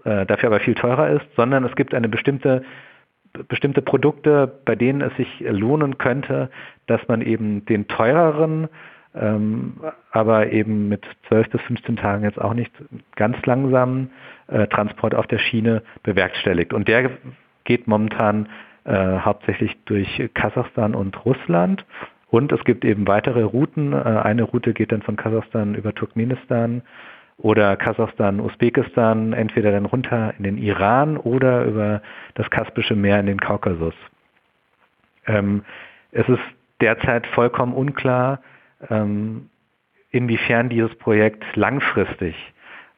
äh, 0.04 0.26
dafür 0.26 0.50
aber 0.50 0.60
viel 0.60 0.76
teurer 0.76 1.10
ist, 1.10 1.26
sondern 1.36 1.64
es 1.66 1.76
gibt 1.76 1.94
eine 1.94 2.10
bestimmte 2.10 2.64
bestimmte 3.48 3.82
Produkte, 3.82 4.52
bei 4.66 4.76
denen 4.76 5.02
es 5.02 5.16
sich 5.16 5.40
lohnen 5.42 5.98
könnte, 5.98 6.50
dass 6.88 7.08
man 7.08 7.22
eben 7.22 7.66
den 7.66 7.88
teureren, 7.88 8.68
ähm, 9.16 9.76
aber 10.12 10.52
eben 10.52 10.90
mit 10.90 11.06
12 11.28 11.50
bis 11.50 11.62
15 11.62 11.98
Tagen 11.98 12.24
jetzt 12.24 12.40
auch 12.40 12.54
nicht 12.54 12.72
ganz 13.16 13.38
langsamen 13.46 14.12
äh, 14.48 14.68
Transport 14.68 15.16
auf 15.16 15.28
der 15.28 15.40
Schiene 15.40 15.84
bewerkstelligt. 16.04 16.74
Und 16.74 16.88
der 16.88 17.12
geht 17.64 17.88
momentan 17.88 18.50
hauptsächlich 18.96 19.78
durch 19.86 20.30
Kasachstan 20.34 20.96
und 20.96 21.26
Russland. 21.26 21.86
Und 22.30 22.52
es 22.52 22.64
gibt 22.64 22.86
eben 22.86 23.08
weitere 23.08 23.42
Routen. 23.44 23.94
Äh, 23.94 23.98
eine 23.98 24.44
Route 24.44 24.74
geht 24.74 24.92
dann 24.92 25.02
von 25.02 25.16
Kasachstan 25.16 25.76
über 25.76 25.94
Turkmenistan 25.94 26.84
oder 27.38 27.76
Kasachstan, 27.78 28.40
Usbekistan, 28.40 29.34
entweder 29.34 29.72
dann 29.72 29.86
runter 29.86 30.34
in 30.38 30.44
den 30.44 30.58
Iran 30.58 31.18
oder 31.18 31.64
über 31.66 32.02
das 32.36 32.50
Kaspische 32.50 32.96
Meer 32.96 33.20
in 33.20 33.28
den 33.28 33.40
Kaukasus. 33.40 33.94
Ähm, 35.26 35.64
es 36.12 36.28
ist 36.28 36.42
derzeit 36.82 37.26
vollkommen 37.28 37.74
unklar, 37.74 38.42
ähm, 38.90 39.50
inwiefern 40.12 40.70
dieses 40.70 40.94
Projekt 40.96 41.44
langfristig 41.56 42.36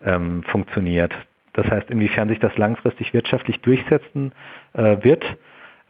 ähm, 0.03 0.43
funktioniert. 0.43 1.13
Das 1.53 1.67
heißt, 1.67 1.89
inwiefern 1.89 2.29
sich 2.29 2.39
das 2.39 2.57
langfristig 2.57 3.13
wirtschaftlich 3.13 3.59
durchsetzen 3.59 4.31
äh, 4.73 4.97
wird. 5.03 5.23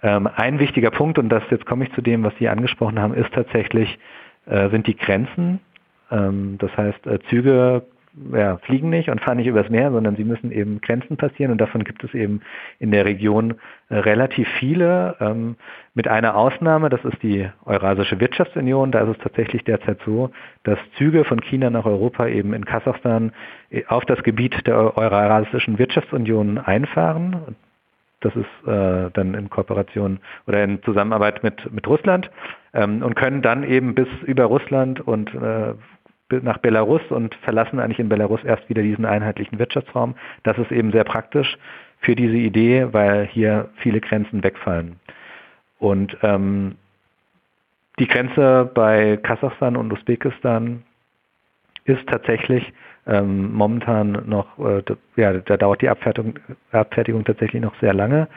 Ähm, 0.04 0.28
ein 0.36 0.60
wichtiger 0.60 0.92
Punkt, 0.92 1.20
und 1.20 1.30
das 1.30 1.44
jetzt 1.50 1.66
komme 1.66 1.86
ich 1.86 1.94
zu 1.94 2.02
dem, 2.02 2.24
was 2.24 2.34
Sie 2.40 2.50
angesprochen 2.50 3.00
haben, 3.00 3.14
ist 3.14 3.32
tatsächlich, 3.34 4.00
äh, 4.46 4.70
sind 4.70 4.88
die 4.88 4.96
Grenzen. 4.96 5.60
Ähm, 6.10 6.58
das 6.60 6.76
heißt, 6.76 7.06
äh, 7.08 7.20
Züge 7.30 7.84
ja, 8.34 8.58
fliegen 8.58 8.90
nicht 8.90 9.10
und 9.10 9.22
fahren 9.22 9.38
nicht 9.38 9.48
übers 9.48 9.70
Meer, 9.70 9.92
sondern 9.92 10.18
sie 10.18 10.26
müssen 10.26 10.52
eben 10.52 10.82
Grenzen 10.82 11.16
passieren 11.16 11.52
und 11.52 11.60
davon 11.62 11.86
gibt 11.86 12.04
es 12.04 12.14
eben 12.14 12.42
in 12.78 12.92
der 12.92 13.06
Region 13.06 13.56
äh, 13.88 13.96
relativ 13.96 14.50
viele, 14.60 15.16
ähm, 15.22 15.56
mit 15.94 16.10
einer 16.10 16.36
Ausnahme, 16.36 16.90
das 16.90 17.04
ist 17.06 17.22
die 17.24 17.50
Eurasische 17.66 18.20
Wirtschaftsunion. 18.20 18.92
Da 18.92 19.02
ist 19.02 19.18
es 19.18 19.24
tatsächlich 19.24 19.64
derzeit 19.64 20.00
so, 20.06 20.32
dass 20.64 20.80
Züge 20.98 21.24
von 21.26 21.42
China 21.42 21.70
nach 21.70 21.86
Europa 21.86 22.28
eben 22.28 22.54
in 22.54 22.66
Kasachstan 22.66 23.34
auf 23.88 24.06
das 24.06 24.24
Gebiet 24.24 24.68
der 24.68 24.98
Eurasischen 24.98 25.80
Wirtschaftsunion 25.80 26.58
einfahren. 26.58 27.56
Das 28.22 28.34
ist 28.36 28.68
äh, 28.68 29.10
dann 29.14 29.34
in 29.34 29.50
Kooperation 29.50 30.20
oder 30.48 30.64
in 30.64 30.82
Zusammenarbeit 30.84 31.44
mit, 31.44 31.72
mit 31.74 31.88
Russland 31.88 32.30
ähm, 32.74 33.02
und 33.02 33.16
können 33.16 33.42
dann 33.42 33.64
eben 33.64 33.96
bis 33.96 34.08
über 34.26 34.46
Russland 34.46 35.02
und 35.02 35.34
äh, 35.34 35.74
nach 36.42 36.60
Belarus 36.60 37.02
und 37.10 37.36
verlassen 37.36 37.80
eigentlich 37.80 38.00
in 38.00 38.08
Belarus 38.08 38.42
erst 38.44 38.70
wieder 38.70 38.82
diesen 38.82 39.06
einheitlichen 39.06 39.60
Wirtschaftsraum. 39.60 40.16
Das 40.44 40.58
ist 40.58 40.72
eben 40.72 40.92
sehr 40.92 41.04
praktisch 41.04 41.58
für 42.00 42.16
diese 42.16 42.38
Idee, 42.38 42.88
weil 42.92 43.26
hier 43.26 43.70
viele 43.76 44.00
Grenzen 44.00 44.44
wegfallen. 44.44 45.00
Und 45.80 46.16
ähm, 46.22 46.76
die 48.00 48.08
Grenze 48.08 48.70
bei 48.74 49.18
Kasachstan 49.18 49.76
und 49.76 49.92
Usbekistan 49.92 50.84
ist 51.86 52.08
tatsächlich 52.08 52.72
ähm, 53.08 53.54
momentan 53.54 54.24
noch, 54.28 54.60
äh, 54.60 54.84
ja, 55.16 55.34
da 55.34 55.58
dauert 55.58 55.82
die 55.82 55.90
Abfertigung, 55.90 56.36
Abfertigung 56.72 57.24
tatsächlich 57.26 57.62
noch 57.62 57.76
sehr 57.80 57.94
lange. 57.94 58.28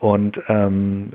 Und 0.00 0.40
ähm, 0.48 1.12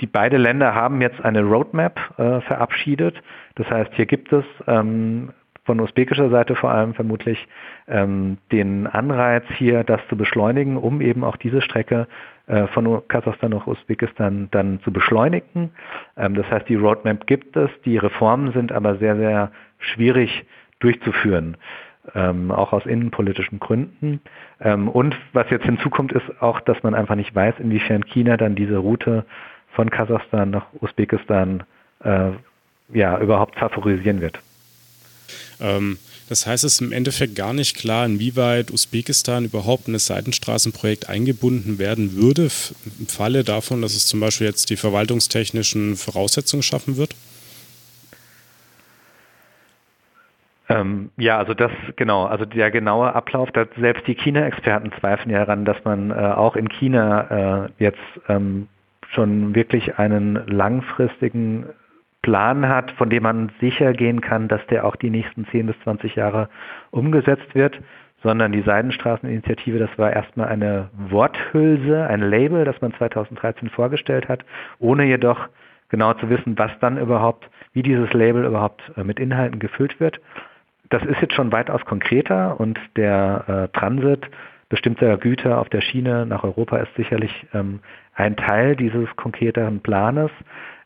die 0.00 0.06
beide 0.06 0.36
Länder 0.36 0.74
haben 0.74 1.00
jetzt 1.00 1.24
eine 1.24 1.42
Roadmap 1.42 1.98
äh, 2.18 2.40
verabschiedet. 2.42 3.22
Das 3.54 3.68
heißt, 3.70 3.92
hier 3.94 4.06
gibt 4.06 4.32
es 4.32 4.44
ähm, 4.66 5.30
von 5.64 5.80
usbekischer 5.80 6.30
Seite 6.30 6.54
vor 6.54 6.70
allem 6.70 6.94
vermutlich 6.94 7.48
ähm, 7.88 8.38
den 8.52 8.86
Anreiz 8.86 9.44
hier, 9.56 9.82
das 9.84 10.00
zu 10.08 10.16
beschleunigen, 10.16 10.76
um 10.76 11.00
eben 11.00 11.24
auch 11.24 11.36
diese 11.36 11.60
Strecke 11.60 12.06
äh, 12.46 12.66
von 12.68 13.02
Kasachstan 13.08 13.50
nach 13.50 13.66
Usbekistan 13.66 14.48
dann 14.52 14.80
zu 14.82 14.92
beschleunigen. 14.92 15.70
Ähm, 16.16 16.34
das 16.34 16.48
heißt, 16.50 16.68
die 16.68 16.76
Roadmap 16.76 17.26
gibt 17.26 17.56
es, 17.56 17.70
die 17.84 17.96
Reformen 17.96 18.52
sind 18.52 18.70
aber 18.70 18.96
sehr, 18.96 19.16
sehr 19.16 19.50
schwierig 19.78 20.46
durchzuführen 20.78 21.56
ähm, 22.14 22.50
auch 22.50 22.72
aus 22.72 22.86
innenpolitischen 22.86 23.58
Gründen. 23.58 24.20
Ähm, 24.60 24.88
und 24.88 25.16
was 25.32 25.50
jetzt 25.50 25.64
hinzukommt, 25.64 26.12
ist 26.12 26.24
auch, 26.40 26.60
dass 26.60 26.82
man 26.82 26.94
einfach 26.94 27.16
nicht 27.16 27.34
weiß, 27.34 27.56
inwiefern 27.58 28.04
China 28.04 28.36
dann 28.36 28.54
diese 28.54 28.78
Route 28.78 29.24
von 29.72 29.90
Kasachstan 29.90 30.50
nach 30.50 30.66
Usbekistan 30.80 31.64
äh, 32.04 32.30
ja, 32.92 33.18
überhaupt 33.18 33.58
favorisieren 33.58 34.20
wird. 34.20 34.38
Ähm, 35.60 35.98
das 36.28 36.46
heißt, 36.46 36.64
es 36.64 36.74
ist 36.74 36.80
im 36.80 36.92
Endeffekt 36.92 37.36
gar 37.36 37.52
nicht 37.52 37.76
klar, 37.76 38.04
inwieweit 38.04 38.72
Usbekistan 38.72 39.44
überhaupt 39.44 39.86
in 39.86 39.92
das 39.92 40.06
Seitenstraßenprojekt 40.06 41.08
eingebunden 41.08 41.78
werden 41.78 42.16
würde, 42.16 42.50
im 42.98 43.06
Falle 43.06 43.44
davon, 43.44 43.82
dass 43.82 43.94
es 43.94 44.06
zum 44.06 44.20
Beispiel 44.20 44.46
jetzt 44.46 44.70
die 44.70 44.76
verwaltungstechnischen 44.76 45.96
Voraussetzungen 45.96 46.62
schaffen 46.62 46.96
wird? 46.96 47.14
Ähm, 50.68 51.10
ja, 51.16 51.38
also 51.38 51.54
das 51.54 51.70
genau, 51.94 52.24
also 52.24 52.44
der 52.44 52.70
genaue 52.70 53.14
Ablauf, 53.14 53.50
da 53.52 53.66
selbst 53.78 54.06
die 54.06 54.14
China-Experten 54.14 54.90
zweifeln 54.98 55.30
ja 55.30 55.44
daran, 55.44 55.64
dass 55.64 55.76
man 55.84 56.10
äh, 56.10 56.14
auch 56.14 56.56
in 56.56 56.68
China 56.68 57.66
äh, 57.66 57.68
jetzt 57.78 58.00
ähm, 58.28 58.68
schon 59.12 59.54
wirklich 59.54 59.98
einen 59.98 60.34
langfristigen 60.46 61.66
Plan 62.22 62.68
hat, 62.68 62.90
von 62.92 63.08
dem 63.08 63.22
man 63.22 63.52
sicher 63.60 63.92
gehen 63.92 64.20
kann, 64.20 64.48
dass 64.48 64.64
der 64.66 64.84
auch 64.84 64.96
die 64.96 65.10
nächsten 65.10 65.46
10 65.46 65.66
bis 65.66 65.78
20 65.84 66.16
Jahre 66.16 66.48
umgesetzt 66.90 67.54
wird, 67.54 67.80
sondern 68.24 68.50
die 68.50 68.62
Seidenstraßeninitiative, 68.62 69.78
das 69.78 69.96
war 69.96 70.12
erstmal 70.12 70.48
eine 70.48 70.90
Worthülse, 71.10 72.08
ein 72.08 72.22
Label, 72.22 72.64
das 72.64 72.80
man 72.80 72.92
2013 72.94 73.70
vorgestellt 73.70 74.28
hat, 74.28 74.44
ohne 74.80 75.04
jedoch 75.04 75.48
genau 75.88 76.14
zu 76.14 76.28
wissen, 76.28 76.58
was 76.58 76.72
dann 76.80 76.98
überhaupt, 76.98 77.48
wie 77.72 77.84
dieses 77.84 78.12
Label 78.12 78.44
überhaupt 78.44 78.82
äh, 78.96 79.04
mit 79.04 79.20
Inhalten 79.20 79.60
gefüllt 79.60 80.00
wird 80.00 80.20
das 80.90 81.02
ist 81.04 81.20
jetzt 81.20 81.34
schon 81.34 81.52
weitaus 81.52 81.84
konkreter 81.84 82.58
und 82.60 82.78
der 82.96 83.70
äh, 83.72 83.78
Transit 83.78 84.28
bestimmter 84.68 85.16
Güter 85.18 85.60
auf 85.60 85.68
der 85.68 85.80
Schiene 85.80 86.26
nach 86.26 86.42
Europa 86.42 86.78
ist 86.78 86.94
sicherlich 86.96 87.46
ähm, 87.54 87.80
ein 88.14 88.36
Teil 88.36 88.76
dieses 88.76 89.14
konkreteren 89.16 89.80
Planes. 89.80 90.30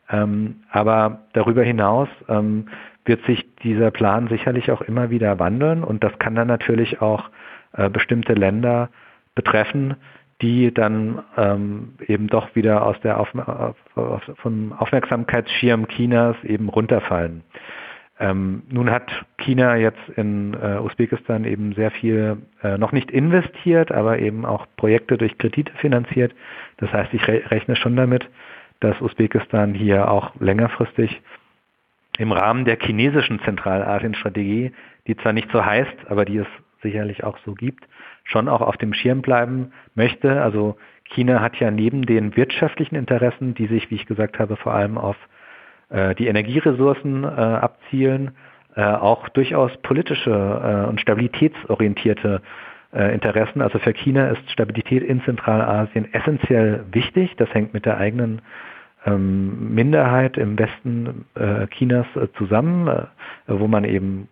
Ähm, 0.09 0.63
aber 0.69 1.21
darüber 1.33 1.63
hinaus 1.63 2.09
ähm, 2.27 2.67
wird 3.05 3.23
sich 3.25 3.43
dieser 3.63 3.91
Plan 3.91 4.27
sicherlich 4.27 4.71
auch 4.71 4.81
immer 4.81 5.09
wieder 5.09 5.39
wandeln 5.39 5.83
und 5.83 6.03
das 6.03 6.17
kann 6.19 6.35
dann 6.35 6.47
natürlich 6.47 7.01
auch 7.01 7.29
äh, 7.73 7.89
bestimmte 7.89 8.33
Länder 8.33 8.89
betreffen, 9.33 9.95
die 10.41 10.73
dann 10.73 11.23
ähm, 11.37 11.93
eben 12.07 12.27
doch 12.27 12.55
wieder 12.55 12.85
aus 12.85 12.99
der 13.01 13.19
Auf 13.19 13.29
auf, 13.95 14.21
vom 14.37 14.73
Aufmerksamkeitsschirm 14.73 15.87
Chinas 15.87 16.35
eben 16.43 16.69
runterfallen. 16.69 17.43
Ähm, 18.21 18.61
nun 18.69 18.91
hat 18.91 19.11
China 19.39 19.75
jetzt 19.77 20.07
in 20.15 20.53
äh, 20.53 20.77
Usbekistan 20.77 21.43
eben 21.43 21.73
sehr 21.73 21.89
viel 21.89 22.37
äh, 22.61 22.77
noch 22.77 22.91
nicht 22.91 23.09
investiert, 23.09 23.91
aber 23.91 24.19
eben 24.19 24.45
auch 24.45 24.67
Projekte 24.77 25.17
durch 25.17 25.39
Kredite 25.39 25.71
finanziert. 25.77 26.31
Das 26.77 26.93
heißt, 26.93 27.11
ich 27.15 27.27
re 27.27 27.41
rechne 27.49 27.75
schon 27.75 27.95
damit, 27.95 28.29
dass 28.79 29.01
Usbekistan 29.01 29.73
hier 29.73 30.11
auch 30.11 30.39
längerfristig 30.39 31.19
im 32.19 32.31
Rahmen 32.31 32.65
der 32.65 32.77
chinesischen 32.79 33.39
Zentralasien-Strategie, 33.39 34.71
die 35.07 35.17
zwar 35.17 35.33
nicht 35.33 35.51
so 35.51 35.65
heißt, 35.65 36.05
aber 36.07 36.23
die 36.23 36.37
es 36.37 36.47
sicherlich 36.83 37.23
auch 37.23 37.39
so 37.43 37.55
gibt, 37.55 37.87
schon 38.23 38.47
auch 38.47 38.61
auf 38.61 38.77
dem 38.77 38.93
Schirm 38.93 39.23
bleiben 39.23 39.71
möchte. 39.95 40.43
Also 40.43 40.77
China 41.05 41.41
hat 41.41 41.55
ja 41.55 41.71
neben 41.71 42.05
den 42.05 42.35
wirtschaftlichen 42.37 42.95
Interessen, 42.95 43.55
die 43.55 43.65
sich, 43.65 43.89
wie 43.89 43.95
ich 43.95 44.05
gesagt 44.05 44.37
habe, 44.37 44.57
vor 44.57 44.75
allem 44.75 44.99
auf 44.99 45.15
äh, 45.15 45.31
die 46.17 46.27
Energieressourcen 46.27 47.23
äh, 47.23 47.27
abzielen, 47.27 48.31
äh, 48.75 48.83
auch 48.83 49.27
durchaus 49.29 49.75
politische 49.81 50.31
äh, 50.31 50.89
und 50.89 51.01
stabilitätsorientierte 51.01 52.41
äh, 52.93 53.13
Interessen. 53.13 53.61
Also 53.61 53.79
für 53.79 53.93
China 53.93 54.29
ist 54.29 54.49
Stabilität 54.51 55.03
in 55.03 55.21
Zentralasien 55.23 56.13
essentiell 56.13 56.85
wichtig. 56.91 57.35
Das 57.35 57.53
hängt 57.53 57.73
mit 57.73 57.85
der 57.85 57.97
eigenen 57.97 58.41
ähm, 59.05 59.73
Minderheit 59.73 60.37
im 60.37 60.57
Westen 60.57 61.25
äh, 61.35 61.67
Chinas 61.67 62.05
zusammen, 62.37 63.07
wo 63.47 63.67
man 63.67 63.83
eben 63.83 64.29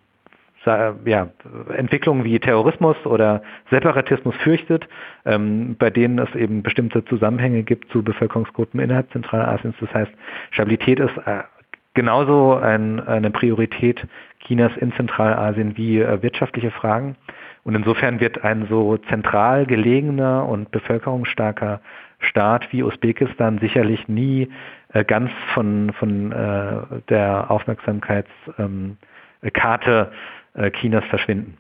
ja, 0.65 1.29
Entwicklungen 1.75 2.23
wie 2.23 2.39
Terrorismus 2.39 2.97
oder 3.05 3.41
Separatismus 3.69 4.35
fürchtet, 4.37 4.87
ähm, 5.25 5.75
bei 5.79 5.89
denen 5.89 6.19
es 6.19 6.33
eben 6.35 6.63
bestimmte 6.63 7.03
Zusammenhänge 7.05 7.63
gibt 7.63 7.91
zu 7.91 8.03
Bevölkerungsgruppen 8.03 8.79
innerhalb 8.79 9.11
Zentralasiens. 9.11 9.75
Das 9.79 9.93
heißt, 9.93 10.11
Stabilität 10.51 10.99
ist 10.99 11.17
äh, 11.25 11.43
genauso 11.93 12.55
ein, 12.55 12.99
eine 13.07 13.31
Priorität 13.31 14.05
Chinas 14.45 14.71
in 14.77 14.91
Zentralasien 14.93 15.77
wie 15.77 15.99
äh, 15.99 16.21
wirtschaftliche 16.21 16.71
Fragen. 16.71 17.15
Und 17.63 17.75
insofern 17.75 18.19
wird 18.19 18.43
ein 18.43 18.67
so 18.69 18.97
zentral 19.09 19.65
gelegener 19.65 20.47
und 20.47 20.71
bevölkerungsstarker 20.71 21.81
Staat 22.19 22.71
wie 22.71 22.83
Usbekistan 22.83 23.59
sicherlich 23.59 24.07
nie 24.07 24.49
äh, 24.93 25.05
ganz 25.05 25.31
von, 25.53 25.93
von 25.93 26.31
äh, 26.31 27.01
der 27.09 27.49
Aufmerksamkeitskarte 27.49 28.31
ähm, 28.57 28.97
äh, 29.41 29.51
Chinas 30.67 31.03
verschwinden. 31.09 31.57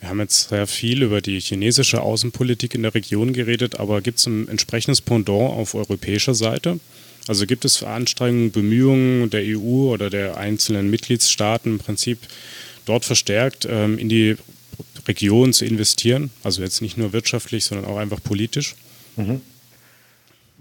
Wir 0.00 0.08
haben 0.08 0.18
jetzt 0.18 0.48
sehr 0.48 0.66
viel 0.66 1.02
über 1.02 1.20
die 1.20 1.38
chinesische 1.38 2.02
Außenpolitik 2.02 2.74
in 2.74 2.82
der 2.82 2.92
Region 2.92 3.32
geredet, 3.32 3.78
aber 3.78 4.00
gibt 4.00 4.18
es 4.18 4.26
ein 4.26 4.48
entsprechendes 4.48 5.00
Pendant 5.00 5.52
auf 5.52 5.76
europäischer 5.76 6.34
Seite? 6.34 6.80
Also 7.28 7.46
gibt 7.46 7.64
es 7.64 7.84
Anstrengungen, 7.84 8.50
Bemühungen 8.50 9.30
der 9.30 9.42
EU 9.44 9.92
oder 9.92 10.10
der 10.10 10.38
einzelnen 10.38 10.90
Mitgliedstaaten 10.90 11.74
im 11.74 11.78
Prinzip 11.78 12.18
dort 12.84 13.04
verstärkt 13.04 13.66
ähm, 13.70 13.96
in 13.96 14.08
die 14.08 14.36
Region 15.06 15.52
zu 15.52 15.64
investieren? 15.64 16.30
Also 16.42 16.62
jetzt 16.62 16.82
nicht 16.82 16.98
nur 16.98 17.12
wirtschaftlich, 17.12 17.64
sondern 17.64 17.86
auch 17.86 17.98
einfach 17.98 18.20
politisch? 18.20 18.74
Mhm. 19.16 19.40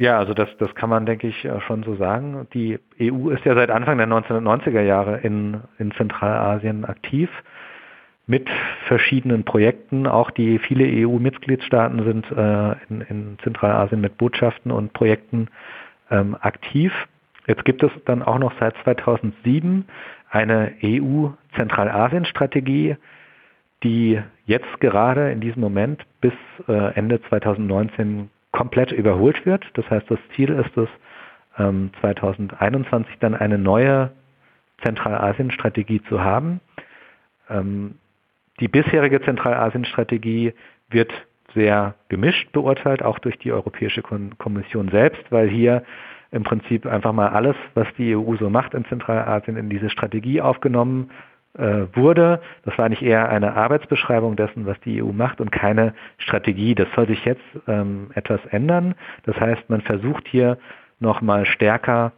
Ja, 0.01 0.17
also 0.17 0.33
das, 0.33 0.49
das 0.57 0.73
kann 0.73 0.89
man, 0.89 1.05
denke 1.05 1.27
ich, 1.27 1.47
schon 1.67 1.83
so 1.83 1.95
sagen. 1.95 2.47
Die 2.55 2.79
EU 2.99 3.29
ist 3.29 3.45
ja 3.45 3.53
seit 3.53 3.69
Anfang 3.69 3.99
der 3.99 4.07
1990er 4.07 4.81
Jahre 4.81 5.19
in, 5.19 5.61
in 5.77 5.91
Zentralasien 5.91 6.85
aktiv 6.85 7.29
mit 8.25 8.49
verschiedenen 8.87 9.43
Projekten. 9.43 10.07
Auch 10.07 10.31
die 10.31 10.57
viele 10.57 10.85
EU-Mitgliedstaaten 10.85 12.03
sind 12.03 12.25
äh, 12.31 12.71
in, 12.89 13.01
in, 13.09 13.37
Zentralasien 13.43 14.01
mit 14.01 14.17
Botschaften 14.17 14.71
und 14.71 14.91
Projekten 14.93 15.49
ähm, 16.09 16.35
aktiv. 16.41 16.91
Jetzt 17.45 17.63
gibt 17.63 17.83
es 17.83 17.91
dann 18.05 18.23
auch 18.23 18.39
noch 18.39 18.53
seit 18.59 18.75
2007 18.83 19.85
eine 20.31 20.71
EU-Zentralasien-Strategie, 20.83 22.95
die 23.83 24.19
jetzt 24.47 24.79
gerade 24.79 25.31
in 25.31 25.41
diesem 25.41 25.61
Moment 25.61 26.01
bis 26.21 26.33
äh, 26.67 26.95
Ende 26.95 27.21
2019 27.29 28.31
komplett 28.51 28.91
überholt 28.91 29.45
wird. 29.45 29.65
Das 29.73 29.89
heißt, 29.89 30.09
das 30.09 30.19
Ziel 30.35 30.49
ist 30.49 30.75
es, 30.77 30.89
2021 31.57 33.11
ähm, 33.13 33.17
dann 33.19 33.35
eine 33.35 33.57
neue 33.57 34.11
Zentralasien-Strategie 34.83 36.01
zu 36.03 36.23
haben. 36.23 36.61
Ähm, 37.49 37.95
die 38.59 38.67
bisherige 38.67 39.21
Zentralasien-Strategie 39.21 40.53
wird 40.89 41.11
sehr 41.53 41.95
gemischt 42.07 42.51
beurteilt, 42.53 43.03
auch 43.03 43.19
durch 43.19 43.37
die 43.37 43.51
Europäische 43.51 44.01
Kommission 44.01 44.89
selbst, 44.89 45.23
weil 45.29 45.49
hier 45.49 45.83
im 46.31 46.43
Prinzip 46.43 46.85
einfach 46.85 47.11
mal 47.11 47.29
alles, 47.29 47.55
was 47.73 47.87
die 47.97 48.15
EU 48.15 48.35
so 48.37 48.49
macht 48.49 48.73
in 48.73 48.85
Zentralasien, 48.85 49.57
in 49.57 49.69
diese 49.69 49.89
Strategie 49.89 50.39
aufgenommen 50.41 51.09
äh, 51.09 51.31
wurde. 51.53 52.41
Das 52.63 52.77
war 52.77 52.87
nicht 52.87 53.01
eher 53.01 53.29
eine 53.29 53.55
Arbeitsbeschreibung 53.55 54.37
dessen, 54.37 54.65
was 54.65 54.79
die 54.81 55.03
EU 55.03 55.11
macht 55.11 55.41
und 55.41 55.51
keine 55.51 55.93
Strategie. 56.17 56.75
Das 56.75 56.87
soll 56.95 57.07
sich 57.07 57.25
jetzt 57.25 57.43
ähm, 57.67 58.11
etwas 58.13 58.39
ändern. 58.51 58.95
Das 59.23 59.37
heißt, 59.37 59.69
man 59.69 59.81
versucht 59.81 60.27
hier 60.29 60.57
nochmal 60.99 61.45
stärker 61.45 62.13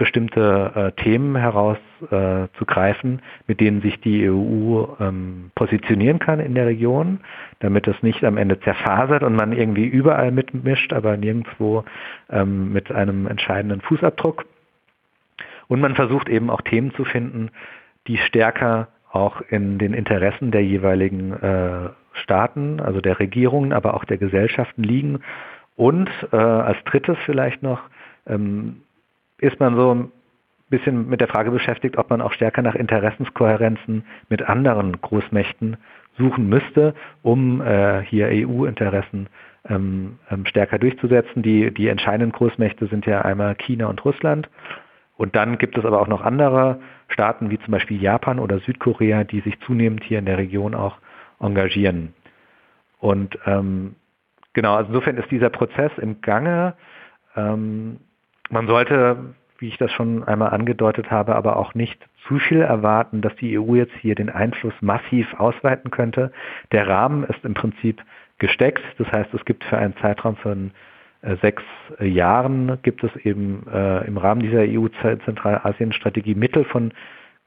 bestimmte 0.00 0.72
äh, 0.74 1.02
Themen 1.02 1.36
herauszugreifen, 1.36 3.18
äh, 3.18 3.22
mit 3.46 3.60
denen 3.60 3.82
sich 3.82 4.00
die 4.00 4.30
EU 4.30 4.86
ähm, 4.98 5.50
positionieren 5.54 6.18
kann 6.18 6.40
in 6.40 6.54
der 6.54 6.64
Region, 6.64 7.20
damit 7.58 7.86
es 7.86 8.02
nicht 8.02 8.24
am 8.24 8.38
Ende 8.38 8.58
zerfasert 8.60 9.22
und 9.22 9.36
man 9.36 9.52
irgendwie 9.52 9.84
überall 9.84 10.32
mitmischt, 10.32 10.94
aber 10.94 11.18
nirgendwo 11.18 11.84
ähm, 12.30 12.72
mit 12.72 12.90
einem 12.90 13.26
entscheidenden 13.26 13.82
Fußabdruck. 13.82 14.46
Und 15.68 15.82
man 15.82 15.94
versucht 15.94 16.30
eben 16.30 16.48
auch 16.48 16.62
Themen 16.62 16.94
zu 16.94 17.04
finden, 17.04 17.50
die 18.06 18.18
stärker 18.18 18.88
auch 19.12 19.40
in 19.40 19.78
den 19.78 19.92
Interessen 19.92 20.50
der 20.50 20.64
jeweiligen 20.64 21.32
äh, 21.32 21.90
Staaten, 22.12 22.80
also 22.80 23.00
der 23.00 23.18
Regierungen, 23.18 23.72
aber 23.72 23.94
auch 23.94 24.04
der 24.04 24.18
Gesellschaften 24.18 24.82
liegen. 24.82 25.20
Und 25.76 26.10
äh, 26.32 26.36
als 26.36 26.78
drittes 26.84 27.16
vielleicht 27.24 27.62
noch 27.62 27.80
ähm, 28.26 28.82
ist 29.38 29.58
man 29.58 29.74
so 29.76 29.94
ein 29.94 30.12
bisschen 30.68 31.08
mit 31.08 31.20
der 31.20 31.28
Frage 31.28 31.50
beschäftigt, 31.50 31.98
ob 31.98 32.10
man 32.10 32.20
auch 32.20 32.32
stärker 32.32 32.62
nach 32.62 32.74
Interessenskohärenzen 32.74 34.04
mit 34.28 34.42
anderen 34.42 35.00
Großmächten 35.00 35.76
suchen 36.18 36.48
müsste, 36.48 36.94
um 37.22 37.60
äh, 37.60 38.02
hier 38.02 38.28
EU-Interessen 38.30 39.28
ähm, 39.68 40.18
ähm, 40.30 40.46
stärker 40.46 40.78
durchzusetzen. 40.78 41.42
Die, 41.42 41.72
die 41.72 41.88
entscheidenden 41.88 42.32
Großmächte 42.32 42.86
sind 42.86 43.06
ja 43.06 43.22
einmal 43.22 43.54
China 43.56 43.86
und 43.86 44.04
Russland. 44.04 44.48
Und 45.20 45.36
dann 45.36 45.58
gibt 45.58 45.76
es 45.76 45.84
aber 45.84 46.00
auch 46.00 46.08
noch 46.08 46.22
andere 46.22 46.80
Staaten 47.08 47.50
wie 47.50 47.58
zum 47.58 47.72
Beispiel 47.72 48.00
Japan 48.00 48.38
oder 48.38 48.58
Südkorea, 48.60 49.24
die 49.24 49.40
sich 49.40 49.60
zunehmend 49.60 50.02
hier 50.02 50.18
in 50.18 50.24
der 50.24 50.38
Region 50.38 50.74
auch 50.74 50.96
engagieren. 51.38 52.14
Und 53.00 53.38
ähm, 53.44 53.96
genau, 54.54 54.76
also 54.76 54.88
insofern 54.88 55.18
ist 55.18 55.30
dieser 55.30 55.50
Prozess 55.50 55.92
im 55.98 56.22
Gange. 56.22 56.72
Ähm, 57.36 58.00
man 58.48 58.66
sollte, 58.66 59.34
wie 59.58 59.68
ich 59.68 59.76
das 59.76 59.92
schon 59.92 60.24
einmal 60.24 60.54
angedeutet 60.54 61.10
habe, 61.10 61.36
aber 61.36 61.58
auch 61.58 61.74
nicht 61.74 62.02
zu 62.26 62.38
viel 62.38 62.62
erwarten, 62.62 63.20
dass 63.20 63.36
die 63.36 63.58
EU 63.58 63.74
jetzt 63.74 63.92
hier 64.00 64.14
den 64.14 64.30
Einfluss 64.30 64.72
massiv 64.80 65.34
ausweiten 65.34 65.90
könnte. 65.90 66.32
Der 66.72 66.88
Rahmen 66.88 67.24
ist 67.24 67.44
im 67.44 67.52
Prinzip 67.52 68.02
gesteckt. 68.38 68.82
Das 68.96 69.12
heißt, 69.12 69.34
es 69.34 69.44
gibt 69.44 69.64
für 69.64 69.76
einen 69.76 69.94
Zeitraum 69.98 70.36
von 70.36 70.70
sechs 71.42 71.62
Jahren 71.98 72.78
gibt 72.82 73.04
es 73.04 73.14
eben 73.24 73.66
äh, 73.72 74.06
im 74.06 74.16
Rahmen 74.16 74.40
dieser 74.40 74.60
EU-Zentralasien-Strategie 74.60 76.34
Mittel 76.34 76.64
von 76.64 76.92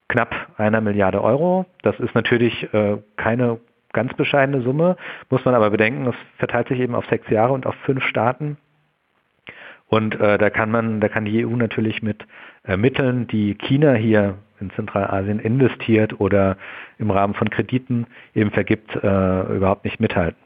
knapp 0.09 0.35
einer 0.57 0.81
Milliarde 0.81 1.23
Euro. 1.23 1.65
Das 1.81 1.99
ist 1.99 2.13
natürlich 2.13 2.71
äh, 2.73 2.97
keine 3.15 3.59
ganz 3.93 4.13
bescheidene 4.15 4.61
Summe, 4.61 4.97
muss 5.29 5.45
man 5.45 5.55
aber 5.55 5.69
bedenken, 5.69 6.07
es 6.07 6.15
verteilt 6.37 6.67
sich 6.67 6.79
eben 6.79 6.95
auf 6.95 7.05
sechs 7.05 7.29
Jahre 7.29 7.53
und 7.53 7.65
auf 7.65 7.75
fünf 7.85 8.03
Staaten. 8.03 8.57
Und 9.87 10.19
äh, 10.19 10.37
da 10.39 10.49
kann 10.49 10.71
man, 10.71 10.99
da 10.99 11.07
kann 11.07 11.25
die 11.25 11.45
EU 11.45 11.55
natürlich 11.55 12.01
mit 12.01 12.25
äh, 12.65 12.77
Mitteln, 12.77 13.27
die 13.27 13.55
China 13.55 13.93
hier 13.93 14.39
in 14.59 14.71
Zentralasien 14.71 15.39
investiert 15.39 16.19
oder 16.19 16.57
im 16.97 17.11
Rahmen 17.11 17.35
von 17.35 17.49
Krediten 17.49 18.07
eben 18.33 18.49
vergibt, 18.49 18.95
äh, 18.95 19.55
überhaupt 19.55 19.85
nicht 19.85 19.99
mithalten. 19.99 20.42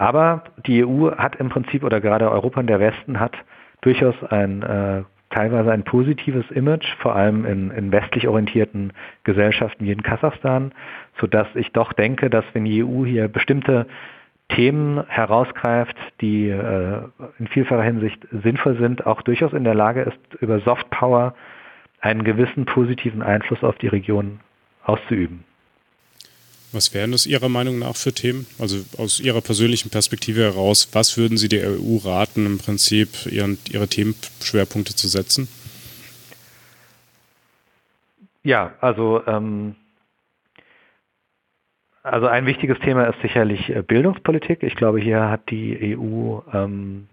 Aber 0.00 0.44
die 0.66 0.82
EU 0.82 1.10
hat 1.14 1.36
im 1.36 1.50
Prinzip, 1.50 1.84
oder 1.84 2.00
gerade 2.00 2.30
Europa 2.30 2.58
und 2.60 2.68
der 2.68 2.80
Westen 2.80 3.20
hat 3.20 3.36
durchaus 3.82 4.14
ein 4.30 4.62
äh, 4.62 5.02
teilweise 5.28 5.72
ein 5.72 5.84
positives 5.84 6.50
Image, 6.50 6.86
vor 7.00 7.14
allem 7.14 7.44
in, 7.44 7.70
in 7.70 7.92
westlich 7.92 8.26
orientierten 8.26 8.94
Gesellschaften 9.24 9.84
wie 9.84 9.92
in 9.92 10.02
Kasachstan, 10.02 10.72
sodass 11.20 11.48
ich 11.54 11.72
doch 11.72 11.92
denke, 11.92 12.30
dass 12.30 12.46
wenn 12.54 12.64
die 12.64 12.82
EU 12.82 13.04
hier 13.04 13.28
bestimmte 13.28 13.86
Themen 14.48 15.04
herausgreift, 15.06 15.96
die 16.22 16.48
äh, 16.48 17.02
in 17.38 17.48
vielfacher 17.48 17.82
Hinsicht 17.82 18.26
sinnvoll 18.42 18.78
sind, 18.78 19.04
auch 19.04 19.20
durchaus 19.20 19.52
in 19.52 19.64
der 19.64 19.74
Lage 19.74 20.00
ist, 20.00 20.40
über 20.40 20.60
Softpower 20.60 21.34
einen 22.00 22.24
gewissen 22.24 22.64
positiven 22.64 23.20
Einfluss 23.20 23.62
auf 23.62 23.76
die 23.76 23.88
Region 23.88 24.40
auszuüben. 24.82 25.44
Was 26.72 26.94
wären 26.94 27.10
das 27.10 27.26
Ihrer 27.26 27.48
Meinung 27.48 27.80
nach 27.80 27.96
für 27.96 28.12
Themen? 28.12 28.46
Also 28.58 28.84
aus 28.96 29.18
Ihrer 29.18 29.40
persönlichen 29.40 29.90
Perspektive 29.90 30.42
heraus, 30.42 30.88
was 30.92 31.16
würden 31.16 31.36
Sie 31.36 31.48
der 31.48 31.68
EU 31.70 31.96
raten, 32.04 32.46
im 32.46 32.58
Prinzip 32.58 33.26
ihren, 33.26 33.58
Ihre 33.70 33.88
Themenschwerpunkte 33.88 34.94
zu 34.94 35.08
setzen? 35.08 35.48
Ja, 38.42 38.72
also, 38.80 39.22
ähm, 39.26 39.74
also 42.02 42.28
ein 42.28 42.46
wichtiges 42.46 42.78
Thema 42.78 43.04
ist 43.04 43.20
sicherlich 43.20 43.68
äh, 43.68 43.82
Bildungspolitik. 43.82 44.62
Ich 44.62 44.76
glaube, 44.76 45.00
hier 45.00 45.28
hat 45.28 45.50
die 45.50 45.96
EU 45.96 46.38
ähm, 46.52 47.08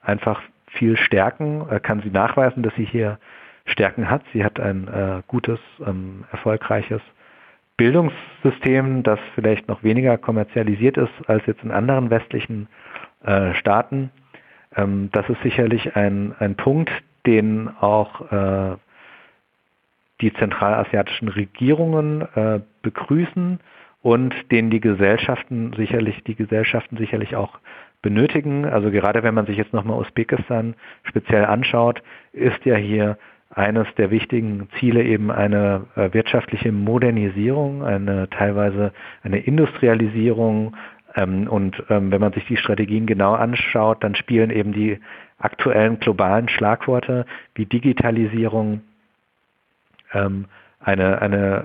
einfach 0.00 0.40
viel 0.66 0.96
Stärken, 0.96 1.68
äh, 1.68 1.80
kann 1.80 2.00
sie 2.02 2.10
nachweisen, 2.10 2.62
dass 2.62 2.74
sie 2.76 2.86
hier 2.86 3.18
Stärken 3.66 4.08
hat. 4.08 4.22
Sie 4.32 4.44
hat 4.44 4.60
ein 4.60 4.88
äh, 4.88 5.22
gutes, 5.26 5.58
ähm, 5.84 6.24
erfolgreiches 6.30 7.02
Bildungssystem, 7.76 9.02
das 9.02 9.18
vielleicht 9.34 9.68
noch 9.68 9.82
weniger 9.82 10.16
kommerzialisiert 10.18 10.96
ist 10.96 11.12
als 11.26 11.44
jetzt 11.46 11.62
in 11.64 11.70
anderen 11.70 12.10
westlichen 12.10 12.68
äh, 13.24 13.54
Staaten. 13.54 14.10
Ähm, 14.76 15.08
das 15.12 15.28
ist 15.28 15.42
sicherlich 15.42 15.96
ein, 15.96 16.34
ein 16.38 16.54
Punkt, 16.54 16.90
den 17.26 17.68
auch 17.80 18.32
äh, 18.32 18.76
die 20.20 20.32
zentralasiatischen 20.34 21.28
Regierungen 21.28 22.22
äh, 22.34 22.60
begrüßen 22.82 23.58
und 24.02 24.34
den 24.52 24.70
die 24.70 24.80
Gesellschaften 24.80 25.72
sicherlich, 25.76 26.22
die 26.24 26.34
Gesellschaften 26.34 26.96
sicherlich 26.96 27.34
auch 27.34 27.58
benötigen. 28.02 28.66
Also 28.66 28.90
gerade 28.90 29.22
wenn 29.22 29.34
man 29.34 29.46
sich 29.46 29.56
jetzt 29.56 29.72
nochmal 29.72 29.98
Usbekistan 29.98 30.74
speziell 31.02 31.46
anschaut, 31.46 32.02
ist 32.32 32.64
ja 32.64 32.76
hier 32.76 33.18
eines 33.54 33.86
der 33.96 34.10
wichtigen 34.10 34.68
Ziele 34.78 35.02
eben 35.04 35.30
eine 35.30 35.86
äh, 35.96 36.12
wirtschaftliche 36.12 36.72
Modernisierung, 36.72 37.84
eine 37.84 38.28
teilweise 38.30 38.92
eine 39.22 39.38
Industrialisierung. 39.38 40.76
Ähm, 41.14 41.46
und 41.48 41.82
ähm, 41.88 42.10
wenn 42.10 42.20
man 42.20 42.32
sich 42.32 42.46
die 42.46 42.56
Strategien 42.56 43.06
genau 43.06 43.34
anschaut, 43.34 44.02
dann 44.02 44.16
spielen 44.16 44.50
eben 44.50 44.72
die 44.72 44.98
aktuellen 45.38 46.00
globalen 46.00 46.48
Schlagworte 46.48 47.26
wie 47.54 47.66
Digitalisierung 47.66 48.82
ähm, 50.12 50.46
eine, 50.80 51.22
eine 51.22 51.64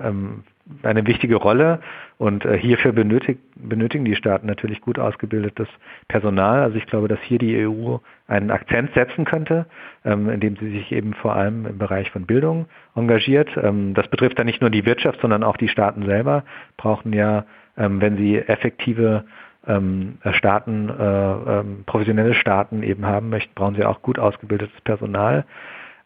eine 0.82 1.06
wichtige 1.06 1.36
Rolle 1.36 1.80
und 2.18 2.44
äh, 2.44 2.58
hierfür 2.58 2.92
benötigt, 2.92 3.40
benötigen 3.56 4.04
die 4.04 4.16
Staaten 4.16 4.46
natürlich 4.46 4.80
gut 4.80 4.98
ausgebildetes 4.98 5.68
Personal. 6.08 6.60
Also 6.60 6.76
ich 6.76 6.86
glaube, 6.86 7.08
dass 7.08 7.20
hier 7.20 7.38
die 7.38 7.66
EU 7.66 7.98
einen 8.28 8.50
Akzent 8.50 8.92
setzen 8.94 9.24
könnte, 9.24 9.66
ähm, 10.04 10.28
indem 10.28 10.56
sie 10.56 10.70
sich 10.70 10.92
eben 10.92 11.14
vor 11.14 11.34
allem 11.34 11.66
im 11.66 11.78
Bereich 11.78 12.10
von 12.10 12.26
Bildung 12.26 12.66
engagiert. 12.94 13.48
Ähm, 13.56 13.94
das 13.94 14.08
betrifft 14.08 14.38
dann 14.38 14.46
nicht 14.46 14.60
nur 14.60 14.70
die 14.70 14.86
Wirtschaft, 14.86 15.20
sondern 15.20 15.42
auch 15.42 15.56
die 15.56 15.68
Staaten 15.68 16.04
selber 16.04 16.44
brauchen 16.76 17.12
ja, 17.12 17.44
ähm, 17.76 18.00
wenn 18.00 18.16
sie 18.16 18.38
effektive 18.38 19.24
ähm, 19.66 20.18
Staaten, 20.32 20.88
äh, 20.88 21.32
ähm, 21.60 21.84
professionelle 21.86 22.34
Staaten 22.34 22.82
eben 22.82 23.06
haben 23.06 23.28
möchten, 23.28 23.54
brauchen 23.54 23.74
sie 23.74 23.84
auch 23.84 24.02
gut 24.02 24.18
ausgebildetes 24.18 24.80
Personal. 24.82 25.44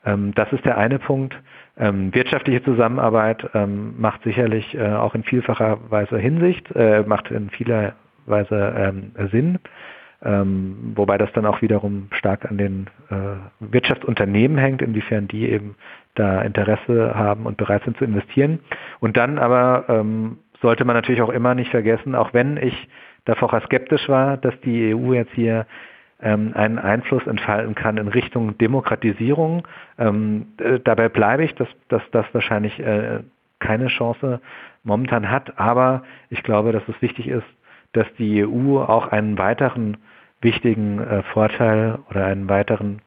Ähm, 0.04 0.32
das 0.34 0.52
ist 0.52 0.64
der 0.64 0.78
eine 0.78 0.98
Punkt. 0.98 1.34
Ähm, 1.76 2.14
wirtschaftliche 2.14 2.62
Zusammenarbeit 2.62 3.48
ähm, 3.54 3.94
macht 3.98 4.22
sicherlich 4.22 4.74
äh, 4.74 4.92
auch 4.92 5.14
in 5.14 5.24
vielfacher 5.24 5.78
Weise 5.90 6.18
Hinsicht, 6.18 6.70
äh, 6.74 7.02
macht 7.02 7.30
in 7.30 7.50
vieler 7.50 7.94
Weise 8.26 8.94
Sinn, 9.32 9.58
ähm, 10.24 10.92
wobei 10.94 11.18
das 11.18 11.30
dann 11.34 11.44
auch 11.44 11.60
wiederum 11.60 12.08
stark 12.12 12.50
an 12.50 12.56
den 12.56 12.86
äh, 13.10 13.14
Wirtschaftsunternehmen 13.60 14.56
hängt, 14.56 14.80
inwiefern 14.80 15.28
die 15.28 15.50
eben 15.50 15.74
da 16.14 16.40
Interesse 16.40 17.14
haben 17.14 17.44
und 17.44 17.58
bereit 17.58 17.84
sind 17.84 17.98
zu 17.98 18.04
investieren. 18.04 18.60
Und 19.00 19.18
dann 19.18 19.38
aber 19.38 19.84
ähm, 19.88 20.38
sollte 20.62 20.86
man 20.86 20.96
natürlich 20.96 21.20
auch 21.20 21.28
immer 21.28 21.54
nicht 21.54 21.70
vergessen, 21.70 22.14
auch 22.14 22.32
wenn 22.32 22.56
ich 22.56 22.88
davor 23.26 23.60
skeptisch 23.60 24.08
war, 24.08 24.36
dass 24.36 24.58
die 24.60 24.94
EU 24.94 25.12
jetzt 25.12 25.32
hier 25.34 25.66
einen 26.24 26.78
Einfluss 26.78 27.26
entfalten 27.26 27.74
kann 27.74 27.98
in 27.98 28.08
Richtung 28.08 28.56
Demokratisierung. 28.58 29.66
Ähm, 29.98 30.46
äh, 30.58 30.80
dabei 30.80 31.08
bleibe 31.08 31.44
ich, 31.44 31.54
dass, 31.54 31.68
dass 31.88 32.02
das 32.12 32.26
wahrscheinlich 32.32 32.78
äh, 32.80 33.20
keine 33.58 33.88
Chance 33.88 34.40
momentan 34.82 35.30
hat. 35.30 35.58
Aber 35.58 36.02
ich 36.30 36.42
glaube, 36.42 36.72
dass 36.72 36.82
es 36.88 37.00
wichtig 37.02 37.28
ist, 37.28 37.46
dass 37.92 38.06
die 38.18 38.44
EU 38.44 38.78
auch 38.78 39.08
einen 39.08 39.38
weiteren 39.38 39.96
wichtigen 40.40 41.00
äh, 41.00 41.22
Vorteil 41.32 41.98
oder 42.10 42.26
einen 42.26 42.48
weiteren 42.48 43.00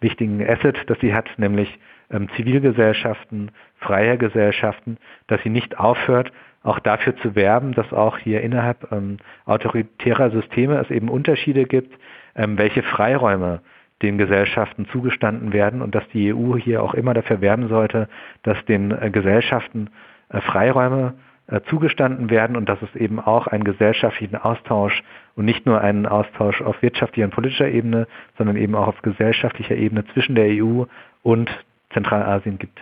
wichtigen 0.00 0.46
Asset, 0.46 0.78
das 0.86 0.98
sie 1.00 1.14
hat, 1.14 1.28
nämlich 1.38 1.78
ähm, 2.10 2.28
Zivilgesellschaften, 2.36 3.50
freie 3.78 4.18
Gesellschaften, 4.18 4.98
dass 5.26 5.42
sie 5.42 5.50
nicht 5.50 5.78
aufhört, 5.78 6.32
auch 6.62 6.78
dafür 6.78 7.16
zu 7.16 7.34
werben, 7.34 7.72
dass 7.72 7.92
auch 7.92 8.18
hier 8.18 8.40
innerhalb 8.40 8.90
ähm, 8.92 9.18
autoritärer 9.44 10.30
Systeme 10.30 10.78
es 10.78 10.90
eben 10.90 11.08
Unterschiede 11.08 11.64
gibt, 11.64 11.92
ähm, 11.92 12.00
welche 12.34 12.82
Freiräume 12.82 13.60
den 14.02 14.18
Gesellschaften 14.18 14.86
zugestanden 14.92 15.52
werden 15.52 15.82
und 15.82 15.94
dass 15.94 16.04
die 16.12 16.34
EU 16.34 16.56
hier 16.56 16.82
auch 16.82 16.94
immer 16.94 17.14
dafür 17.14 17.40
werben 17.40 17.68
sollte, 17.68 18.08
dass 18.42 18.62
den 18.66 18.90
äh, 18.90 19.10
Gesellschaften 19.10 19.90
äh, 20.28 20.40
Freiräume 20.40 21.14
äh, 21.46 21.60
zugestanden 21.68 22.30
werden 22.30 22.56
und 22.56 22.68
dass 22.68 22.78
es 22.82 22.94
eben 23.00 23.20
auch 23.20 23.46
einen 23.46 23.64
gesellschaftlichen 23.64 24.36
Austausch 24.36 25.02
und 25.36 25.44
nicht 25.44 25.66
nur 25.66 25.80
einen 25.80 26.06
Austausch 26.06 26.60
auf 26.60 26.80
wirtschaftlicher 26.82 27.26
und 27.26 27.34
politischer 27.34 27.68
Ebene, 27.68 28.06
sondern 28.36 28.56
eben 28.56 28.74
auch 28.74 28.88
auf 28.88 29.02
gesellschaftlicher 29.02 29.76
Ebene 29.76 30.04
zwischen 30.12 30.34
der 30.34 30.46
EU 30.48 30.84
und 31.22 31.50
Zentralasien 31.92 32.58
gibt. 32.58 32.78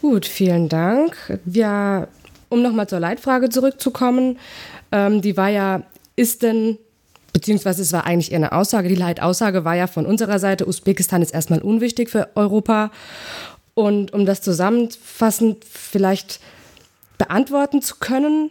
Gut, 0.00 0.24
vielen 0.24 0.68
Dank. 0.68 1.38
Ja, 1.44 2.06
um 2.48 2.62
nochmal 2.62 2.88
zur 2.88 3.00
Leitfrage 3.00 3.48
zurückzukommen, 3.48 4.38
ähm, 4.92 5.20
die 5.20 5.36
war 5.36 5.48
ja, 5.48 5.82
ist 6.16 6.42
denn 6.42 6.78
beziehungsweise 7.32 7.82
es 7.82 7.92
war 7.92 8.06
eigentlich 8.06 8.32
eher 8.32 8.38
eine 8.38 8.52
Aussage. 8.52 8.88
Die 8.88 8.94
Leitaussage 8.94 9.64
war 9.64 9.76
ja 9.76 9.86
von 9.86 10.06
unserer 10.06 10.38
Seite, 10.38 10.66
Usbekistan 10.66 11.22
ist 11.22 11.32
erstmal 11.32 11.62
unwichtig 11.62 12.10
für 12.10 12.28
Europa. 12.34 12.90
Und 13.74 14.12
um 14.12 14.26
das 14.26 14.42
zusammenfassend 14.42 15.64
vielleicht 15.64 16.40
beantworten 17.18 17.82
zu 17.82 17.96
können, 18.00 18.50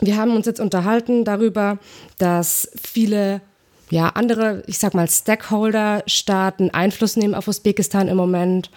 wir 0.00 0.16
haben 0.16 0.34
uns 0.34 0.46
jetzt 0.46 0.60
unterhalten 0.60 1.24
darüber, 1.24 1.78
dass 2.18 2.70
viele 2.80 3.40
ja, 3.92 4.08
andere, 4.08 4.62
ich 4.66 4.78
sag 4.78 4.94
mal, 4.94 5.06
Stakeholder-Staaten 5.06 6.70
Einfluss 6.70 7.16
nehmen 7.16 7.34
auf 7.34 7.46
Usbekistan 7.46 8.08
im 8.08 8.16
Moment 8.16 8.70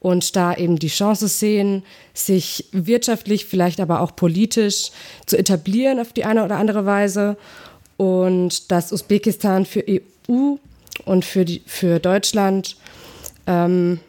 und 0.00 0.34
da 0.34 0.54
eben 0.54 0.78
die 0.78 0.88
Chance 0.88 1.28
sehen, 1.28 1.84
sich 2.14 2.70
wirtschaftlich, 2.72 3.44
vielleicht 3.44 3.80
aber 3.80 4.00
auch 4.00 4.16
politisch 4.16 4.90
zu 5.26 5.36
etablieren 5.36 6.00
auf 6.00 6.14
die 6.14 6.24
eine 6.24 6.42
oder 6.42 6.56
andere 6.56 6.86
Weise 6.86 7.36
und 8.02 8.72
dass 8.72 8.90
Usbekistan 8.90 9.64
für 9.64 9.84
EU 9.88 10.56
und 11.04 11.24
für, 11.24 11.44
die, 11.44 11.62
für 11.66 12.00
Deutschland 12.00 12.76
ähm, 13.46 14.00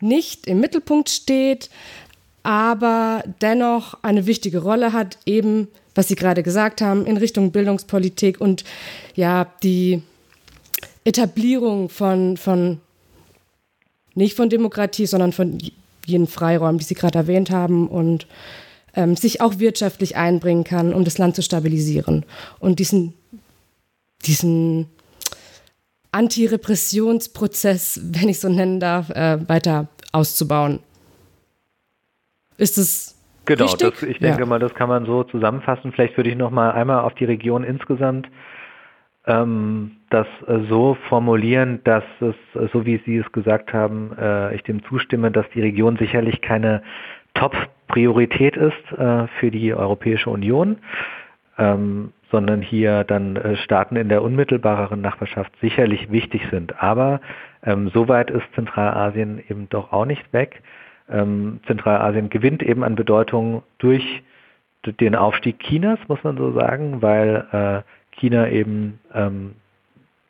nicht 0.00 0.48
im 0.48 0.58
Mittelpunkt 0.58 1.08
steht, 1.08 1.70
aber 2.42 3.22
dennoch 3.40 4.02
eine 4.02 4.26
wichtige 4.26 4.58
Rolle 4.58 4.92
hat, 4.92 5.18
eben, 5.24 5.68
was 5.94 6.08
Sie 6.08 6.16
gerade 6.16 6.42
gesagt 6.42 6.80
haben, 6.80 7.06
in 7.06 7.16
Richtung 7.16 7.52
Bildungspolitik 7.52 8.40
und 8.40 8.64
ja, 9.14 9.46
die 9.62 10.02
Etablierung 11.04 11.88
von, 11.88 12.36
von 12.36 12.80
nicht 14.14 14.34
von 14.34 14.50
Demokratie, 14.50 15.06
sondern 15.06 15.30
von 15.30 15.58
jenen 16.06 16.26
Freiräumen, 16.26 16.78
die 16.78 16.84
Sie 16.84 16.94
gerade 16.94 17.18
erwähnt 17.18 17.50
haben. 17.50 17.86
Und 17.86 18.26
ähm, 18.96 19.14
sich 19.14 19.40
auch 19.40 19.58
wirtschaftlich 19.58 20.16
einbringen 20.16 20.64
kann, 20.64 20.92
um 20.92 21.04
das 21.04 21.18
Land 21.18 21.36
zu 21.36 21.42
stabilisieren. 21.42 22.24
Und 22.58 22.78
diesen, 22.78 23.14
diesen 24.24 24.88
Antirepressionsprozess, 26.10 28.00
wenn 28.12 28.28
ich 28.28 28.40
so 28.40 28.48
nennen 28.48 28.80
darf, 28.80 29.10
äh, 29.10 29.48
weiter 29.48 29.88
auszubauen. 30.12 30.80
Ist 32.56 32.78
es 32.78 33.12
Genau, 33.44 33.76
das, 33.76 34.02
ich 34.02 34.18
denke 34.18 34.40
ja. 34.40 34.46
mal, 34.46 34.58
das 34.58 34.74
kann 34.74 34.88
man 34.88 35.06
so 35.06 35.22
zusammenfassen. 35.22 35.92
Vielleicht 35.92 36.16
würde 36.16 36.30
ich 36.30 36.36
noch 36.36 36.50
mal 36.50 36.72
einmal 36.72 37.04
auf 37.04 37.14
die 37.14 37.26
Region 37.26 37.62
insgesamt 37.62 38.26
ähm, 39.26 39.92
das 40.10 40.26
äh, 40.46 40.60
so 40.68 40.96
formulieren, 41.08 41.80
dass 41.84 42.04
es, 42.20 42.34
äh, 42.60 42.68
so 42.72 42.86
wie 42.86 43.00
Sie 43.04 43.16
es 43.16 43.30
gesagt 43.32 43.72
haben, 43.72 44.16
äh, 44.18 44.54
ich 44.54 44.62
dem 44.62 44.84
zustimme, 44.84 45.30
dass 45.30 45.46
die 45.54 45.60
Region 45.60 45.96
sicherlich 45.96 46.40
keine 46.40 46.82
Top-Priorität 47.36 48.56
ist 48.56 48.98
äh, 48.98 49.26
für 49.38 49.50
die 49.50 49.74
Europäische 49.74 50.30
Union, 50.30 50.78
ähm, 51.58 52.12
sondern 52.30 52.62
hier 52.62 53.04
dann 53.04 53.36
äh, 53.36 53.56
Staaten 53.56 53.96
in 53.96 54.08
der 54.08 54.22
unmittelbareren 54.22 55.00
Nachbarschaft 55.00 55.52
sicherlich 55.60 56.10
wichtig 56.10 56.42
sind. 56.50 56.82
Aber 56.82 57.20
ähm, 57.62 57.90
soweit 57.92 58.30
ist 58.30 58.44
Zentralasien 58.54 59.42
eben 59.48 59.68
doch 59.68 59.92
auch 59.92 60.06
nicht 60.06 60.32
weg. 60.32 60.62
Ähm, 61.08 61.60
Zentralasien 61.66 62.30
gewinnt 62.30 62.62
eben 62.62 62.82
an 62.82 62.96
Bedeutung 62.96 63.62
durch 63.78 64.22
den 65.00 65.14
Aufstieg 65.14 65.58
Chinas, 65.60 65.98
muss 66.08 66.22
man 66.24 66.36
so 66.36 66.52
sagen, 66.52 67.02
weil 67.02 67.46
äh, 67.52 68.18
China 68.18 68.48
eben 68.48 68.98
ähm, 69.14 69.54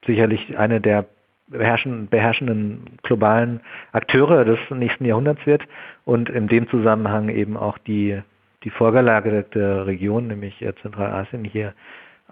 sicherlich 0.06 0.58
eine 0.58 0.80
der 0.80 1.04
beherrschen, 1.48 2.08
beherrschenden 2.08 2.98
globalen 3.02 3.60
Akteure 3.92 4.44
des 4.44 4.58
nächsten 4.70 5.04
Jahrhunderts 5.04 5.46
wird 5.46 5.62
und 6.04 6.28
in 6.28 6.48
dem 6.48 6.68
Zusammenhang 6.68 7.28
eben 7.28 7.56
auch 7.56 7.78
die, 7.78 8.20
die 8.64 8.70
vorgelagerte 8.70 9.86
Region, 9.86 10.26
nämlich 10.26 10.64
Zentralasien, 10.82 11.44
hier 11.44 11.74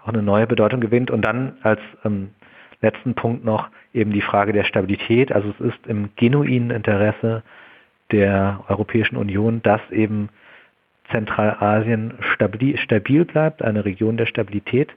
auch 0.01 0.09
eine 0.09 0.21
neue 0.21 0.47
Bedeutung 0.47 0.81
gewinnt. 0.81 1.11
Und 1.11 1.21
dann 1.23 1.57
als 1.63 1.79
ähm, 2.03 2.31
letzten 2.81 3.15
Punkt 3.15 3.43
noch 3.43 3.69
eben 3.93 4.11
die 4.11 4.21
Frage 4.21 4.53
der 4.53 4.63
Stabilität. 4.63 5.31
Also 5.31 5.53
es 5.59 5.73
ist 5.73 5.87
im 5.87 6.09
genuinen 6.15 6.71
Interesse 6.71 7.43
der 8.11 8.63
Europäischen 8.67 9.15
Union, 9.15 9.61
dass 9.63 9.81
eben 9.91 10.29
Zentralasien 11.11 12.15
stabil, 12.33 12.77
stabil 12.77 13.25
bleibt, 13.25 13.61
eine 13.61 13.85
Region 13.85 14.17
der 14.17 14.25
Stabilität 14.25 14.91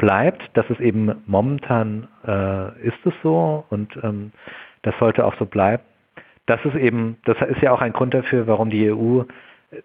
bleibt. 0.00 0.42
Das 0.54 0.68
ist 0.70 0.80
eben 0.80 1.22
momentan 1.26 2.08
äh, 2.26 2.80
ist 2.80 3.04
es 3.04 3.12
so 3.22 3.64
und 3.68 3.94
ähm, 4.02 4.32
das 4.80 4.94
sollte 4.98 5.26
auch 5.26 5.34
so 5.38 5.44
bleiben. 5.44 5.82
Das 6.46 6.64
ist 6.64 6.74
eben, 6.74 7.18
das 7.26 7.36
ist 7.42 7.60
ja 7.60 7.70
auch 7.70 7.82
ein 7.82 7.92
Grund 7.92 8.14
dafür, 8.14 8.46
warum 8.46 8.70
die 8.70 8.90
EU, 8.90 9.22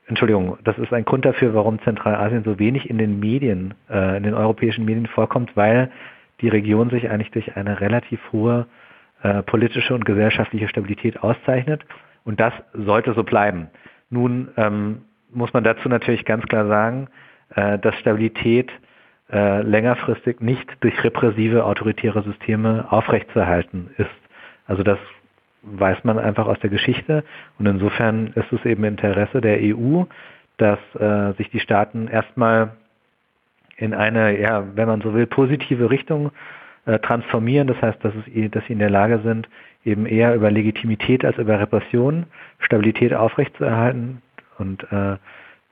Entschuldigung, 0.07 0.57
das 0.63 0.78
ist 0.78 0.93
ein 0.93 1.03
Grund 1.03 1.26
dafür, 1.26 1.53
warum 1.53 1.82
Zentralasien 1.82 2.45
so 2.45 2.57
wenig 2.57 2.89
in 2.89 2.97
den 2.97 3.20
Medien, 3.20 3.74
äh, 3.89 4.16
in 4.16 4.24
den 4.24 4.34
europäischen 4.34 4.86
Medien 4.86 5.05
vorkommt, 5.05 5.55
weil 5.57 5.91
die 6.39 6.47
Region 6.47 6.89
sich 6.89 7.09
eigentlich 7.09 7.32
durch 7.32 7.57
eine 7.57 7.82
relativ 7.82 8.22
hohe 8.32 8.68
äh, 9.22 9.43
politische 9.43 9.93
und 9.93 10.05
gesellschaftliche 10.05 10.70
Stabilität 10.70 11.22
auszeichnet. 11.22 11.84
Und 12.24 12.39
das 12.39 12.53
sollte 12.74 13.13
so 13.13 13.24
bleiben. 13.24 13.68
Nun 14.09 14.47
ähm, 14.55 15.01
muss 15.30 15.51
man 15.51 15.66
dazu 15.66 15.89
natürlich 15.89 16.24
ganz 16.24 16.45
klar 16.45 16.68
sagen, 16.68 17.09
äh, 17.53 17.78
dass 17.80 17.95
Stabilität 17.95 18.72
äh, 19.32 19.61
längerfristig 19.61 20.41
nicht 20.41 20.67
durch 20.82 21.03
repressive 21.03 21.65
autoritäre 21.65 22.23
Systeme 22.23 22.86
aufrechtzuerhalten 22.89 23.89
ist. 23.97 24.09
Also 24.67 24.84
das 24.84 24.99
weiß 25.63 26.03
man 26.03 26.19
einfach 26.19 26.47
aus 26.47 26.59
der 26.59 26.69
Geschichte 26.69 27.23
und 27.57 27.65
insofern 27.65 28.28
ist 28.36 28.51
es 28.51 28.63
eben 28.65 28.84
Interesse 28.84 29.41
der 29.41 29.59
EU, 29.61 30.03
dass 30.57 30.80
äh, 30.95 31.34
sich 31.38 31.49
die 31.49 31.59
Staaten 31.59 32.07
erstmal 32.07 32.71
in 33.78 33.93
eine, 33.93 34.39
ja, 34.39 34.63
wenn 34.76 34.88
man 34.88 35.01
so 35.01 35.13
will, 35.13 35.26
positive 35.26 35.89
Richtung 35.89 36.32
äh, 36.86 36.99
transformieren. 36.99 37.67
Das 37.67 37.82
heißt, 37.82 38.03
dass, 38.03 38.13
es, 38.15 38.51
dass 38.51 38.65
sie 38.65 38.73
in 38.73 38.80
der 38.80 38.89
Lage 38.89 39.19
sind, 39.23 39.49
eben 39.84 40.05
eher 40.05 40.36
über 40.36 40.49
Legitimität 40.49 41.26
als 41.26 41.38
über 41.38 41.59
Repression 41.59 42.26
Stabilität 42.59 43.13
aufrechtzuerhalten. 43.13 44.21
Und 44.57 44.84
äh, 44.91 45.17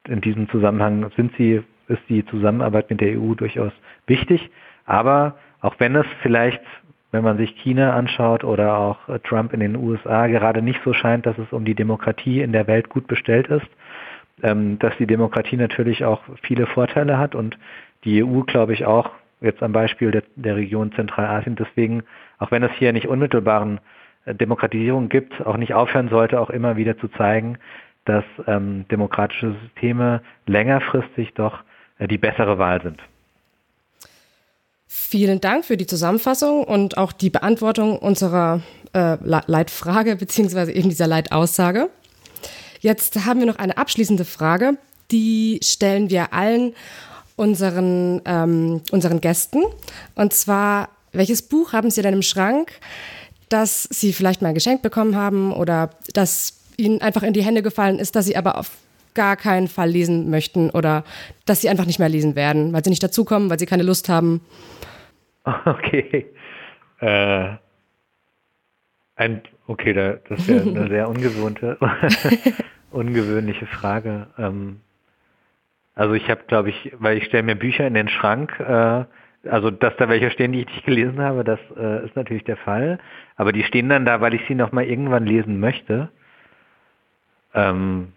in 0.07 0.21
diesem 0.21 0.49
Zusammenhang 0.49 1.09
sind 1.15 1.31
sie, 1.37 1.63
ist 1.87 2.01
die 2.09 2.25
Zusammenarbeit 2.25 2.89
mit 2.89 3.01
der 3.01 3.19
EU 3.19 3.33
durchaus 3.35 3.71
wichtig. 4.07 4.49
Aber 4.85 5.35
auch 5.61 5.75
wenn 5.79 5.95
es 5.95 6.05
vielleicht, 6.21 6.61
wenn 7.11 7.23
man 7.23 7.37
sich 7.37 7.55
China 7.61 7.93
anschaut 7.93 8.43
oder 8.43 8.77
auch 8.77 8.97
Trump 9.23 9.53
in 9.53 9.59
den 9.59 9.75
USA 9.75 10.27
gerade 10.27 10.61
nicht 10.61 10.81
so 10.83 10.93
scheint, 10.93 11.25
dass 11.25 11.37
es 11.37 11.51
um 11.51 11.65
die 11.65 11.75
Demokratie 11.75 12.41
in 12.41 12.51
der 12.51 12.67
Welt 12.67 12.89
gut 12.89 13.07
bestellt 13.07 13.47
ist, 13.47 13.67
ähm, 14.41 14.79
dass 14.79 14.95
die 14.97 15.07
Demokratie 15.07 15.57
natürlich 15.57 16.03
auch 16.05 16.21
viele 16.41 16.65
Vorteile 16.67 17.17
hat 17.17 17.35
und 17.35 17.57
die 18.03 18.23
EU, 18.23 18.41
glaube 18.41 18.73
ich, 18.73 18.85
auch 18.85 19.11
jetzt 19.41 19.63
am 19.63 19.71
Beispiel 19.71 20.11
der, 20.11 20.23
der 20.35 20.55
Region 20.55 20.91
Zentralasien. 20.93 21.55
Deswegen, 21.55 22.03
auch 22.39 22.51
wenn 22.51 22.63
es 22.63 22.71
hier 22.73 22.91
nicht 22.93 23.07
unmittelbaren 23.07 23.79
äh, 24.25 24.35
Demokratisierung 24.35 25.09
gibt, 25.09 25.45
auch 25.45 25.57
nicht 25.57 25.73
aufhören 25.73 26.09
sollte, 26.09 26.41
auch 26.41 26.49
immer 26.49 26.75
wieder 26.75 26.97
zu 26.97 27.07
zeigen, 27.09 27.57
dass 28.05 28.25
ähm, 28.47 28.85
demokratische 28.89 29.55
Systeme 29.63 30.21
längerfristig 30.45 31.33
doch 31.35 31.59
äh, 31.59 31.72
die 31.99 32.17
bessere 32.17 32.57
Wahl 32.57 32.81
sind. 32.81 33.01
Vielen 34.87 35.41
Dank 35.41 35.65
für 35.65 35.77
die 35.77 35.87
Zusammenfassung 35.87 36.63
und 36.63 36.97
auch 36.97 37.11
die 37.11 37.29
Beantwortung 37.29 37.97
unserer 37.97 38.61
äh, 38.93 39.17
Leitfrage 39.21 40.15
beziehungsweise 40.19 40.71
eben 40.71 40.89
dieser 40.89 41.07
Leitaussage. 41.07 41.89
Jetzt 42.79 43.25
haben 43.25 43.39
wir 43.39 43.47
noch 43.47 43.57
eine 43.57 43.77
abschließende 43.77 44.25
Frage, 44.25 44.77
die 45.11 45.59
stellen 45.63 46.09
wir 46.09 46.33
allen 46.33 46.73
unseren, 47.35 48.21
ähm, 48.25 48.81
unseren 48.91 49.21
Gästen. 49.21 49.63
Und 50.15 50.33
zwar, 50.33 50.89
welches 51.11 51.41
Buch 51.41 51.73
haben 51.73 51.89
Sie 51.89 52.01
denn 52.01 52.13
im 52.13 52.21
Schrank, 52.21 52.71
das 53.49 53.83
Sie 53.83 54.13
vielleicht 54.13 54.41
mal 54.41 54.53
geschenkt 54.53 54.81
bekommen 54.81 55.15
haben 55.15 55.53
oder 55.53 55.91
das 56.13 56.59
Ihnen 56.77 57.01
einfach 57.01 57.23
in 57.23 57.33
die 57.33 57.43
Hände 57.43 57.61
gefallen 57.61 57.99
ist, 57.99 58.15
das 58.15 58.25
Sie 58.25 58.35
aber 58.35 58.57
auf 58.57 58.71
gar 59.13 59.35
keinen 59.35 59.67
Fall 59.67 59.89
lesen 59.89 60.29
möchten 60.29 60.69
oder 60.69 61.03
dass 61.45 61.61
Sie 61.61 61.69
einfach 61.69 61.85
nicht 61.85 61.99
mehr 61.99 62.09
lesen 62.09 62.35
werden, 62.35 62.73
weil 62.73 62.83
Sie 62.83 62.89
nicht 62.89 63.03
dazukommen, 63.03 63.49
weil 63.49 63.59
Sie 63.59 63.65
keine 63.65 63.83
Lust 63.83 64.09
haben? 64.09 64.41
Okay. 65.65 66.25
Äh, 67.01 67.57
ein, 69.17 69.41
okay, 69.67 69.93
da, 69.93 70.13
das 70.29 70.47
wäre 70.47 70.61
eine 70.69 70.87
sehr 70.87 71.09
ungewohnte, 71.09 71.77
ungewöhnliche 72.91 73.65
Frage. 73.65 74.27
Ähm, 74.37 74.79
also 75.95 76.13
ich 76.13 76.29
habe, 76.29 76.43
glaube 76.47 76.69
ich, 76.69 76.93
weil 76.97 77.17
ich 77.17 77.25
stelle 77.25 77.43
mir 77.43 77.55
Bücher 77.55 77.85
in 77.85 77.93
den 77.93 78.07
Schrank, 78.07 78.59
äh, 78.59 79.03
also 79.49 79.69
dass 79.69 79.95
da 79.97 80.09
welche 80.09 80.31
stehen, 80.31 80.53
die 80.53 80.61
ich 80.61 80.67
nicht 80.67 80.85
gelesen 80.85 81.19
habe, 81.19 81.43
das 81.43 81.59
äh, 81.77 82.05
ist 82.05 82.15
natürlich 82.15 82.45
der 82.45 82.57
Fall. 82.57 82.99
Aber 83.35 83.51
die 83.51 83.63
stehen 83.63 83.89
dann 83.89 84.05
da, 84.05 84.21
weil 84.21 84.33
ich 84.33 84.41
sie 84.47 84.55
nochmal 84.55 84.85
irgendwann 84.85 85.25
lesen 85.25 85.59
möchte. 85.59 86.09
Ähm, 87.53 88.13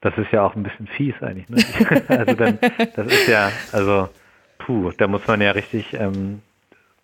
das 0.00 0.16
ist 0.16 0.32
ja 0.32 0.42
auch 0.42 0.54
ein 0.54 0.62
bisschen 0.62 0.86
fies 0.86 1.14
eigentlich. 1.20 1.48
Ne? 1.48 2.02
also 2.08 2.34
dann, 2.34 2.58
das 2.94 3.06
ist 3.06 3.28
ja, 3.28 3.52
also 3.72 4.08
puh, 4.58 4.92
da 4.96 5.06
muss 5.06 5.26
man 5.26 5.40
ja 5.40 5.50
richtig 5.50 5.92
ähm, 5.94 6.42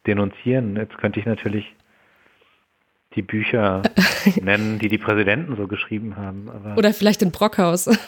denunzieren. 0.06 0.76
Jetzt 0.76 0.96
könnte 0.98 1.20
ich 1.20 1.26
natürlich 1.26 1.74
die 3.14 3.22
Bücher 3.22 3.82
nennen, 4.40 4.78
die 4.78 4.88
die 4.88 4.98
Präsidenten 4.98 5.56
so 5.56 5.66
geschrieben 5.66 6.16
haben. 6.16 6.50
Oder 6.76 6.92
vielleicht 6.92 7.22
in 7.22 7.32
Brockhaus. 7.32 7.84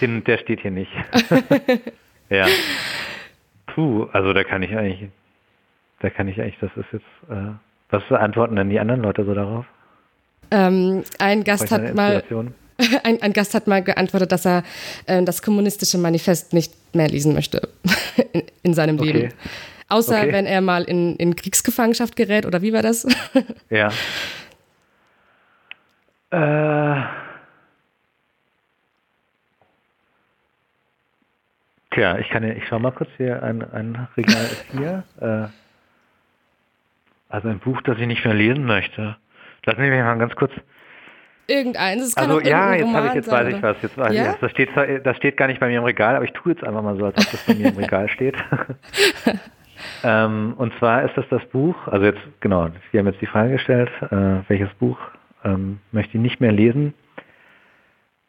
Den, 0.00 0.24
der 0.24 0.38
steht 0.38 0.60
hier 0.60 0.70
nicht. 0.70 0.90
ja. 2.30 2.46
Puh, 3.66 4.04
also 4.12 4.32
da 4.32 4.42
kann 4.42 4.62
ich 4.62 4.74
eigentlich, 4.74 5.10
da 6.00 6.08
kann 6.08 6.26
ich 6.26 6.40
eigentlich, 6.40 6.58
das 6.60 6.70
ist 6.76 6.86
jetzt, 6.92 7.04
äh, 7.30 7.52
was 7.90 8.10
antworten 8.10 8.56
denn 8.56 8.70
die 8.70 8.80
anderen 8.80 9.02
Leute 9.02 9.24
so 9.24 9.34
darauf? 9.34 9.66
Ähm, 10.50 11.02
ein 11.18 11.44
Gast 11.44 11.70
hat 11.70 11.94
mal, 11.94 12.22
ein, 13.04 13.22
ein, 13.22 13.32
Gast 13.32 13.54
hat 13.54 13.66
mal 13.66 13.82
geantwortet, 13.82 14.32
dass 14.32 14.46
er 14.46 14.64
äh, 15.06 15.22
das 15.22 15.42
kommunistische 15.42 15.98
Manifest 15.98 16.52
nicht 16.52 16.72
mehr 16.94 17.08
lesen 17.08 17.34
möchte 17.34 17.68
in, 18.32 18.42
in 18.62 18.74
seinem 18.74 18.98
okay. 18.98 19.12
Leben. 19.12 19.34
Außer 19.88 20.18
okay. 20.18 20.32
wenn 20.32 20.46
er 20.46 20.60
mal 20.60 20.84
in, 20.84 21.16
in 21.16 21.36
Kriegsgefangenschaft 21.36 22.16
gerät, 22.16 22.46
oder 22.46 22.62
wie 22.62 22.72
war 22.72 22.82
das? 22.82 23.06
ja. 23.70 23.92
Äh, 26.30 27.02
Tja, 31.94 32.18
ich 32.18 32.28
kann 32.28 32.42
ich 32.42 32.66
schau 32.66 32.80
mal 32.80 32.90
kurz 32.90 33.10
hier, 33.18 33.40
ein, 33.44 33.62
ein 33.72 34.08
Regal 34.16 34.44
ist 34.46 34.66
hier. 34.72 35.04
Äh, 35.20 35.46
also 37.28 37.48
ein 37.48 37.60
Buch, 37.60 37.80
das 37.82 37.98
ich 37.98 38.06
nicht 38.08 38.24
mehr 38.24 38.34
lesen 38.34 38.64
möchte. 38.64 39.16
Lassen 39.64 39.80
Sie 39.80 39.90
mich 39.90 40.00
mal 40.00 40.18
ganz 40.18 40.34
kurz. 40.34 40.52
Irgendeins. 41.46 42.08
Es 42.08 42.14
kann 42.14 42.30
also 42.30 42.40
ja, 42.40 42.74
jetzt 42.74 42.92
habe 42.92 43.08
ich 43.08 43.14
jetzt 43.14 43.30
weiß 43.30 43.54
ich 43.54 43.62
was. 43.62 43.76
Jetzt 43.82 43.98
weiß 43.98 44.14
ja? 44.14 44.32
ich, 44.32 44.36
das 44.38 44.50
steht 44.50 44.70
das 45.04 45.16
steht 45.16 45.36
gar 45.36 45.46
nicht 45.46 45.60
bei 45.60 45.68
mir 45.68 45.78
im 45.78 45.84
Regal, 45.84 46.16
aber 46.16 46.24
ich 46.24 46.32
tue 46.32 46.52
jetzt 46.52 46.64
einfach 46.64 46.82
mal 46.82 46.96
so, 46.96 47.04
als 47.04 47.18
ob 47.18 47.30
das 47.30 47.44
bei 47.46 47.54
mir 47.54 47.68
im 47.68 47.76
Regal 47.76 48.08
steht. 48.08 48.36
ähm, 50.04 50.54
und 50.56 50.72
zwar 50.78 51.04
ist 51.04 51.16
das 51.16 51.26
das 51.28 51.44
Buch. 51.46 51.76
Also 51.86 52.06
jetzt 52.06 52.20
genau, 52.40 52.68
Sie 52.92 52.98
haben 52.98 53.06
jetzt 53.06 53.20
die 53.20 53.26
Frage 53.26 53.52
gestellt, 53.52 53.90
äh, 54.10 54.48
welches 54.48 54.72
Buch 54.74 54.98
ähm, 55.44 55.80
möchte 55.92 56.16
ich 56.16 56.22
nicht 56.22 56.40
mehr 56.40 56.52
lesen? 56.52 56.94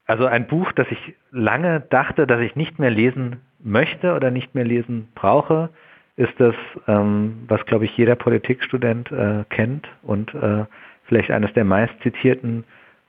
Also 0.07 0.25
ein 0.25 0.47
Buch, 0.47 0.71
das 0.73 0.87
ich 0.91 1.15
lange 1.31 1.79
dachte, 1.89 2.27
dass 2.27 2.39
ich 2.41 2.55
nicht 2.55 2.79
mehr 2.79 2.91
lesen 2.91 3.37
möchte 3.63 4.13
oder 4.13 4.29
nicht 4.29 4.53
mehr 4.53 4.65
lesen 4.65 5.07
brauche, 5.15 5.69
ist 6.15 6.33
das, 6.37 6.55
ähm, 6.87 7.43
was 7.47 7.65
glaube 7.65 7.85
ich 7.85 7.97
jeder 7.97 8.15
Politikstudent 8.15 9.11
äh, 9.11 9.43
kennt 9.49 9.87
und 10.03 10.33
äh, 10.35 10.65
vielleicht 11.05 11.31
eines 11.31 11.51
der 11.53 11.65
meist 11.65 11.93
zitierten 12.03 12.63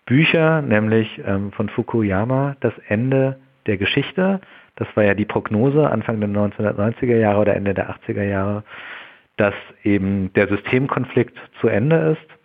Bücher, 0.07 0.63
nämlich 0.63 1.21
ähm, 1.27 1.53
von 1.53 1.69
Fukuyama, 1.69 2.57
Das 2.61 2.73
Ende 2.89 3.39
der 3.67 3.77
Geschichte. 3.77 4.41
Das 4.77 4.89
war 4.95 5.05
ja 5.05 5.15
die 5.15 5.25
Prognose 5.25 5.91
Anfang 5.91 6.21
der 6.21 6.29
1990er 6.29 7.17
Jahre 7.17 7.41
oder 7.41 7.57
Ende 7.57 7.75
der 7.75 7.91
80er 7.91 8.23
Jahre, 8.23 8.63
dass 9.37 9.55
eben 9.83 10.33
der 10.35 10.49
Systemkonflikt 10.49 11.37
zu 11.61 11.69
Ende 11.69 12.17
ist. 12.17 12.39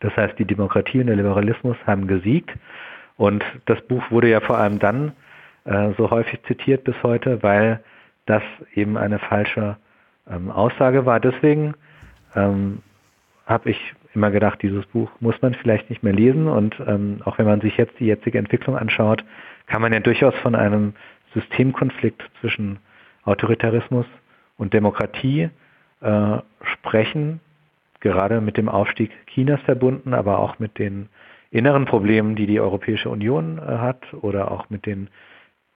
Das 0.00 0.16
heißt, 0.16 0.38
die 0.38 0.44
Demokratie 0.44 1.00
und 1.00 1.06
der 1.06 1.16
Liberalismus 1.16 1.76
haben 1.86 2.06
gesiegt 2.06 2.50
und 3.16 3.44
das 3.66 3.80
Buch 3.82 4.10
wurde 4.10 4.28
ja 4.28 4.40
vor 4.40 4.58
allem 4.58 4.78
dann 4.78 5.12
äh, 5.64 5.90
so 5.96 6.10
häufig 6.10 6.42
zitiert 6.44 6.84
bis 6.84 6.94
heute, 7.02 7.42
weil 7.42 7.80
das 8.26 8.42
eben 8.74 8.96
eine 8.96 9.18
falsche 9.18 9.76
ähm, 10.30 10.50
Aussage 10.50 11.06
war. 11.06 11.20
Deswegen 11.20 11.74
ähm, 12.34 12.82
habe 13.46 13.70
ich 13.70 13.94
immer 14.16 14.30
gedacht, 14.30 14.62
dieses 14.62 14.84
Buch 14.86 15.10
muss 15.20 15.40
man 15.42 15.54
vielleicht 15.54 15.90
nicht 15.90 16.02
mehr 16.02 16.12
lesen. 16.12 16.48
Und 16.48 16.76
ähm, 16.86 17.20
auch 17.24 17.38
wenn 17.38 17.46
man 17.46 17.60
sich 17.60 17.76
jetzt 17.76 17.98
die 18.00 18.06
jetzige 18.06 18.38
Entwicklung 18.38 18.76
anschaut, 18.76 19.24
kann 19.66 19.82
man 19.82 19.92
ja 19.92 20.00
durchaus 20.00 20.34
von 20.36 20.54
einem 20.54 20.94
Systemkonflikt 21.34 22.22
zwischen 22.40 22.78
Autoritarismus 23.24 24.06
und 24.56 24.72
Demokratie 24.72 25.50
äh, 26.00 26.38
sprechen, 26.62 27.40
gerade 28.00 28.40
mit 28.40 28.56
dem 28.56 28.68
Aufstieg 28.68 29.10
Chinas 29.26 29.60
verbunden, 29.62 30.14
aber 30.14 30.38
auch 30.38 30.58
mit 30.58 30.78
den 30.78 31.08
inneren 31.50 31.84
Problemen, 31.84 32.36
die 32.36 32.46
die 32.46 32.60
Europäische 32.60 33.10
Union 33.10 33.58
äh, 33.58 33.78
hat 33.78 34.02
oder 34.14 34.50
auch 34.50 34.70
mit 34.70 34.86
den 34.86 35.08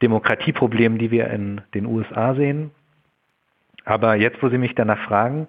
Demokratieproblemen, 0.02 0.98
die 0.98 1.10
wir 1.10 1.28
in 1.28 1.60
den 1.74 1.86
USA 1.86 2.34
sehen. 2.34 2.70
Aber 3.84 4.14
jetzt, 4.14 4.42
wo 4.42 4.48
Sie 4.48 4.58
mich 4.58 4.74
danach 4.74 4.98
fragen, 5.06 5.48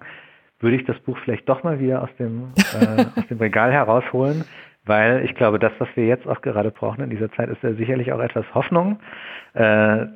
würde 0.62 0.76
ich 0.76 0.84
das 0.84 0.98
Buch 1.00 1.18
vielleicht 1.18 1.48
doch 1.48 1.62
mal 1.62 1.80
wieder 1.80 2.02
aus 2.02 2.10
dem, 2.18 2.52
äh, 2.56 3.04
aus 3.16 3.26
dem 3.28 3.38
Regal 3.38 3.72
herausholen, 3.72 4.44
weil 4.84 5.24
ich 5.24 5.34
glaube, 5.34 5.58
das, 5.58 5.72
was 5.78 5.88
wir 5.94 6.06
jetzt 6.06 6.26
auch 6.26 6.40
gerade 6.40 6.70
brauchen 6.70 7.02
in 7.02 7.10
dieser 7.10 7.30
Zeit, 7.32 7.48
ist 7.48 7.62
ja 7.62 7.72
sicherlich 7.74 8.12
auch 8.12 8.20
etwas 8.20 8.44
Hoffnung. 8.54 8.98
Äh, 9.54 10.06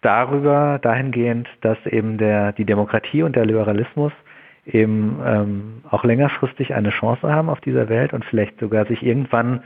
darüber, 0.00 0.78
dahingehend, 0.82 1.48
dass 1.62 1.78
eben 1.86 2.18
der, 2.18 2.52
die 2.52 2.66
Demokratie 2.66 3.22
und 3.22 3.36
der 3.36 3.46
Liberalismus 3.46 4.12
eben 4.66 5.20
ähm, 5.24 5.82
auch 5.90 6.04
längerfristig 6.04 6.74
eine 6.74 6.90
Chance 6.90 7.30
haben 7.30 7.50
auf 7.50 7.60
dieser 7.60 7.88
Welt 7.88 8.12
und 8.12 8.24
vielleicht 8.24 8.58
sogar 8.60 8.86
sich 8.86 9.02
irgendwann 9.02 9.62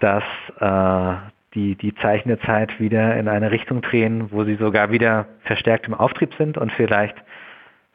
das, 0.00 0.24
äh, 0.58 1.14
die, 1.54 1.76
die 1.76 1.94
Zeichen 1.96 2.28
der 2.28 2.40
Zeit 2.40 2.80
wieder 2.80 3.16
in 3.16 3.28
eine 3.28 3.50
Richtung 3.50 3.82
drehen, 3.82 4.32
wo 4.32 4.44
sie 4.44 4.56
sogar 4.56 4.90
wieder 4.90 5.26
verstärkt 5.42 5.86
im 5.86 5.94
Auftrieb 5.94 6.34
sind 6.34 6.56
und 6.56 6.72
vielleicht 6.72 7.16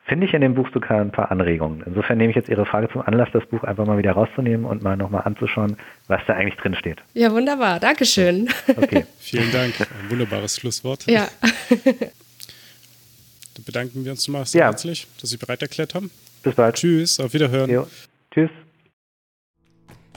finde 0.08 0.26
ich 0.26 0.34
in 0.34 0.42
dem 0.42 0.56
Buch 0.56 0.70
sogar 0.74 1.02
ein 1.02 1.12
paar 1.12 1.32
Anregungen. 1.32 1.84
Insofern 1.86 2.18
nehme 2.18 2.30
ich 2.30 2.36
jetzt 2.36 2.50
Ihre 2.50 2.66
Frage 2.66 2.90
zum 2.90 3.02
Anlass, 3.02 3.30
das 3.34 3.46
Buch 3.46 3.64
einfach 3.64 3.86
mal 3.86 3.98
wieder 3.98 4.14
rauszunehmen 4.14 4.66
und 4.66 4.82
mal 4.82 4.96
nochmal 4.96 5.24
anzuschauen, 5.26 5.78
was 6.08 6.22
da 6.28 6.34
eigentlich 6.34 6.56
drin 6.56 6.76
steht. 6.76 7.00
Ja, 7.14 7.32
wunderbar. 7.32 7.80
Dankeschön. 7.80 8.50
Okay. 8.68 9.06
Vielen 9.20 9.52
Dank. 9.52 9.80
Ein 9.82 10.10
wunderbares 10.10 10.56
Schlusswort. 10.56 11.06
Ja. 11.08 11.28
Dann 11.70 13.66
bedanken 13.66 14.06
wir 14.06 14.12
uns 14.12 14.28
mal 14.28 14.46
sehr 14.46 14.62
ja. 14.62 14.68
herzlich, 14.68 15.08
dass 15.20 15.30
Sie 15.30 15.38
bereit 15.38 15.62
erklärt 15.62 15.94
haben. 15.94 16.10
Bis 16.44 16.56
bald. 16.56 16.76
Tschüss, 16.76 17.20
auf 17.20 17.34
Wiederhören. 17.34 17.70
Jo. 17.70 17.88
Tschüss. 18.32 18.50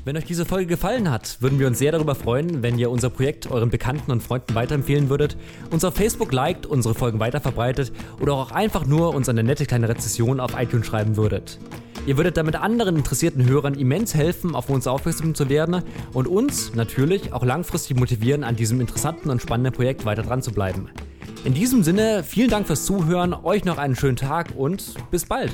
Wenn 0.02 0.16
euch 0.16 0.24
diese 0.24 0.46
Folge 0.46 0.66
gefallen 0.66 1.10
hat, 1.10 1.36
würden 1.40 1.58
wir 1.58 1.66
uns 1.66 1.78
sehr 1.78 1.92
darüber 1.92 2.14
freuen, 2.14 2.62
wenn 2.62 2.78
ihr 2.78 2.90
unser 2.90 3.10
Projekt 3.10 3.50
euren 3.50 3.68
Bekannten 3.68 4.10
und 4.10 4.22
Freunden 4.22 4.54
weiterempfehlen 4.54 5.10
würdet, 5.10 5.36
uns 5.70 5.84
auf 5.84 5.94
Facebook 5.94 6.32
liked, 6.32 6.64
unsere 6.64 6.94
Folgen 6.94 7.20
weiterverbreitet 7.20 7.92
oder 8.18 8.32
auch 8.32 8.50
einfach 8.50 8.86
nur 8.86 9.14
uns 9.14 9.28
eine 9.28 9.42
nette 9.42 9.66
kleine 9.66 9.90
Rezession 9.90 10.40
auf 10.40 10.58
iTunes 10.58 10.86
schreiben 10.86 11.18
würdet. 11.18 11.58
Ihr 12.06 12.16
würdet 12.16 12.38
damit 12.38 12.56
anderen 12.56 12.96
interessierten 12.96 13.46
Hörern 13.46 13.74
immens 13.74 14.14
helfen, 14.14 14.54
auf 14.54 14.70
uns 14.70 14.86
aufmerksam 14.86 15.34
zu 15.34 15.50
werden 15.50 15.82
und 16.14 16.26
uns 16.26 16.74
natürlich 16.74 17.34
auch 17.34 17.44
langfristig 17.44 17.98
motivieren, 17.98 18.42
an 18.42 18.56
diesem 18.56 18.80
interessanten 18.80 19.28
und 19.28 19.42
spannenden 19.42 19.74
Projekt 19.74 20.06
weiter 20.06 20.22
dran 20.22 20.40
zu 20.40 20.52
bleiben. 20.52 20.88
In 21.44 21.52
diesem 21.52 21.82
Sinne, 21.82 22.24
vielen 22.24 22.48
Dank 22.48 22.66
fürs 22.66 22.86
Zuhören, 22.86 23.34
euch 23.34 23.66
noch 23.66 23.76
einen 23.76 23.96
schönen 23.96 24.16
Tag 24.16 24.54
und 24.56 24.94
bis 25.10 25.26
bald. 25.26 25.52